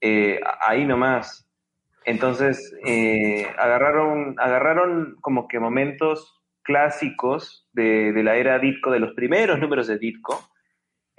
[0.02, 1.46] Eh, ahí nomás.
[2.06, 9.14] Entonces, eh, agarraron, agarraron como que momentos clásicos de, de la era Ditko, de los
[9.14, 10.40] primeros números de Ditko,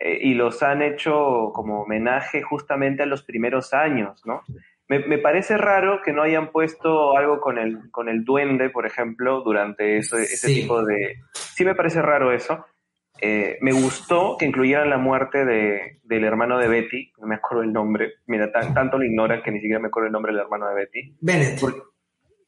[0.00, 4.42] eh, y los han hecho como homenaje justamente a los primeros años, ¿no?
[4.88, 8.86] Me, me parece raro que no hayan puesto algo con el, con el duende, por
[8.86, 10.62] ejemplo, durante eso- ese Sí.
[10.62, 11.18] tipo de...
[11.34, 12.66] Sí me parece raro eso.
[13.22, 17.62] Eh, me gustó que incluyeran la muerte de, del hermano de Betty, no me acuerdo
[17.62, 20.40] el nombre, mira, tan- tanto lo ignoran que ni siquiera me acuerdo el nombre del
[20.40, 21.14] hermano de Betty.
[21.20, 21.60] Bennett.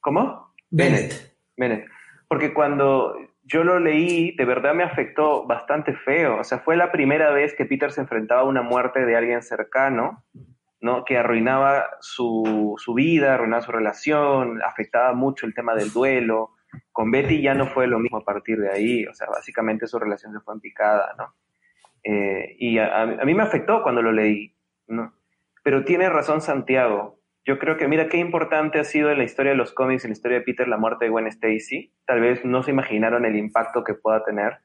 [0.00, 0.55] ¿Cómo?
[0.70, 1.12] Bennett.
[1.57, 1.86] Bennett.
[2.26, 3.14] Porque cuando
[3.45, 6.38] yo lo leí, de verdad me afectó bastante feo.
[6.38, 9.43] O sea, fue la primera vez que Peter se enfrentaba a una muerte de alguien
[9.43, 10.24] cercano,
[10.80, 11.05] ¿no?
[11.05, 16.51] Que arruinaba su, su vida, arruinaba su relación, afectaba mucho el tema del duelo.
[16.93, 19.07] Con Betty ya no fue lo mismo a partir de ahí.
[19.07, 21.34] O sea, básicamente su relación se fue en picada, ¿no?
[22.05, 24.57] Eh, y a, a- mí me afectó cuando lo leí,
[24.88, 25.12] ¿no?
[25.62, 27.20] Pero tiene razón Santiago.
[27.45, 30.11] Yo creo que, mira, qué importante ha sido en la historia de los cómics, en
[30.11, 31.93] la historia de Peter, la muerte de Gwen Stacy.
[32.07, 34.59] Tal vez no se imaginaron el impacto que pueda tener,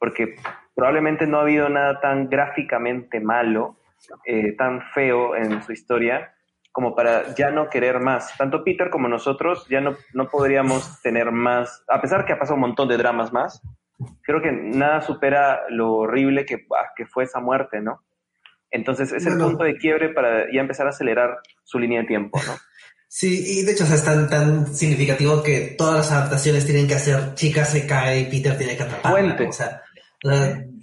[0.00, 0.34] porque
[0.74, 3.76] probablemente no ha habido nada tan gráficamente malo,
[4.24, 6.34] eh, tan feo en su historia,
[6.72, 8.36] como para ya no querer más.
[8.36, 12.56] Tanto Peter como nosotros ya no, no podríamos tener más, a pesar que ha pasado
[12.56, 13.62] un montón de dramas más,
[14.22, 18.02] creo que nada supera lo horrible que, ah, que fue esa muerte, ¿no?
[18.70, 22.38] Entonces es el punto de quiebre para ya empezar a acelerar su línea de tiempo,
[22.46, 22.54] ¿no?
[23.08, 26.86] Sí, y de hecho, o sea, es tan, tan significativo que todas las adaptaciones tienen
[26.88, 29.36] que hacer chica se cae y Peter tiene que atraparla.
[29.48, 29.82] O sea,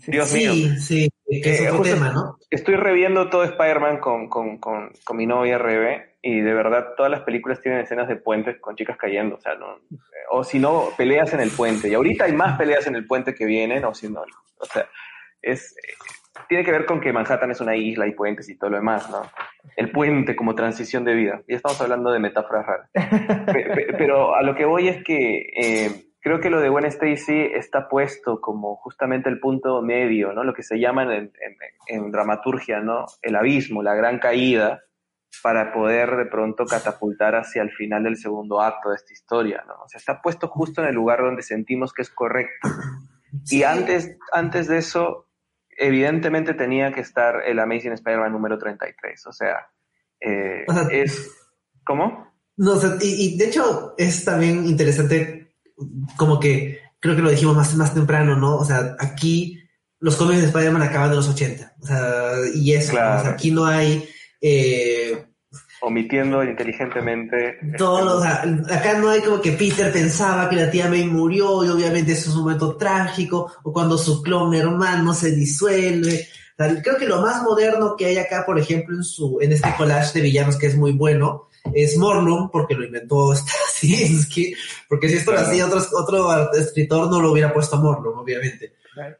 [0.08, 0.76] Dios sí, mío.
[0.80, 1.10] sí,
[1.42, 2.38] que es Eh, otro justo- tema, ¿no?
[2.50, 7.12] Estoy reviendo todo Spider-Man con, con, con, con mi novia Rebe y de verdad todas
[7.12, 9.80] las películas tienen escenas de puentes con chicas cayendo, o sea, no,
[10.32, 11.90] o si no, peleas en el puente.
[11.90, 14.88] Y ahorita hay más peleas en el puente que vienen, o si no, o sea,
[15.42, 15.94] es, eh,
[16.50, 19.10] tiene que ver con que Manhattan es una isla y puentes y todo lo demás,
[19.10, 19.22] ¿no?
[19.78, 21.42] El puente como transición de vida.
[21.48, 22.90] Ya estamos hablando de metáforas raras.
[23.54, 26.86] Pe- pe- Pero a lo que voy es que eh, creo que lo de Gwen
[26.86, 30.44] Stacy está puesto como justamente el punto medio, ¿no?
[30.44, 31.32] Lo que se llama en, en-
[31.88, 33.06] en dramaturgia, ¿no?
[33.22, 34.82] El abismo, la gran caída,
[35.42, 39.74] para poder de pronto catapultar hacia el final del segundo acto de esta historia, ¿no?
[39.84, 42.70] O sea, está puesto justo en el lugar donde sentimos que es correcto.
[43.50, 45.28] Y antes, antes de eso,
[45.78, 49.28] evidentemente tenía que estar el Amazing Spider-Man número 33.
[49.28, 49.68] O sea,
[50.20, 51.32] eh, O sea, es...
[51.86, 52.32] ¿Cómo?
[52.56, 55.56] No, o sea, y, y de hecho es también interesante,
[56.16, 58.56] como que creo que lo dijimos más, más temprano, ¿no?
[58.56, 59.60] O sea, aquí
[60.00, 61.76] los cómics de Spider-Man acaban de los 80.
[61.82, 63.00] O sea, y eso, ¿no?
[63.00, 63.20] Claro.
[63.20, 64.08] o sea, aquí no hay
[64.40, 65.26] eh,
[65.86, 67.58] Omitiendo inteligentemente...
[67.78, 71.66] todo, o sea, acá no hay como que Peter pensaba que la tía May murió
[71.66, 76.26] y obviamente eso es un momento trágico, o cuando su clon hermano se disuelve.
[76.58, 79.52] O sea, creo que lo más moderno que hay acá, por ejemplo, en su, en
[79.52, 84.56] este collage de villanos que es muy bueno, es Morlun, porque lo inventó Straczynski,
[84.88, 88.76] porque si esto lo hacía otro, otro escritor no lo hubiera puesto a Morlun, obviamente.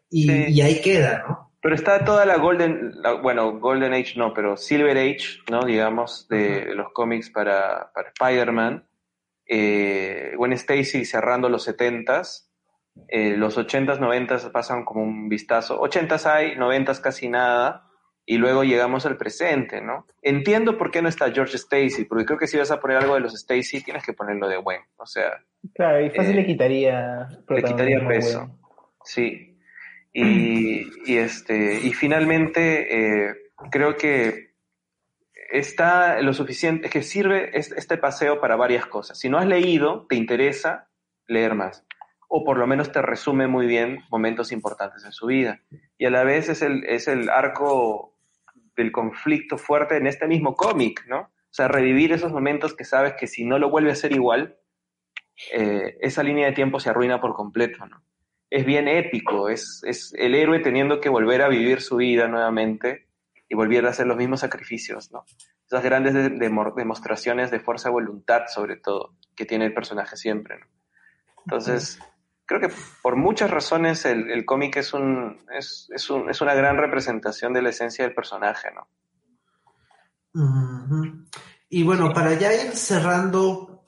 [0.10, 0.46] Y, Sí.
[0.48, 1.53] y ahí queda, ¿no?
[1.64, 5.62] Pero está toda la Golden, la- bueno, Golden Age no, pero Silver Age, ¿no?
[5.64, 8.86] Digamos, de los cómics para, para Spider-Man.
[9.48, 12.50] Eh, Gwen Stacy cerrando los 70s.
[13.08, 15.80] Eh, los 80s, 90s pasan como un vistazo.
[15.80, 17.88] 80s hay, 90s casi nada.
[18.26, 20.06] Y luego llegamos al presente, ¿no?
[20.22, 23.16] Entiendo por qué no está George Stacy, porque creo que si vas a poner algo
[23.16, 24.80] de los Stacy, tienes que ponerlo de Gwen.
[24.98, 25.42] O sea,
[25.74, 27.28] Claro, y fácil Eh, le quitaría.
[27.50, 28.50] le quitaría peso.
[29.04, 29.53] Sí.
[30.14, 33.36] Y, este, y finalmente, eh,
[33.72, 34.54] creo que
[35.52, 39.20] está lo suficiente, que sirve es- este paseo para varias cosas.
[39.20, 40.90] Si no has leído, te interesa
[41.28, 41.86] leer más.
[42.28, 45.62] O por lo menos te resume muy bien momentos importantes en su vida.
[45.98, 48.18] Y a la vez es el, es el arco
[48.76, 51.20] del conflicto fuerte en este mismo cómic, ¿no?
[51.22, 54.58] O sea, revivir esos momentos que sabes que si no lo vuelve a ser igual,
[55.54, 58.04] eh, esa línea de tiempo se arruina por completo, ¿no?
[58.56, 63.08] Es bien épico, es, es el héroe teniendo que volver a vivir su vida nuevamente
[63.50, 65.26] y volver a hacer los mismos sacrificios, ¿no?
[65.66, 70.18] Esas grandes de- demo- demostraciones de fuerza de voluntad, sobre todo, que tiene el personaje
[70.18, 70.60] siempre.
[71.46, 71.98] Entonces,
[72.46, 72.70] creo que
[73.02, 77.54] por muchas razones el, el cómic es, un, es, es, un- es una gran representación
[77.54, 78.88] de la esencia del personaje, ¿no?
[81.70, 83.84] Y bueno, para ya ir cerrando,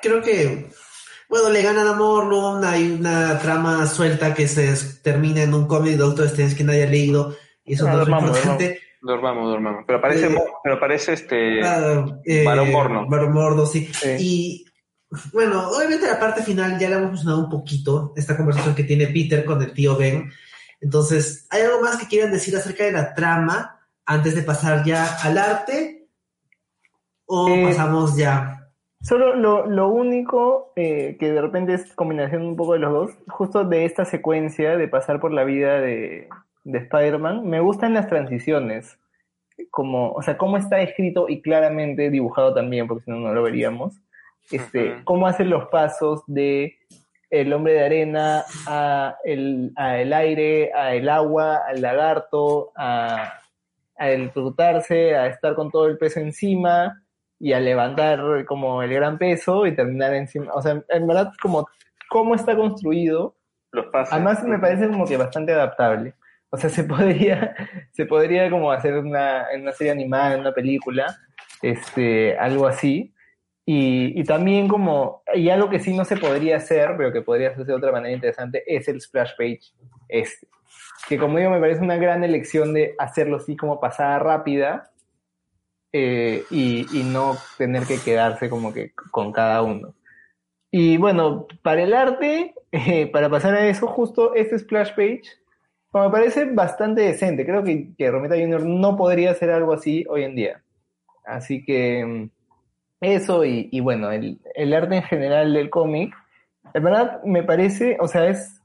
[0.00, 0.68] creo que
[1.28, 5.92] Bueno, le ganan a Morlun, hay una trama suelta que se termina en un cómic
[5.92, 8.80] de Doctor Strange que nadie ha leído, y eso Ah, no es dormamos, importante.
[9.02, 9.84] Dormamos, dormamos.
[9.86, 11.62] Pero parece, Eh, pero parece este.
[11.62, 13.06] Ah, eh, Barón Morno.
[13.08, 13.90] Barón Morno, sí.
[13.92, 14.08] Sí.
[14.18, 14.64] Y
[15.32, 19.06] bueno, obviamente la parte final ya la hemos mencionado un poquito, esta conversación que tiene
[19.08, 20.30] Peter con el tío Ben.
[20.80, 25.16] Entonces, ¿hay algo más que quieran decir acerca de la trama antes de pasar ya
[25.22, 26.08] al arte?
[27.26, 28.53] ¿O Eh, pasamos ya?
[29.04, 33.10] Solo lo, lo único eh, que de repente es combinación un poco de los dos,
[33.28, 36.26] justo de esta secuencia de pasar por la vida de,
[36.64, 38.98] de Spider-Man, me gustan las transiciones,
[39.70, 43.42] como, o sea, cómo está escrito y claramente dibujado también, porque si no, no lo
[43.42, 44.00] veríamos.
[44.50, 46.78] Este, cómo hacen los pasos de
[47.28, 53.34] el hombre de arena a el, a el aire, a el agua, al lagarto, a,
[53.98, 57.03] a electrocutarse, a estar con todo el peso encima
[57.38, 60.52] y a levantar como el gran peso y terminar encima.
[60.54, 61.68] O sea, en verdad, como
[62.08, 63.36] cómo está construido,
[63.72, 64.12] Los pasos.
[64.12, 66.14] además me parece como que bastante adaptable.
[66.50, 67.54] O sea, se podría,
[67.92, 71.16] se podría como hacer una, en una serie animada, en una película,
[71.60, 73.12] este, algo así.
[73.66, 77.48] Y, y también como, y algo que sí no se podría hacer, pero que podría
[77.48, 79.72] hacerse de otra manera interesante, es el splash page
[80.08, 80.46] este.
[81.08, 84.90] Que como digo, me parece una gran elección de hacerlo así como pasada rápida
[85.96, 89.94] eh, y, y no tener que quedarse como que con cada uno.
[90.72, 95.22] Y bueno, para el arte, eh, para pasar a eso, justo este splash page,
[95.92, 97.46] me parece bastante decente.
[97.46, 98.66] Creo que, que Romita Jr.
[98.66, 100.64] no podría hacer algo así hoy en día.
[101.24, 102.30] Así que mm,
[103.00, 106.12] eso y, y bueno, el, el arte en general del cómic,
[106.74, 108.60] en verdad me parece, o sea, es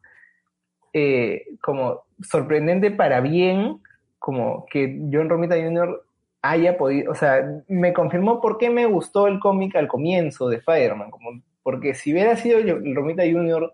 [0.93, 3.84] eh, como sorprendente para bien,
[4.17, 6.03] como que John Romita Jr.
[6.41, 10.57] haya podido, o sea, me confirmó por qué me gustó el cómic al comienzo de
[10.57, 13.73] Spider-Man, como, porque si hubiera sido el Romita Jr.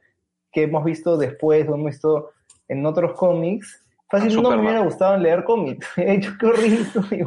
[0.52, 2.32] que hemos visto después, o hemos visto
[2.68, 5.88] en otros cómics, fácil no me hubiera gustado leer cómics.
[5.98, 6.86] He dicho, qué horrible.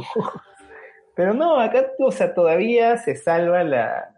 [1.15, 4.15] Pero no, acá, o sea, todavía se salva la...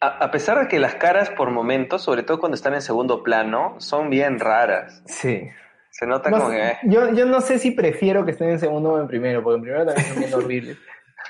[0.00, 3.22] A, a pesar de que las caras por momentos, sobre todo cuando están en segundo
[3.22, 5.02] plano, son bien raras.
[5.06, 5.48] Sí.
[5.96, 6.76] Se nota No como que.
[6.84, 9.62] yo, yo no sé si prefiero que estén en segundo o en primero, porque en
[9.62, 10.78] primero también son bien horribles.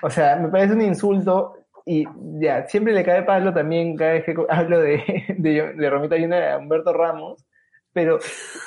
[0.02, 1.54] O sea, me parece un insulto
[1.84, 2.04] y
[2.40, 6.42] ya, siempre le cae palo también cada vez que hablo de, de, de Romita Junior
[6.42, 7.46] a Humberto Ramos,
[7.92, 8.18] pero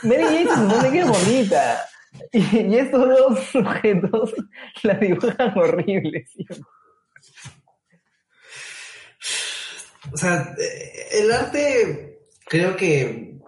[0.03, 1.85] Mary Jane se supone que es bonita.
[2.31, 4.33] Y, y estos dos sujetos
[4.83, 6.57] la dibujan horrible siempre.
[10.13, 13.38] O sea, eh, el arte creo que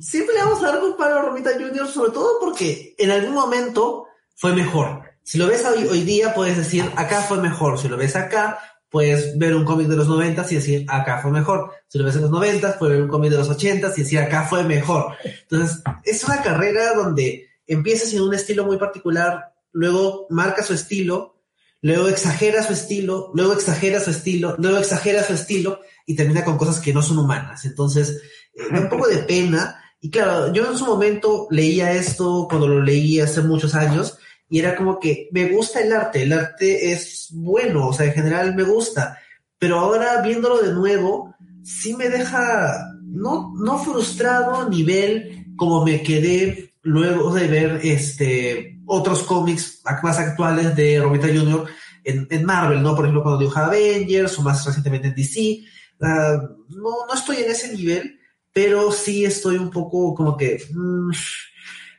[0.00, 3.34] siempre le vamos a dar un palo a Romita Junior, sobre todo porque en algún
[3.34, 5.02] momento fue mejor.
[5.22, 7.78] Si lo ves hoy, hoy día, puedes decir, acá fue mejor.
[7.78, 11.30] Si lo ves acá, puedes ver un cómic de los 90 y decir, acá fue
[11.30, 11.72] mejor.
[11.88, 14.18] Si lo ves en los 90, puedes ver un cómic de los 80 y decir,
[14.18, 15.16] acá fue mejor.
[15.24, 21.40] Entonces, es una carrera donde empieza sin un estilo muy particular, luego marca su estilo,
[21.82, 26.56] luego exagera su estilo, luego exagera su estilo, luego exagera su estilo y termina con
[26.56, 27.64] cosas que no son humanas.
[27.64, 28.22] Entonces,
[28.54, 29.82] eh, da un poco de pena.
[30.06, 34.16] Y claro, yo en su momento leía esto cuando lo leí hace muchos años
[34.48, 38.12] y era como que me gusta el arte, el arte es bueno, o sea, en
[38.12, 39.18] general me gusta,
[39.58, 41.34] pero ahora viéndolo de nuevo,
[41.64, 48.78] sí me deja, no, no frustrado a nivel como me quedé luego de ver este
[48.86, 51.66] otros cómics más actuales de Romita Jr.
[52.04, 52.94] En, en Marvel, ¿no?
[52.94, 55.64] Por ejemplo, cuando dibujaba Avengers o más recientemente en DC.
[55.98, 58.20] Uh, no, no estoy en ese nivel,
[58.56, 61.10] pero sí estoy un poco como que mmm,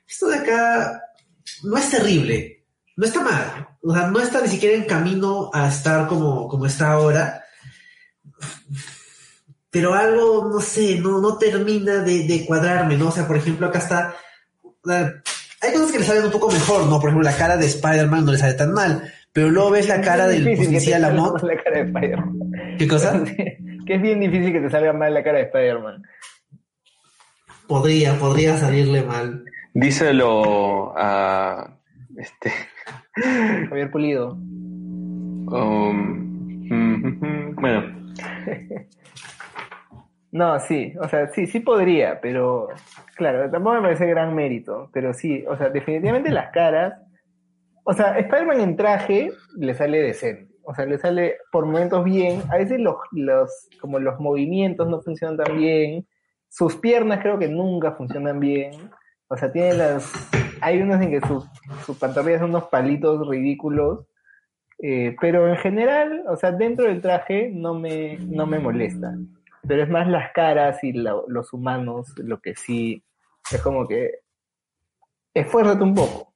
[0.10, 1.04] esto de acá
[1.62, 5.68] no es terrible, no está mal, o sea, no está ni siquiera en camino a
[5.68, 7.44] estar como, como está ahora,
[9.70, 13.10] pero algo, no sé, no, no termina de, de cuadrarme, ¿no?
[13.10, 14.16] O sea, por ejemplo, acá está,
[14.64, 14.90] uh,
[15.62, 17.00] hay cosas que le salen un poco mejor, ¿no?
[17.00, 20.02] Por ejemplo, la cara de Spider-Man no le sale tan mal, pero luego ves la
[20.02, 21.40] cara del oficial Lamont.
[21.44, 22.78] La cara de Spider-Man.
[22.80, 23.24] ¿Qué cosa?
[23.86, 26.02] que es bien difícil que te salga mal la cara de Spider-Man.
[27.68, 29.44] Podría, podría salirle mal.
[29.74, 31.78] Díselo a
[32.16, 32.52] este
[33.68, 34.38] Javier Pulido.
[35.50, 36.66] Um,
[37.56, 37.84] bueno.
[40.32, 42.70] No, sí, o sea, sí, sí podría, pero
[43.16, 46.94] claro, tampoco me parece gran mérito, pero sí, o sea, definitivamente las caras,
[47.84, 52.42] o sea, Spider-Man en traje le sale decente, o sea, le sale por momentos bien,
[52.52, 56.06] a veces los, los, como los movimientos no funcionan tan bien,
[56.50, 58.90] sus piernas creo que nunca funcionan bien,
[59.28, 60.12] o sea, tiene las,
[60.62, 61.46] hay unos en que sus,
[61.86, 64.06] sus pantorrillas son unos palitos ridículos,
[64.80, 69.14] eh, pero en general, o sea, dentro del traje no me, no me molesta.
[69.68, 73.04] pero es más las caras y los humanos lo que sí
[73.52, 74.20] es como que
[75.34, 76.34] esfuérzate un poco.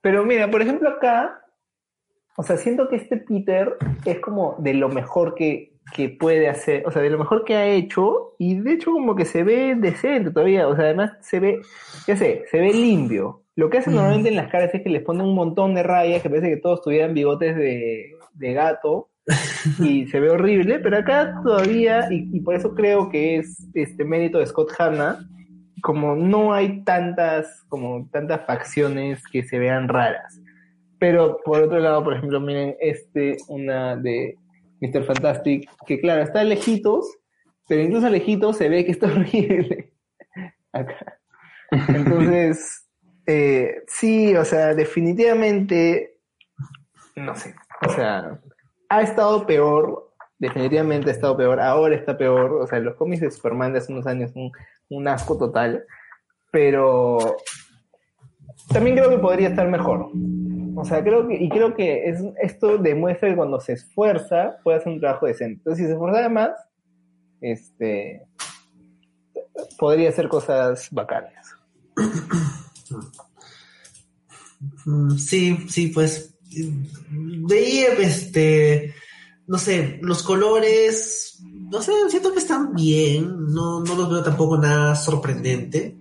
[0.00, 1.42] Pero mira, por ejemplo acá,
[2.36, 6.86] o sea, siento que este Peter es como de lo mejor que, que puede hacer,
[6.86, 9.74] o sea, de lo mejor que ha hecho, y de hecho como que se ve
[9.76, 11.60] decente todavía, o sea, además se ve,
[12.06, 13.42] ya sé, se ve limpio.
[13.56, 16.22] Lo que hacen normalmente en las caras es que les ponen un montón de rayas,
[16.22, 19.08] que parece que todos tuvieran bigotes de, de gato,
[19.80, 24.04] y se ve horrible, pero acá todavía, y, y por eso creo que es este
[24.04, 25.18] mérito de Scott Hanna,
[25.82, 30.40] como no hay tantas, como tantas facciones que se vean raras.
[30.98, 34.36] Pero por otro lado, por ejemplo, miren este, una de
[34.80, 35.04] Mr.
[35.04, 37.06] Fantastic, que claro, está lejitos,
[37.66, 39.92] pero incluso lejitos se ve que está horrible.
[40.72, 41.18] Acá.
[41.70, 42.88] Entonces,
[43.26, 46.18] eh, sí, o sea, definitivamente,
[47.16, 47.54] no sé,
[47.86, 48.40] o sea,
[48.88, 53.30] ha estado peor, definitivamente ha estado peor, ahora está peor, o sea, los cómics de
[53.30, 54.50] Superman de hace unos años un,
[54.88, 55.84] un asco total,
[56.50, 57.36] pero
[58.72, 60.10] también creo que podría estar mejor.
[60.80, 64.78] O sea, creo que, y creo que es, esto demuestra que cuando se esfuerza puede
[64.78, 65.54] hacer un trabajo decente.
[65.54, 66.50] Entonces, si se esforzara más,
[67.40, 68.22] este,
[69.78, 71.54] podría hacer cosas bacanas.
[74.84, 78.94] Mm, Sí, sí, pues mm, veía, este,
[79.46, 84.58] no sé, los colores, no sé, siento que están bien, no, no los veo tampoco
[84.58, 85.96] nada sorprendente.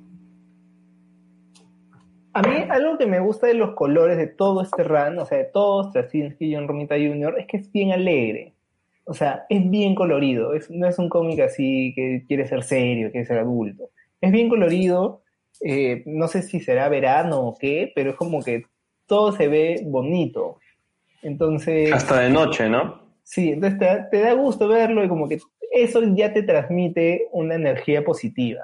[2.38, 5.38] A mí algo que me gusta de los colores de todo este run, o sea,
[5.38, 8.54] de todos Straczynski y John Romita Jr., es que es bien alegre.
[9.06, 10.54] O sea, es bien colorido.
[10.54, 13.90] Es, no es un cómic así que quiere ser serio, quiere ser adulto.
[14.22, 15.22] Es bien colorido.
[15.62, 18.66] eh, no sé si será verano o qué, pero es como que
[19.08, 20.60] todo se ve bonito.
[21.24, 21.92] Entonces...
[21.94, 23.02] Hasta de noche, ¿no?
[23.24, 25.40] Sí, entonces te, da- te da gusto verlo y como que
[25.72, 28.62] eso ya te transmite una energía positiva,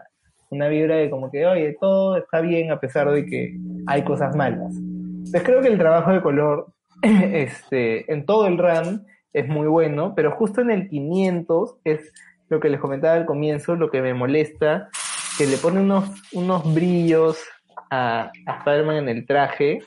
[0.54, 4.36] una vibra de como que, oye, todo está bien a pesar de que hay cosas
[4.36, 4.76] malas.
[4.76, 6.68] Entonces creo que el trabajo de color
[7.02, 12.14] este, en todo el run es muy bueno, pero justo en el 500 es
[12.50, 14.90] lo que les comentaba al comienzo, lo que me molesta,
[15.38, 17.44] que le pone unos, unos brillos
[17.90, 19.80] a, a Spider-Man en el traje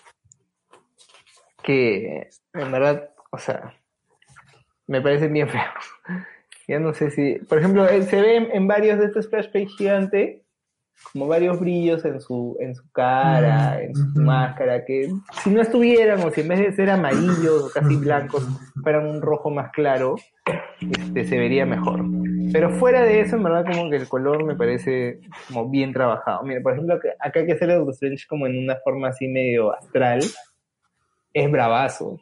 [1.66, 3.74] que en verdad, o sea,
[4.86, 5.64] me parecen bien feos.
[6.68, 9.68] Ya no sé si, por ejemplo, se ve en, varios de estos splash page
[11.12, 15.10] como varios brillos en su en su cara, Mm, en su máscara, que
[15.42, 18.46] si no estuvieran o si en vez de ser amarillos o casi blancos
[18.82, 20.16] fueran un rojo más claro,
[20.80, 22.04] este se vería mejor.
[22.52, 26.42] Pero fuera de eso, en verdad como que el color me parece como bien trabajado.
[26.44, 29.74] Mira, por ejemplo, acá que hacer el Doctor Strange como en una forma así medio
[29.74, 30.20] astral.
[31.32, 32.18] Es bravazo.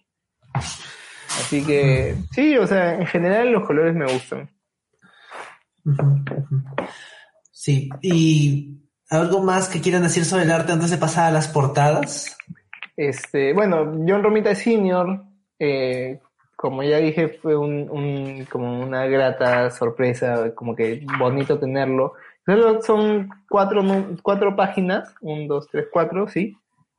[0.54, 4.48] Así que, sí, o sea, en general los colores me gustan.
[7.64, 8.76] Sí, y
[9.08, 12.36] algo más que quieran decir sobre el arte antes de pasar a las portadas.
[12.94, 15.22] Este, bueno, John Romita Sr.,
[15.58, 16.20] eh,
[16.56, 22.12] como ya dije, fue un, un- como una grata sorpresa, como que bonito tenerlo.
[22.82, 23.82] Son cuatro,
[24.22, 26.54] cuatro páginas, un, dos, tres, cuatro, sí,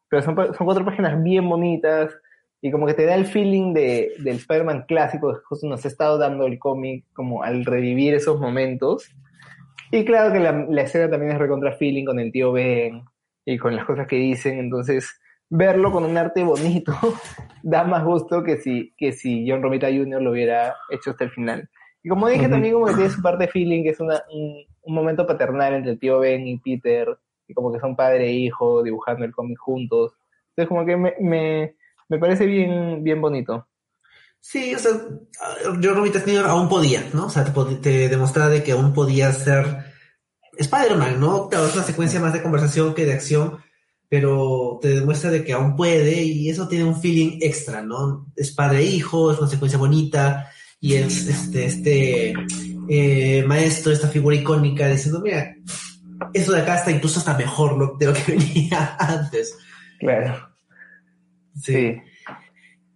[0.10, 2.12] pero son, son cuatro páginas bien bonitas
[2.60, 5.90] y como que te da el feeling de, del Spider-Man clásico que justo nos ha
[5.90, 9.12] estado dando el cómic como al revivir esos momentos.
[9.92, 13.04] Y claro que la, la escena también es recontra feeling con el tío Ben
[13.46, 16.94] y con las cosas que dicen, entonces verlo con un arte bonito
[17.64, 20.22] da más gusto que si, que si John Romita Jr.
[20.22, 21.70] lo hubiera hecho hasta el final.
[22.04, 24.94] Y como dije, también como que tiene su parte feeling, que es una, un, un
[24.94, 27.18] momento paternal entre el tío Ben y Peter,
[27.48, 30.14] y como que son padre e hijo dibujando el cómic juntos.
[30.50, 31.76] Entonces como que me, me,
[32.10, 33.68] me parece bien, bien bonito.
[34.48, 34.92] Sí, o sea,
[35.80, 37.26] yo Romita Senior aún podía, ¿no?
[37.26, 39.86] O sea, te, te demostraba de que aún podía ser
[40.58, 41.50] Spider-Man, ¿no?
[41.50, 43.58] Claro, es una secuencia más de conversación que de acción,
[44.08, 48.28] pero te demuestra de que aún puede y eso tiene un feeling extra, ¿no?
[48.36, 50.48] Es padre e hijo, es una secuencia bonita
[50.80, 52.34] y es este, este
[52.88, 55.56] eh, maestro, esta figura icónica diciendo, mira,
[56.34, 59.58] eso de acá está incluso hasta mejor lo- de lo que venía antes.
[60.00, 60.50] Claro.
[61.60, 61.96] Sí.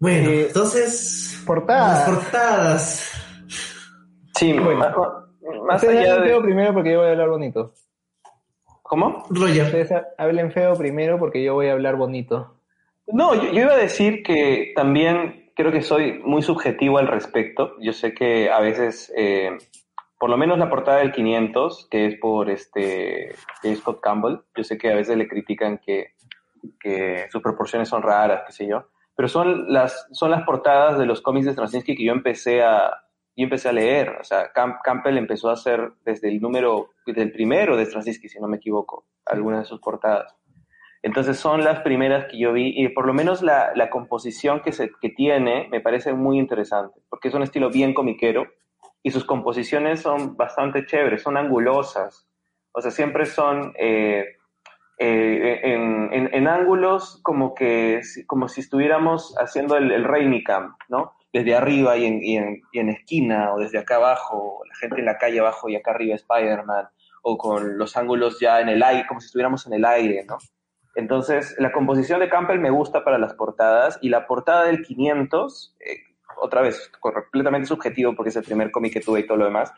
[0.01, 2.07] Bueno, Eh, entonces, portadas.
[2.07, 3.25] las portadas.
[4.35, 4.79] Sí, Bueno.
[4.79, 4.95] más,
[5.65, 6.43] más Ustedes allá hablen feo de...
[6.43, 7.73] primero porque yo voy a hablar bonito.
[8.83, 9.25] ¿Cómo?
[9.29, 9.65] Roger.
[9.65, 12.55] Ustedes ha- hablen feo primero porque yo voy a hablar bonito.
[13.07, 17.75] No, yo, yo iba a decir que también creo que soy muy subjetivo al respecto.
[17.79, 19.57] Yo sé que a veces, eh,
[20.19, 24.37] por lo menos la portada del 500, que es por este que es Scott Campbell,
[24.55, 26.13] yo sé que a veces le critican que,
[26.79, 28.85] que sus proporciones son raras, qué sé yo,
[29.19, 33.03] pero son las, son las portadas de los cómics de Straczynski que yo empecé a,
[33.35, 37.33] yo empecé a leer, o sea, Campbell empezó a hacer desde el número, desde el
[37.33, 40.33] primero de Straczynski, si no me equivoco, algunas de sus portadas.
[41.03, 44.71] Entonces son las primeras que yo vi y por lo menos la, la composición que,
[44.71, 48.47] se, que tiene me parece muy interesante, porque es un estilo bien comiquero
[49.03, 52.25] y sus composiciones son bastante chéveres, son angulosas,
[52.71, 54.37] o sea, siempre son eh,
[55.01, 61.13] eh, en, ángulos como que como si estuviéramos haciendo el, el Reinicam, ¿no?
[61.31, 64.99] Desde arriba y en, y, en, y en esquina, o desde acá abajo, la gente
[64.99, 66.89] en la calle abajo y acá arriba Spider-Man,
[67.21, 70.37] o con los ángulos ya en el aire, como si estuviéramos en el aire, ¿no?
[70.95, 75.75] Entonces, la composición de Campbell me gusta para las portadas y la portada del 500,
[75.79, 75.97] eh,
[76.41, 79.71] otra vez, completamente subjetivo porque es el primer cómic que tuve y todo lo demás,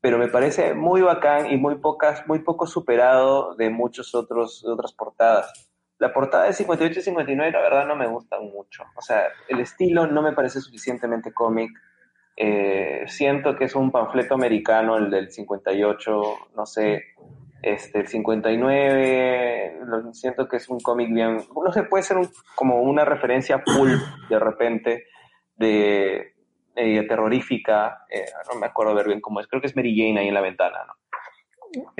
[0.00, 4.92] pero me parece muy bacán y muy pocas, muy poco superado de muchos otros, otras
[4.92, 5.70] portadas.
[5.98, 8.84] La portada de 58 y 59, la verdad, no me gustan mucho.
[8.96, 11.70] O sea, el estilo no me parece suficientemente cómic.
[12.36, 16.22] Eh, siento que es un panfleto americano, el del 58,
[16.54, 17.02] no sé
[17.66, 19.80] este, el 59,
[20.12, 24.00] siento que es un cómic bien, no sé, puede ser un, como una referencia pulp
[24.28, 25.06] de repente,
[25.56, 26.35] de,
[27.08, 30.28] terrorífica, eh, no me acuerdo ver bien cómo es, creo que es Mary Jane ahí
[30.28, 30.94] en la ventana, ¿no?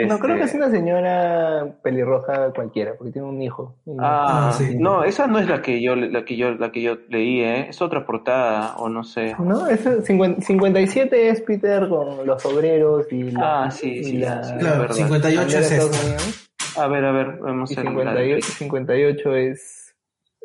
[0.07, 3.75] No, creo que es este una señora pelirroja cualquiera, porque tiene un hijo.
[3.99, 4.77] Ah, sí.
[4.79, 7.69] No, esa no es la que yo la que yo la que yo leí, ¿eh?
[7.69, 9.35] Es otra portada o no sé.
[9.39, 14.55] No, es 57 es Peter con los obreros y la, Ah, sí, sí, la, sí,
[14.59, 16.81] claro, 58 es esto.
[16.81, 18.43] A ver, a ver, vamos a ver.
[18.43, 19.86] 58 es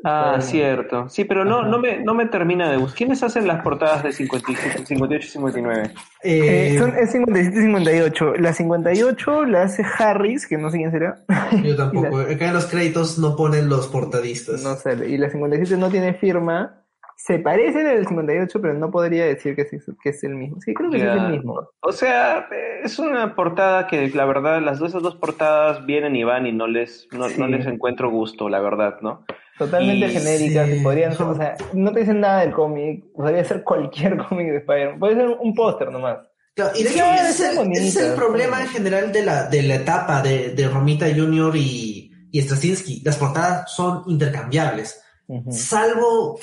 [0.03, 1.09] Ah, cierto.
[1.09, 2.97] Sí, pero no, no, me, no me termina de gustar.
[2.97, 5.91] ¿Quiénes hacen las portadas de 57, 58 y 59?
[6.23, 8.33] Eh, son, es 57 y 58.
[8.37, 11.19] La 58 la hace Harris, que no sé quién será.
[11.63, 12.17] Yo tampoco.
[12.19, 14.63] Acá en los créditos no ponen los portadistas.
[14.63, 14.97] No sé.
[15.07, 16.77] Y la 57 no tiene firma.
[17.15, 19.69] Se parece al 58, pero no podría decir que es,
[20.01, 20.59] que es el mismo.
[20.59, 21.15] Sí, creo que yeah.
[21.15, 21.69] es el mismo.
[21.81, 22.47] O sea,
[22.83, 26.51] es una portada que la verdad, las dos, esas dos portadas vienen y van y
[26.51, 27.39] no les, no, sí.
[27.39, 29.23] no les encuentro gusto, la verdad, ¿no?
[29.61, 30.79] Totalmente y, genéricas, sí.
[30.79, 34.57] podrían ser, o sea, no te dicen nada del cómic, podría ser cualquier cómic de
[34.57, 36.17] Spider-Man, puede ser un póster nomás.
[36.55, 39.47] Claro, y de hecho, ese, es el, ese es el problema en general de la,
[39.49, 41.55] de la etapa de, de Romita Jr.
[41.55, 43.03] y, y Straczynski.
[43.05, 45.51] Las portadas son intercambiables, uh -huh.
[45.51, 46.39] salvo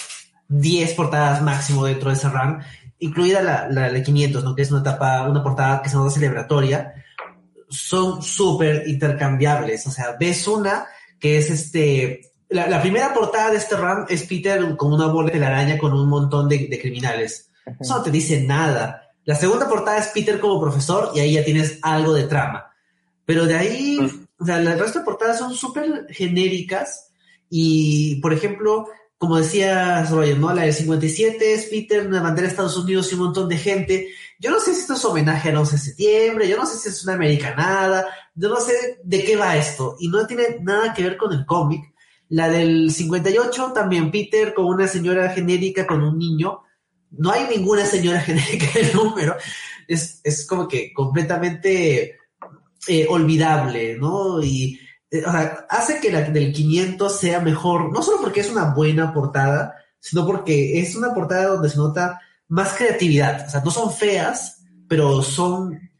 [0.47, 2.61] 10 portadas máximo dentro de ese run,
[3.01, 4.55] incluida la, la de 500, ¿no?
[4.55, 6.95] que es una etapa, una portada que se llama celebratoria,
[7.69, 9.89] son súper intercambiables.
[9.89, 10.87] O sea, ves una
[11.19, 15.31] que es este la, la, primera portada de este run es Peter con una bola
[15.31, 17.51] de la araña con un montón de, de criminales.
[17.67, 17.77] Uh -huh.
[17.81, 19.11] Eso no te dice nada.
[19.25, 22.73] La segunda portada es Peter como profesor y ahí ya tienes algo de trama.
[23.27, 24.29] Pero de ahí, uh -huh.
[24.39, 27.11] o sea, el resto de portadas son súper genéricas
[27.51, 28.87] y, por ejemplo,
[29.19, 30.55] como decía Roger, ¿no?
[30.55, 34.09] La del 57 es Peter, una bandera de Estados Unidos y un montón de gente.
[34.39, 36.89] Yo no sé si esto es homenaje al 11 de septiembre, yo no sé si
[36.89, 39.97] es una americanada, yo no sé de qué va esto.
[39.99, 41.93] Y no tiene nada que ver con el cómic
[42.31, 46.61] la del 58 también Peter con una señora genérica con un niño.
[47.11, 49.37] No hay ninguna señora genérica en el número.
[49.87, 52.19] Es, es como que completamente
[52.87, 54.43] eh, olvidable, ¿no?
[54.43, 54.79] Y
[55.11, 58.75] eh, o sea, hace que la del 500 sea mejor, no solo porque es una
[58.75, 63.47] buena portada, sino porque es una portada donde se nota más creatividad.
[63.47, 65.91] O sea, no son feas, pero son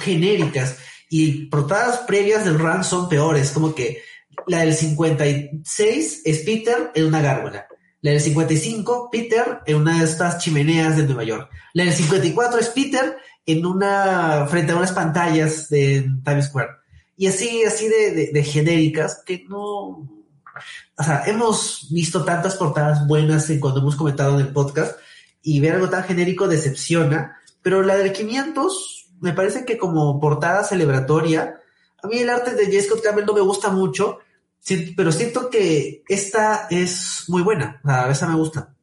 [0.00, 0.78] genéricas.
[1.10, 4.02] Y portadas previas del run son peores, como que
[4.46, 7.66] la del 56 es Peter en una gárgola.
[8.00, 11.50] La del 55, Peter en una de estas chimeneas de Nueva York.
[11.74, 16.68] La del 54 es Peter en una, frente a unas pantallas de Times Square.
[17.16, 23.50] Y así, así de, de, genéricas que no, o sea, hemos visto tantas portadas buenas
[23.50, 24.96] en cuando hemos comentado en el podcast
[25.42, 30.62] y ver algo tan genérico decepciona, pero la del 500 me parece que como portada
[30.62, 31.58] celebratoria,
[32.02, 32.82] a mí el arte de J.
[32.82, 34.20] Scott Campbell no me gusta mucho,
[34.60, 37.80] Sí, pero siento que esta es muy buena.
[37.84, 38.74] A esa me gusta.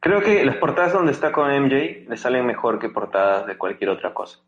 [0.00, 3.90] Creo que las portadas donde está con MJ le salen mejor que portadas de cualquier
[3.90, 4.40] otra cosa.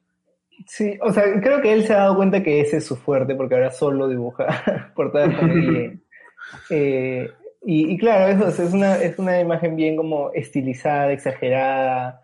[0.67, 3.35] Sí, o sea, creo que él se ha dado cuenta que ese es su fuerte
[3.35, 6.01] porque ahora solo dibuja portadas con MJ.
[6.71, 7.31] eh,
[7.67, 12.21] y, y, claro, eso es una, es una imagen bien como estilizada, exagerada,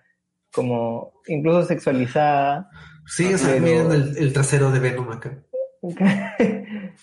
[0.53, 2.69] como incluso sexualizada.
[3.07, 5.39] Sí, o sea, miren el, el, trasero de Venom acá.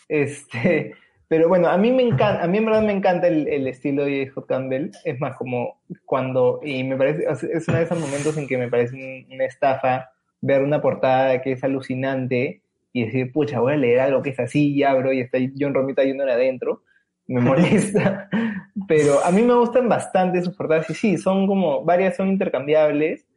[0.08, 0.94] este,
[1.28, 4.06] pero bueno, a mí me encanta, a mí en verdad me encanta el, el estilo
[4.06, 4.92] de Scott Campbell.
[5.04, 8.70] Es más, como cuando, y me parece, es uno de esos momentos en que me
[8.70, 10.10] parece una estafa
[10.40, 12.62] ver una portada que es alucinante
[12.94, 15.74] y decir, pucha, voy a leer algo que es así y abro y está John
[15.74, 16.84] Romita yendo adentro.
[17.28, 18.30] Me molesta.
[18.88, 23.28] pero a mí me gustan bastante sus portadas y sí, son como, varias son intercambiables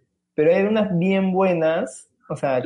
[0.41, 2.63] pero hay unas bien buenas, o sea...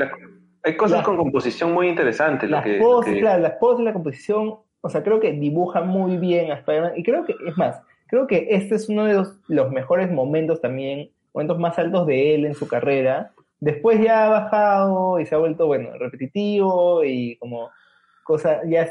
[0.64, 2.48] hay cosas con composición muy interesantes.
[2.50, 6.16] las que- poses, que- claro, las poses, la composición, o sea, creo que dibuja muy
[6.16, 6.92] bien a Spider-Man.
[6.96, 10.60] Y creo que, es más, creo que este es uno de los, los mejores momentos
[10.60, 13.32] también, momentos más altos de él en su carrera.
[13.60, 17.70] Después ya ha bajado y se ha vuelto, bueno, repetitivo y como
[18.24, 18.88] cosa, ya,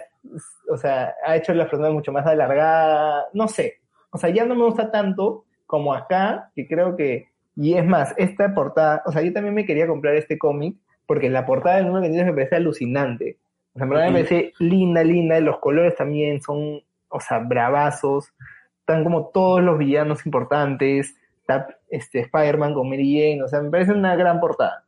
[0.69, 3.79] o sea, ha hecho la persona mucho más alargada, no sé.
[4.11, 8.13] O sea, ya no me gusta tanto como acá, que creo que, y es más,
[8.17, 10.75] esta portada, o sea, yo también me quería comprar este cómic,
[11.05, 13.37] porque la portada del número 23 me parece alucinante.
[13.73, 18.31] O sea, en verdad me parece linda, linda, los colores también son, o sea, bravazos,
[18.79, 23.69] están como todos los villanos importantes, está este, Spider-Man con Mary Jane, o sea, me
[23.69, 24.83] parece una gran portada.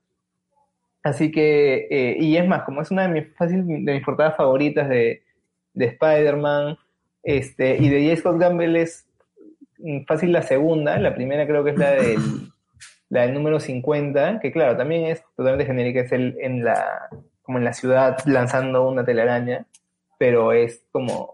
[1.03, 4.35] Así que, eh, y es más, como es una de mis, fácil, de mis portadas
[4.35, 5.21] favoritas de,
[5.73, 6.77] de Spider-Man,
[7.23, 8.21] este, y de J.
[8.21, 9.07] Scott Gamble es
[9.77, 12.17] mm, fácil la segunda, la primera creo que es la del,
[13.09, 17.09] la del número 50, que claro, también es totalmente genérica, es el en la,
[17.43, 19.65] como en la ciudad lanzando una telaraña,
[20.17, 21.33] pero es como,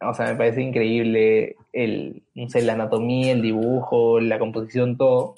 [0.00, 5.34] o sea, me parece increíble el, no sé, la anatomía, el dibujo, la composición, todo.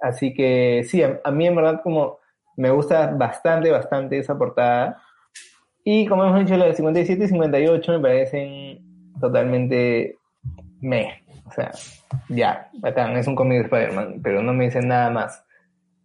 [0.00, 2.18] Así que sí, a, a mí en verdad como
[2.56, 5.02] me gusta bastante, bastante esa portada.
[5.84, 8.80] Y como hemos dicho, la de 57 y 58 me parecen
[9.20, 10.16] totalmente
[10.80, 11.23] me.
[11.54, 11.70] O sea,
[12.28, 15.44] ya, bacán, es un cómic de Spider-Man, pero no me dicen nada más.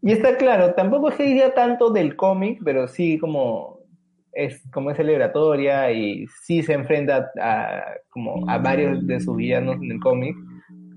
[0.01, 3.79] Y está claro, tampoco es que diría tanto del cómic, pero sí como
[4.31, 9.77] es como es celebratoria y sí se enfrenta a, como a varios de sus villanos
[9.77, 10.35] en el cómic.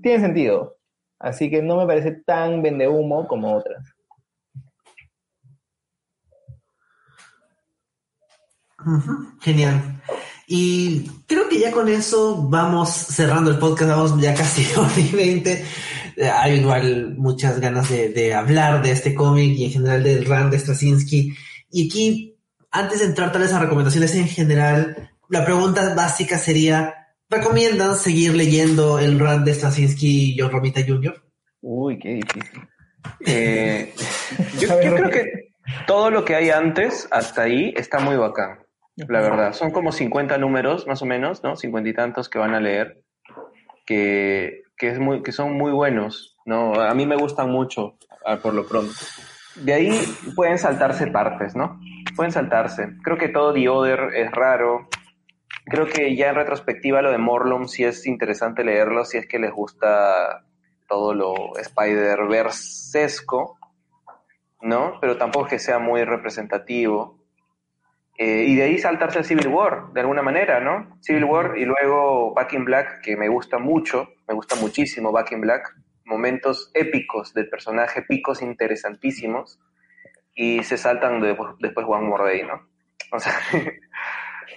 [0.03, 0.77] Tiene sentido.
[1.19, 3.83] Así que no me parece tan vendehumo como otras.
[9.41, 9.81] Genial.
[10.47, 14.99] Y creo que ya con eso vamos cerrando el podcast, vamos ya casi a hora
[14.99, 15.65] y 20.
[16.17, 20.25] Eh, Hay igual muchas ganas de, de hablar de este cómic y en general del
[20.25, 21.35] run de Straczynski.
[21.71, 22.35] Y aquí,
[22.71, 26.93] antes de entrar tal vez a recomendaciones en general, la pregunta básica sería,
[27.29, 31.23] ¿recomiendan seguir leyendo el run de Straczynski y John Romita Jr.?
[31.61, 32.61] Uy, qué difícil.
[33.25, 33.93] Eh,
[34.61, 35.51] yo, yo creo que
[35.85, 38.62] todo lo que hay antes, hasta ahí, está muy bacán.
[38.95, 41.55] La verdad, son como 50 números, más o menos, ¿no?
[41.55, 43.01] 50 y tantos que van a leer,
[43.85, 46.75] que, que, es muy, que son muy buenos, ¿no?
[46.75, 47.97] A mí me gustan mucho,
[48.41, 48.93] por lo pronto.
[49.55, 49.99] De ahí
[50.35, 51.79] pueden saltarse partes, ¿no?
[52.15, 52.89] Pueden saltarse.
[53.03, 54.87] Creo que todo The Other es raro.
[55.65, 59.39] Creo que ya en retrospectiva lo de Morlum sí es interesante leerlo, si es que
[59.39, 60.45] les gusta
[60.87, 63.57] todo lo Spider-Versesco,
[64.61, 64.97] ¿no?
[64.99, 67.22] Pero tampoco que sea muy representativo.
[68.17, 70.97] Eh, y de ahí saltarse a Civil War, de alguna manera, ¿no?
[71.01, 75.31] Civil War y luego Back in Black, que me gusta mucho, me gusta muchísimo Back
[75.31, 75.75] in Black,
[76.05, 79.59] momentos épicos del personaje, picos interesantísimos,
[80.35, 82.67] y se saltan de- después More Day, ¿no?
[83.11, 83.33] O sea,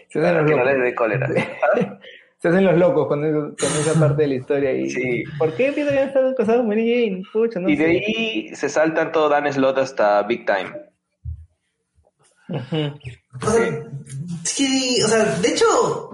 [0.09, 0.85] Se hacen los que no les locos.
[0.85, 1.29] dé cólera.
[2.39, 4.73] Se hacen los locos con, eso- con esa parte de la historia.
[4.73, 5.25] Y, Sí.
[5.39, 7.23] ¿Por qué Peter ya está casado con Mary Jane?
[7.33, 10.71] Pucha, no Y de ahí se saltan todo Dan Slot hasta Big Time.
[12.49, 12.99] Ujú.
[13.43, 13.85] O sea,
[14.45, 16.11] sí, o sea, de hecho,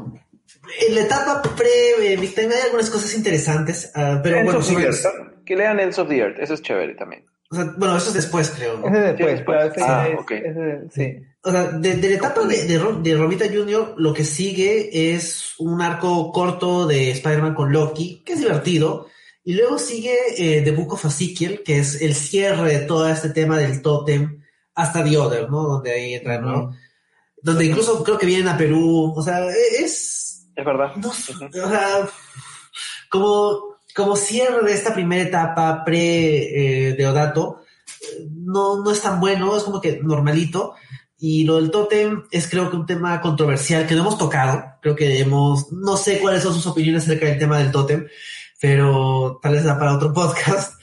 [0.88, 4.68] en la etapa pre Big Time hay algunas cosas interesantes, ah, pero Ends bueno, of
[4.76, 5.44] the Earth.
[5.44, 7.24] Que lean Ends of the Earth, eso es chévere también.
[7.50, 8.78] o sea, bueno, eso es después, creo.
[8.78, 8.86] ¿no?
[8.88, 9.72] Ese es después, después.
[9.76, 10.30] ese Ah, es- ok.
[10.30, 11.26] ese- sí.
[11.44, 15.54] O sea, de, de la etapa de, de, de Romita Jr., lo que sigue es
[15.58, 19.08] un arco corto de Spider-Man con Loki, que es divertido.
[19.44, 23.30] Y luego sigue eh, The Book of Ezekiel, que es el cierre de todo este
[23.30, 24.40] tema del tótem
[24.76, 25.64] hasta The Other, ¿no?
[25.64, 26.70] Donde ahí entra, ¿no?
[27.42, 29.12] Donde incluso creo que vienen a Perú.
[29.16, 30.46] O sea, e- es.
[30.54, 30.94] Es verdad.
[30.96, 31.12] No o
[31.68, 32.08] sea,
[33.08, 37.62] como, como cierre de esta primera etapa pre eh, Deodato,
[38.02, 40.74] eh, no, no es tan bueno, es como que normalito.
[41.18, 44.64] Y lo del tótem es creo que un tema controversial que no hemos tocado.
[44.80, 48.08] Creo que hemos, no sé cuáles son sus opiniones acerca del tema del tótem,
[48.60, 50.74] pero tal vez da para otro podcast.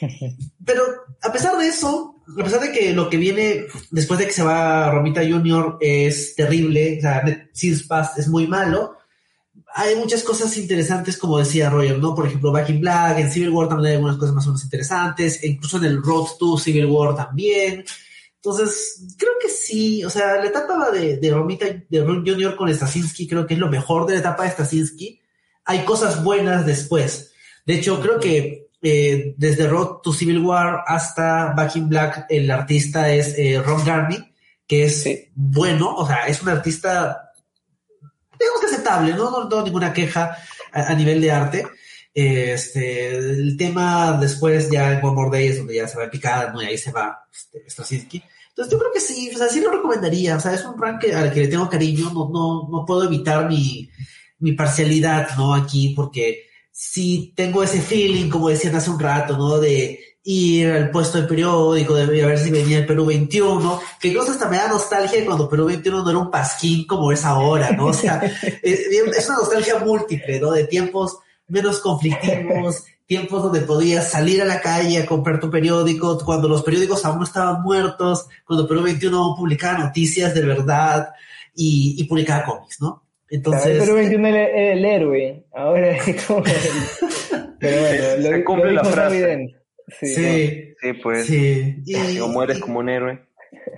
[0.64, 0.82] Pero
[1.22, 4.42] a pesar de eso, a pesar de que lo que viene después de que se
[4.42, 5.78] va Romita Jr.
[5.80, 8.96] es terrible, o sea, Seals Pass es muy malo,
[9.74, 12.14] hay muchas cosas interesantes, como decía Roger, ¿no?
[12.14, 14.64] Por ejemplo, Back in Black, en Civil War también hay algunas cosas más o menos
[14.64, 17.84] interesantes, e incluso en el Road to Civil War también.
[18.36, 22.56] Entonces, creo que sí, o sea, la etapa de, de Romita, de Ron Jr.
[22.56, 25.20] con Straczynski creo que es lo mejor de la etapa de Straczynski.
[25.64, 27.32] Hay cosas buenas después.
[27.66, 32.50] De hecho, creo que eh, desde Road to Civil War hasta Back in Black, el
[32.50, 34.18] artista es eh, Ron Garney,
[34.66, 35.28] que es Sí.
[35.34, 37.32] bueno, o sea, es un artista,
[38.38, 39.30] digamos que aceptable, ¿no?
[39.30, 40.36] No tengo ninguna queja
[40.72, 41.66] a, a nivel de arte.
[42.14, 46.10] Este, el tema después ya en One More Day es donde ya se va a
[46.10, 46.62] picar, ¿no?
[46.62, 48.22] Y ahí se va este, Straczynski.
[48.50, 50.36] Entonces yo creo que sí, o sea, sí lo recomendaría.
[50.36, 53.04] O sea, es un rank que- al que le tengo cariño, no, no, no puedo
[53.04, 53.88] evitar mi,
[54.40, 55.54] mi parcialidad, ¿no?
[55.54, 56.47] Aquí, porque
[56.80, 59.58] sí tengo ese feeling, como decían hace un rato, ¿no?
[59.58, 64.30] De ir al puesto de periódico, de ver si venía el Perú 21, que incluso
[64.30, 67.86] hasta me da nostalgia cuando Perú 21 no era un pasquín como es ahora, ¿no?
[67.86, 68.20] O sea,
[68.62, 70.52] es, es una nostalgia múltiple, ¿no?
[70.52, 71.18] De tiempos
[71.48, 76.62] menos conflictivos, tiempos donde podías salir a la calle a comprar tu periódico, cuando los
[76.62, 81.08] periódicos aún no estaban muertos, cuando Perú 21 publicaba noticias de verdad
[81.56, 83.07] y, y publicaba cómics, ¿no?
[83.30, 86.52] Entonces, Pero 21 era, era el héroe, ahora es como el-
[87.58, 89.54] Pero bueno, Se lo, cumple lo la frase.
[90.00, 91.26] Sí, sí, Sí, pues.
[91.26, 91.82] sí.
[91.84, 93.20] Si no mueres y- como un héroe.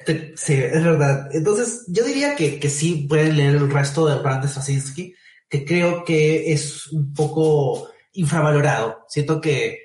[0.05, 1.29] Te- Sí, es verdad.
[1.33, 5.15] Entonces, yo diría que, que sí pueden leer el resto del brand de Straczynski,
[5.49, 9.05] que creo que es un poco infravalorado.
[9.09, 9.79] Siento que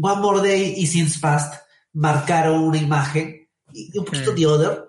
[0.00, 1.54] One More Day y Since Past
[1.92, 4.34] marcaron una imagen y un poquito Mm.
[4.36, 4.84] The Other,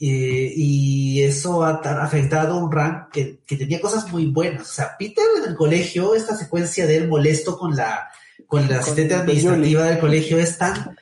[0.00, 4.62] eh, y eso ha ta- afectado a un rank que, que tenía cosas muy buenas.
[4.62, 8.08] O sea, Peter en el colegio, esta secuencia de él molesto con la,
[8.46, 10.96] con la asistente con administrativa del colegio es tan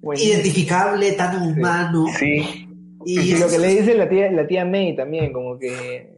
[0.00, 0.32] Buenísimo.
[0.34, 2.06] identificable, tan humano.
[2.18, 2.68] Sí.
[3.04, 6.14] Y Y lo que le dice la tía, la tía May también, como que...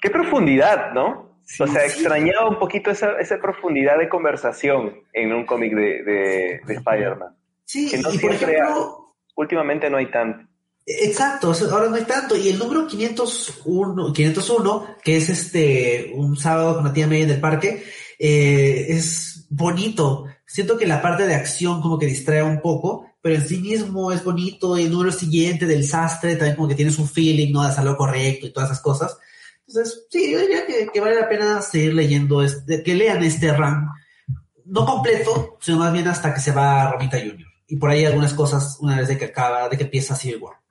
[0.00, 1.38] Qué profundidad, ¿no?
[1.44, 1.86] Sí, o sea, sí.
[1.86, 7.34] extrañaba un poquito esa, esa profundidad de conversación en un cómic de, de, de Spider-Man.
[7.64, 10.46] Sí, que no y por ejemplo, Últimamente no hay tanto.
[10.86, 12.36] Exacto, ahora no hay tanto.
[12.36, 17.30] Y el número 501, 501 que es este un sábado con la tía May en
[17.30, 17.84] el parque,
[18.18, 20.26] eh, es bonito.
[20.46, 24.12] Siento que la parte de acción como que distrae un poco, pero en sí mismo
[24.12, 24.78] es bonito.
[24.78, 27.62] Y el número siguiente del sastre también como que tienes un feeling, ¿no?
[27.62, 29.16] De hacer lo correcto y todas esas cosas.
[29.66, 33.88] Entonces, sí, yo diría que, vale la pena seguir leyendo, este, que lean este run.
[34.66, 37.46] No completo, sino más bien hasta que se va Romita Jr.
[37.66, 40.61] Y por ahí algunas cosas una vez de que acaba, de que empieza Civil War.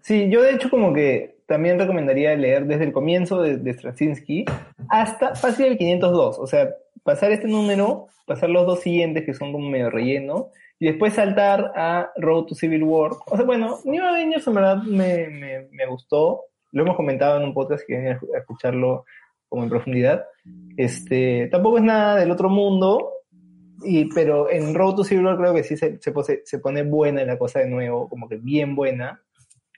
[0.00, 4.44] Sí, yo de hecho como que también recomendaría leer desde el comienzo de, de Straczynski
[4.88, 6.68] hasta fácil el 502, o sea,
[7.02, 11.72] pasar este número, pasar los dos siguientes que son como medio relleno, y después saltar
[11.74, 13.12] a Road to Civil War.
[13.26, 16.42] O sea, bueno, New Avengers en verdad me, me, me gustó,
[16.72, 19.04] lo hemos comentado en un podcast que viene a escucharlo
[19.48, 20.24] como en profundidad.
[20.76, 23.12] Este, tampoco es nada del otro mundo,
[23.82, 26.12] y, pero en Road to War creo que sí se, se,
[26.44, 29.22] se pone buena la cosa de nuevo, como que bien buena.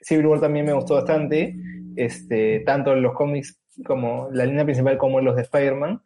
[0.01, 1.55] Civil War también me gustó bastante,
[1.95, 6.01] este, tanto en los cómics como la línea principal como los de Spider-Man.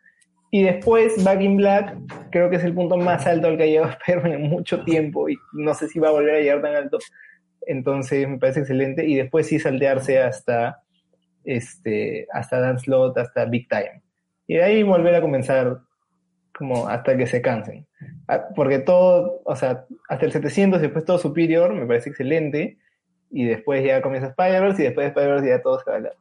[0.52, 1.98] Y después Back in Black
[2.32, 5.30] creo que es el punto más alto al que ha llegado Spider-Man en mucho tiempo
[5.30, 6.98] y no sé si va a volver a llegar tan alto.
[7.66, 9.06] Entonces me parece excelente.
[9.06, 10.82] Y después sí saltearse hasta,
[11.44, 14.02] este, hasta Dan Slott, hasta Big Time.
[14.48, 15.80] Y de ahí volver a comenzar
[16.58, 17.86] como hasta que se cansen.
[18.28, 22.78] Ah, Porque todo, o sea, hasta el 700 y después todo Superior me parece excelente.
[23.32, 26.12] Y después ya comienza Spider-Verse y después de Spider-Verse ya todo se va a.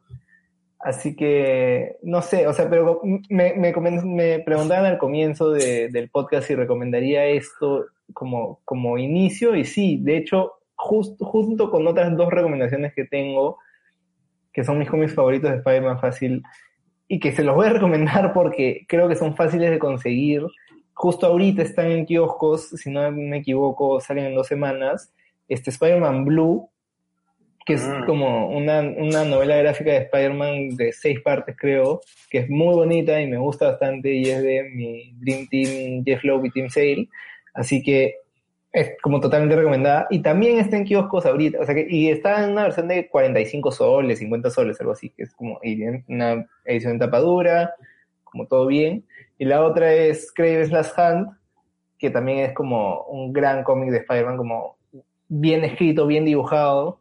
[0.79, 6.09] Así que, no sé, o sea, pero me, me, me preguntaban al comienzo de- del
[6.09, 12.15] podcast si recomendaría esto como, como inicio, y sí, de hecho, just- junto con otras
[12.15, 13.57] dos recomendaciones que tengo,
[14.53, 16.43] que son mis cómics favoritos de Spider-Man fácil,
[17.07, 20.43] y que se los voy a recomendar porque creo que son fáciles de conseguir.
[20.93, 25.13] Justo ahorita están en kioscos, si no me equivoco, salen en dos semanas.
[25.47, 26.69] Este Spider-Man Blue,
[27.65, 28.05] que es Mm.
[28.05, 33.19] como una, una novela gráfica de Spider-Man de seis partes, creo, que es muy bonita
[33.21, 37.09] y me gusta bastante y es de mi Dream Team, Jeff Loeb y Team Sale.
[37.53, 38.15] Así que
[38.75, 40.05] es como totalmente recomendada.
[40.09, 43.07] Y también está en kioscos ahorita, o sea que, y está en una versión de
[43.07, 45.59] 45 soles, 50 soles, algo así, que es como
[46.09, 47.73] una edición en tapa dura,
[48.25, 49.05] como todo bien.
[49.37, 51.29] Y la otra es Kraven's Last Hand,
[51.97, 54.75] que también es como un gran cómic de Spider-Man, como
[55.29, 56.99] bien escrito, bien dibujado.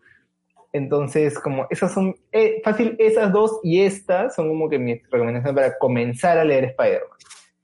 [0.73, 5.55] Entonces, como esas son, eh, fácil, esas dos y estas son como que mis recomendaciones
[5.55, 7.19] para comenzar a leer Spider-Man.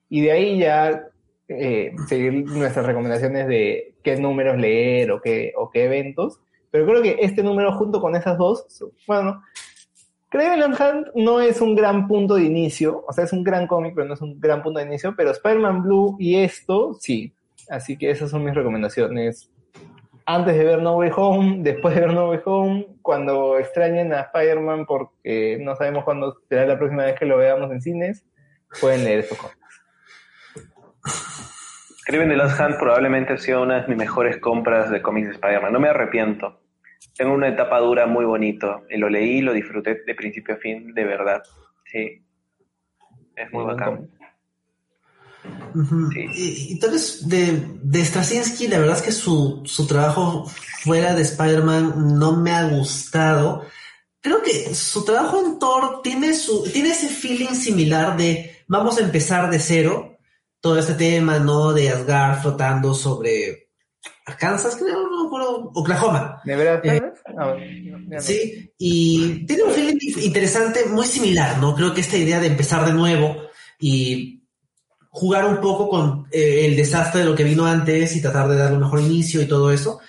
[0.08, 1.04] Y de ahí ya
[1.50, 6.40] eh, seguir nuestras recomendaciones de qué números leer o qué, o qué eventos.
[6.70, 8.64] Pero creo que este número junto con esas dos,
[9.06, 9.42] bueno,
[10.28, 13.94] Craven Hunt no es un gran punto de inicio, o sea, es un gran cómic,
[13.96, 17.32] pero no es un gran punto de inicio, pero Spider-Man Blue y esto, sí.
[17.68, 19.50] Así que esas son mis recomendaciones.
[20.26, 24.20] Antes de ver No Way Home, después de ver No Way Home, cuando extrañen a
[24.20, 28.24] Spider-Man porque no sabemos cuándo será la próxima vez que lo veamos en cines,
[28.80, 29.59] pueden leer estos cómics.
[32.04, 35.34] Kraven the Last Hand probablemente ha sido una de mis mejores compras de cómics de
[35.34, 35.72] Spider-Man.
[35.72, 36.60] No me arrepiento.
[37.16, 38.82] Tengo una etapa dura muy bonito.
[38.90, 41.42] Y lo leí y lo disfruté de principio a fin, de verdad.
[41.84, 42.22] Sí.
[43.36, 44.10] Es muy Buen bacán.
[46.12, 46.26] Sí.
[46.34, 50.46] Y, y tal vez de, de Straczynski, la verdad es que su, su trabajo
[50.82, 53.64] fuera de Spider-Man no me ha gustado.
[54.20, 59.02] Creo que su trabajo en Thor tiene, su, tiene ese feeling similar de vamos a
[59.02, 60.09] empezar de cero.
[60.60, 61.72] Todo este tema, ¿no?
[61.72, 63.70] De Asgard flotando sobre
[64.38, 66.40] Kansas, creo, no me acuerdo, Oklahoma.
[66.44, 66.86] ¿De verdad?
[66.86, 67.02] Eh?
[67.26, 68.20] Ah, no, ya no.
[68.20, 71.74] Sí, y tiene un feeling interesante, muy similar, ¿no?
[71.74, 73.36] Creo que esta idea de empezar de nuevo
[73.78, 74.42] y
[75.10, 78.56] jugar un poco con eh, el desastre de lo que vino antes y tratar de
[78.56, 80.00] darle un mejor inicio y todo eso.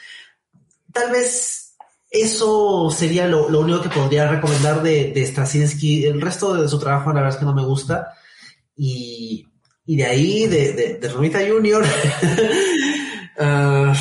[0.94, 1.76] Tal vez
[2.10, 6.06] eso sería lo, lo único que podría recomendar de, de Straczynski.
[6.06, 8.14] El resto de su trabajo, la verdad es que no me gusta.
[8.76, 9.48] Y,
[9.86, 11.84] y de ahí, de, de, de Romita Jr.,
[13.40, 13.94] ah,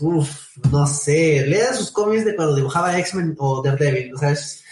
[0.00, 4.64] uf, no sé, lean sus cómics de cuando dibujaba X-Men o Daredevil, o sea, es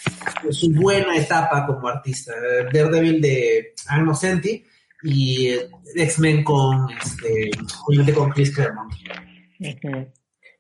[0.51, 2.33] su buena etapa como artista.
[2.73, 4.65] Daredevil de Arno Senti
[5.05, 5.51] y
[5.97, 7.51] X-Men con, este,
[7.87, 8.93] obviamente con Chris Claremont.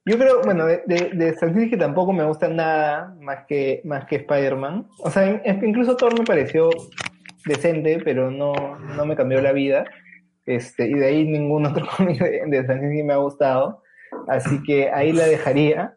[0.05, 4.16] Yo creo, bueno, de, de, de Straczynski tampoco me gusta nada más que, más que
[4.16, 4.89] Spider-Man.
[5.01, 6.70] O sea, in- incluso Thor me pareció
[7.48, 9.84] decente, pero no, no me cambió la vida.
[10.46, 13.82] Este, y de ahí ningún otro cómic de, de Straczynski me ha gustado.
[14.28, 15.96] Así que ahí la dejaría.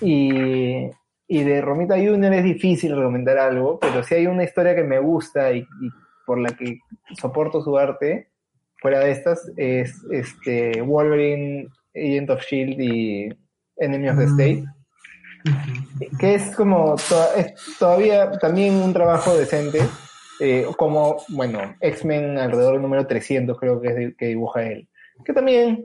[0.00, 0.90] Y,
[1.26, 4.98] y de Romita Junior es difícil recomendar algo, pero si hay una historia que me
[4.98, 5.90] gusta y, y
[6.26, 6.78] por la que
[7.20, 8.28] soporto su arte,
[8.80, 11.66] fuera de estas, es este Wolverine,
[11.96, 13.28] Agent of Shield y
[13.76, 14.28] Enemy of the Mm.
[14.40, 14.64] State,
[16.20, 19.80] que es como to- es todavía también un trabajo decente,
[20.40, 24.88] eh, como, bueno, X-Men alrededor del número 300 creo que es de- que dibuja él,
[25.24, 25.84] que también,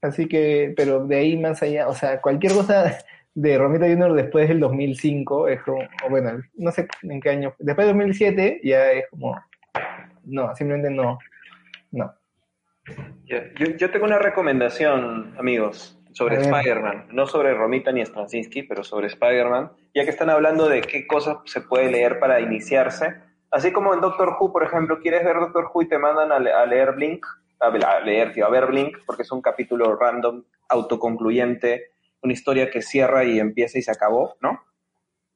[0.00, 2.98] así que, pero de ahí más allá, o sea, cualquier cosa
[3.34, 7.54] de Romita Junior después del 2005 es como, o bueno, no sé en qué año,
[7.58, 9.40] después del 2007 ya es como,
[10.24, 11.18] no, simplemente no,
[11.90, 12.14] no.
[13.26, 13.38] Yo,
[13.78, 16.36] yo tengo una recomendación, amigos, sobre.
[16.36, 17.06] Spider-Man.
[17.12, 19.70] No sobre Romita ni Straczynski, pero sobre Spider-Man.
[19.94, 23.14] Ya que están hablando de qué cosas se puede leer para iniciarse.
[23.52, 26.38] Así como en Doctor Who, por ejemplo, quieres ver Doctor Who y te mandan a,
[26.40, 27.24] le- a leer Blink,
[27.60, 27.70] a,
[28.00, 31.90] leer, tío, a ver Blink, porque es un capítulo random, autoconcluyente,
[32.22, 34.60] una historia que cierra y empieza y se acabó, ¿no?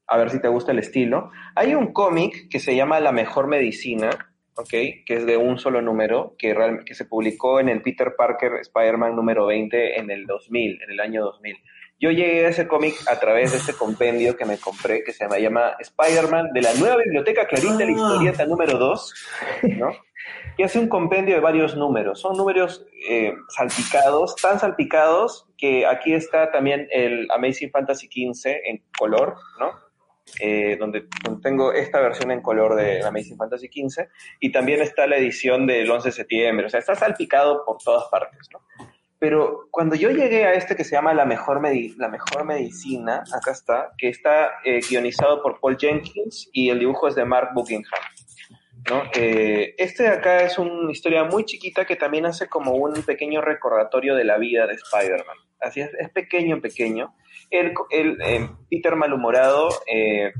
[0.07, 1.31] A ver si te gusta el estilo.
[1.55, 4.09] Hay un cómic que se llama La Mejor Medicina,
[4.55, 4.69] ¿ok?
[4.69, 9.15] Que es de un solo número, que, que se publicó en el Peter Parker Spider-Man
[9.15, 11.57] número 20 en el 2000, en el año 2000.
[11.99, 15.27] Yo llegué a ese cómic a través de ese compendio que me compré, que se
[15.39, 17.95] llama, Spider-Man de la nueva biblioteca Clarín de la Ah.
[17.95, 19.13] historieta número 2,
[19.77, 19.89] ¿no?
[20.55, 22.19] Que hace un compendio de varios números.
[22.19, 28.83] Son números eh, salpicados, tan salpicados que aquí está también el Amazing Fantasy 15 en
[28.97, 29.71] color, ¿no?
[30.41, 34.09] eh, donde, donde tengo esta versión en color de Amazing Fantasy 15
[34.41, 38.09] y también está la edición del 11 de septiembre, o sea, está salpicado por todas
[38.11, 38.59] partes, ¿no?
[39.19, 43.23] Pero cuando yo llegué a este que se llama La Mejor, Medi- la mejor Medicina,
[43.33, 47.49] acá está, que está eh, guionizado por Paul Jenkins y el dibujo es de Mark
[47.55, 48.01] Buckingham.
[48.89, 49.03] ¿no?
[49.15, 53.41] Eh, este de acá es una historia muy chiquita que también hace como un pequeño
[53.41, 55.35] recordatorio de la vida de Spider-Man.
[55.59, 57.13] Así es, es pequeño, pequeño.
[57.49, 60.31] El, el, eh, Peter malhumorado eh,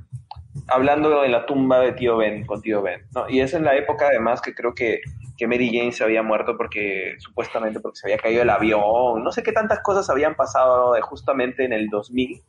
[0.68, 3.02] hablando en la tumba de tío Ben, con tío Ben.
[3.16, 3.28] ¿no?
[3.30, 5.02] Y es en la época además que creo que,
[5.38, 9.24] que Mary Jane se había muerto porque supuestamente porque se había caído el avión.
[9.24, 12.42] No sé qué tantas cosas habían pasado justamente en el 2000,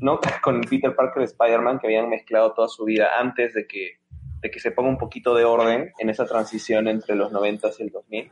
[0.00, 0.20] ¿no?
[0.42, 3.98] Con Peter Parker de Spider-Man que habían mezclado toda su vida antes de que
[4.42, 7.82] de que se ponga un poquito de orden en esa transición entre los 90 y
[7.82, 8.30] el 2000.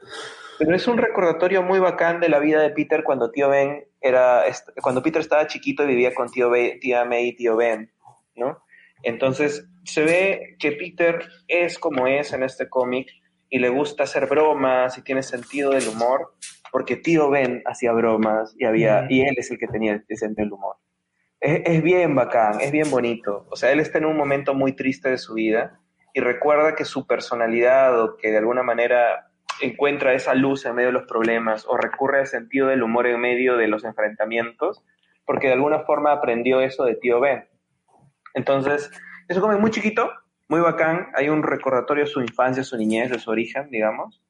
[0.58, 4.44] Pero es un recordatorio muy bacán de la vida de Peter cuando tío Ben era,
[4.82, 7.90] cuando Peter estaba chiquito y vivía con tío tía May y tío Ben,
[8.36, 8.62] ¿no?
[9.02, 13.08] Entonces se ve que Peter es como es en este cómic
[13.54, 16.34] y le gusta hacer bromas y tiene sentido del humor
[16.72, 20.44] porque tío Ben hacía bromas y había y él es el que tenía el sentido
[20.44, 20.74] del humor.
[21.38, 23.46] Es, es bien bacán, es bien bonito.
[23.52, 25.78] O sea, él está en un momento muy triste de su vida
[26.12, 30.88] y recuerda que su personalidad o que de alguna manera encuentra esa luz en medio
[30.88, 34.82] de los problemas o recurre al sentido del humor en medio de los enfrentamientos,
[35.24, 37.48] porque de alguna forma aprendió eso de tío Ben.
[38.34, 38.90] Entonces,
[39.28, 40.10] es un cómic muy chiquito,
[40.48, 44.22] muy bacán, hay un recordatorio de su infancia, su niñez, de su origen, digamos,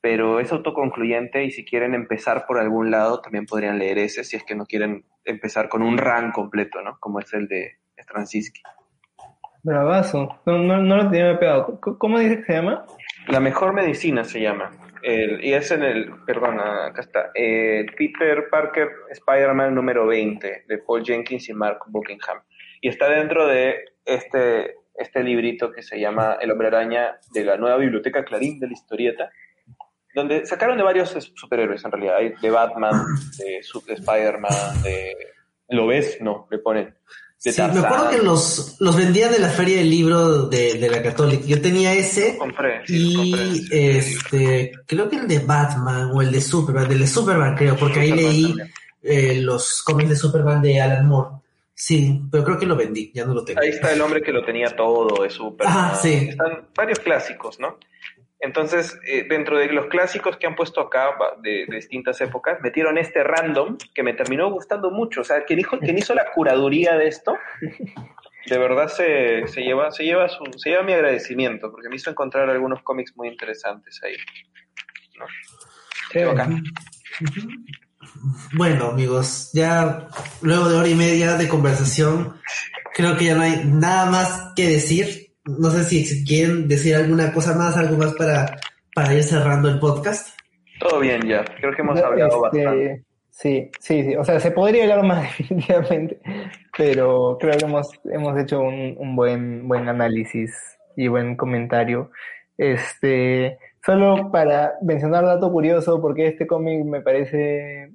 [0.00, 4.36] pero es autoconcluyente y si quieren empezar por algún lado, también podrían leer ese, si
[4.36, 6.96] es que no quieren empezar con un run completo, ¿no?
[6.98, 8.60] Como es el de Straczynski.
[9.62, 10.40] Bravazo.
[10.46, 11.78] No, no, no lo tenía pegado.
[11.80, 12.84] ¿Cómo dices que se llama?
[13.28, 14.72] La mejor medicina se llama.
[15.02, 17.30] El- y es en el, perdona, acá está.
[17.34, 22.38] eh, Peter Parker Spider-Man número 20 de Paul Jenkins y Mark Buckingham.
[22.80, 27.56] Y está dentro de este, este librito que se llama El Hombre Araña de la
[27.56, 29.30] nueva biblioteca Clarín de la historieta.
[30.14, 32.38] donde sacaron de varios superhéroes en realidad.
[32.40, 33.04] De Batman,
[33.38, 35.16] de, de Spider-Man, de...
[35.68, 36.18] ¿Lo ves?
[36.20, 36.94] No, le ponen.
[37.44, 40.88] De Sí, me acuerdo que los, los vendían de la feria del libro de, de
[40.90, 41.42] la Católica.
[41.44, 43.68] Yo tenía ese Compré, sí, lo compré, y sí.
[43.72, 48.00] este, creo que el de Batman o el de Superman, el de Superman creo, porque
[48.00, 48.54] ahí leí
[49.02, 51.41] eh, los cómics de Superman de Alan Moore.
[51.74, 53.60] Sí, pero creo que lo vendí, ya no lo tengo.
[53.60, 55.76] Ahí está el hombre que lo tenía todo, de Superman.
[55.76, 56.28] Ajá, sí.
[56.30, 57.78] Están varios clásicicos, ¿no?
[58.40, 62.98] Entonces, eh, dentro de los clásicos que han puesto acá de, de distintas épocas, metieron
[62.98, 65.20] este random que me terminó gustando mucho.
[65.20, 67.36] O sea, quien, dijo, quien hizo la curaduría de esto,
[68.46, 72.10] de verdad se, se lleva, se, lleva su, se lleva mi agradecimiento, porque me hizo
[72.10, 74.16] encontrar algunos cómics muy interesantes ahí.
[75.18, 75.26] ¿no?
[76.26, 76.62] Bacán.
[78.54, 80.08] Bueno, amigos, ya
[80.40, 82.34] luego de hora y media de conversación,
[82.94, 85.32] creo que ya no hay nada más que decir.
[85.44, 88.58] No sé si quieren decir alguna cosa más, algo más para,
[88.94, 90.38] para ir cerrando el podcast.
[90.78, 93.04] Todo bien ya, creo que hemos hablado Este, bastante.
[93.30, 94.16] Sí, sí, sí.
[94.16, 96.20] O sea, se podría hablar más definitivamente,
[96.76, 100.52] pero creo que hemos, hemos hecho un, un buen, buen análisis
[100.96, 102.10] y buen comentario.
[102.58, 107.92] Este, solo para mencionar dato curioso, porque este cómic me parece,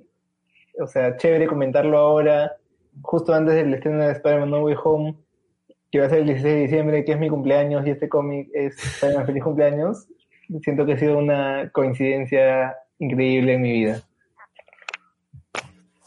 [0.79, 2.57] o sea, chévere comentarlo ahora,
[3.01, 5.15] justo antes del estreno de Spider-Man No Way Home,
[5.91, 8.49] que va a ser el 16 de diciembre, que es mi cumpleaños, y este cómic
[8.53, 10.07] es Spider-Man Feliz Cumpleaños.
[10.61, 14.01] Siento que ha sido una coincidencia increíble en mi vida.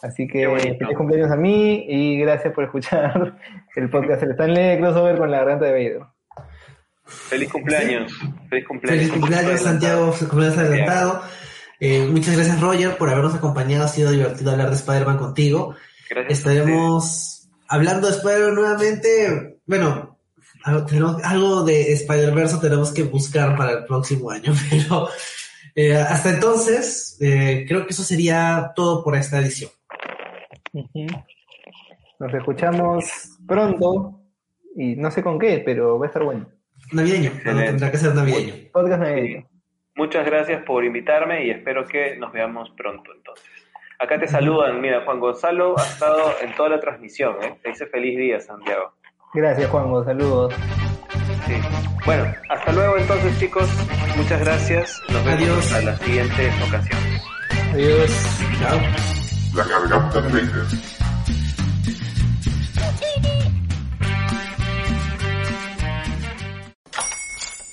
[0.02, 0.48] Así que
[0.78, 3.36] feliz cumpleaños a mí y gracias por escuchar
[3.76, 6.06] el podcast El Stanley Crossover con la garganta de Vader.
[7.10, 8.12] Feliz cumpleaños.
[8.48, 9.00] Feliz cumpleaños.
[9.06, 11.22] Feliz cumpleaños, Santiago, cumpleaños adelantado.
[11.80, 13.84] Eh, muchas gracias, Roger, por habernos acompañado.
[13.84, 15.74] Ha sido divertido hablar de Spider-Man contigo.
[16.08, 16.38] Gracias.
[16.38, 19.58] Estaremos hablando de Spider-Man nuevamente.
[19.66, 20.18] Bueno,
[20.64, 25.08] algo, tenemos- algo de Spider-Verse tenemos que buscar para el próximo año, pero
[25.74, 29.70] eh, hasta entonces, eh, creo que eso sería todo por esta edición.
[32.18, 33.04] Nos escuchamos
[33.46, 34.20] pronto
[34.76, 36.46] y no sé con qué, pero va a estar bueno.
[36.92, 37.30] Navideño.
[37.30, 37.66] Excelente.
[37.66, 38.54] tendrá que ser navideño.
[38.72, 39.46] Podcast navideño.
[39.96, 43.46] Muchas gracias por invitarme y espero que nos veamos pronto entonces.
[43.98, 47.58] Acá te saludan, mira, Juan Gonzalo ha estado en toda la transmisión, ¿eh?
[47.62, 48.94] Te dice feliz día, Santiago.
[49.34, 50.02] Gracias, Juanjo.
[50.04, 50.54] Saludos.
[51.46, 51.54] Sí.
[52.06, 53.68] Bueno, hasta luego entonces, chicos.
[54.16, 55.02] Muchas gracias.
[55.10, 55.72] Nos vemos Adiós.
[55.74, 57.00] a la siguiente ocasión.
[57.74, 58.38] Adiós.
[58.58, 58.78] Chao.
[59.54, 60.99] La garganta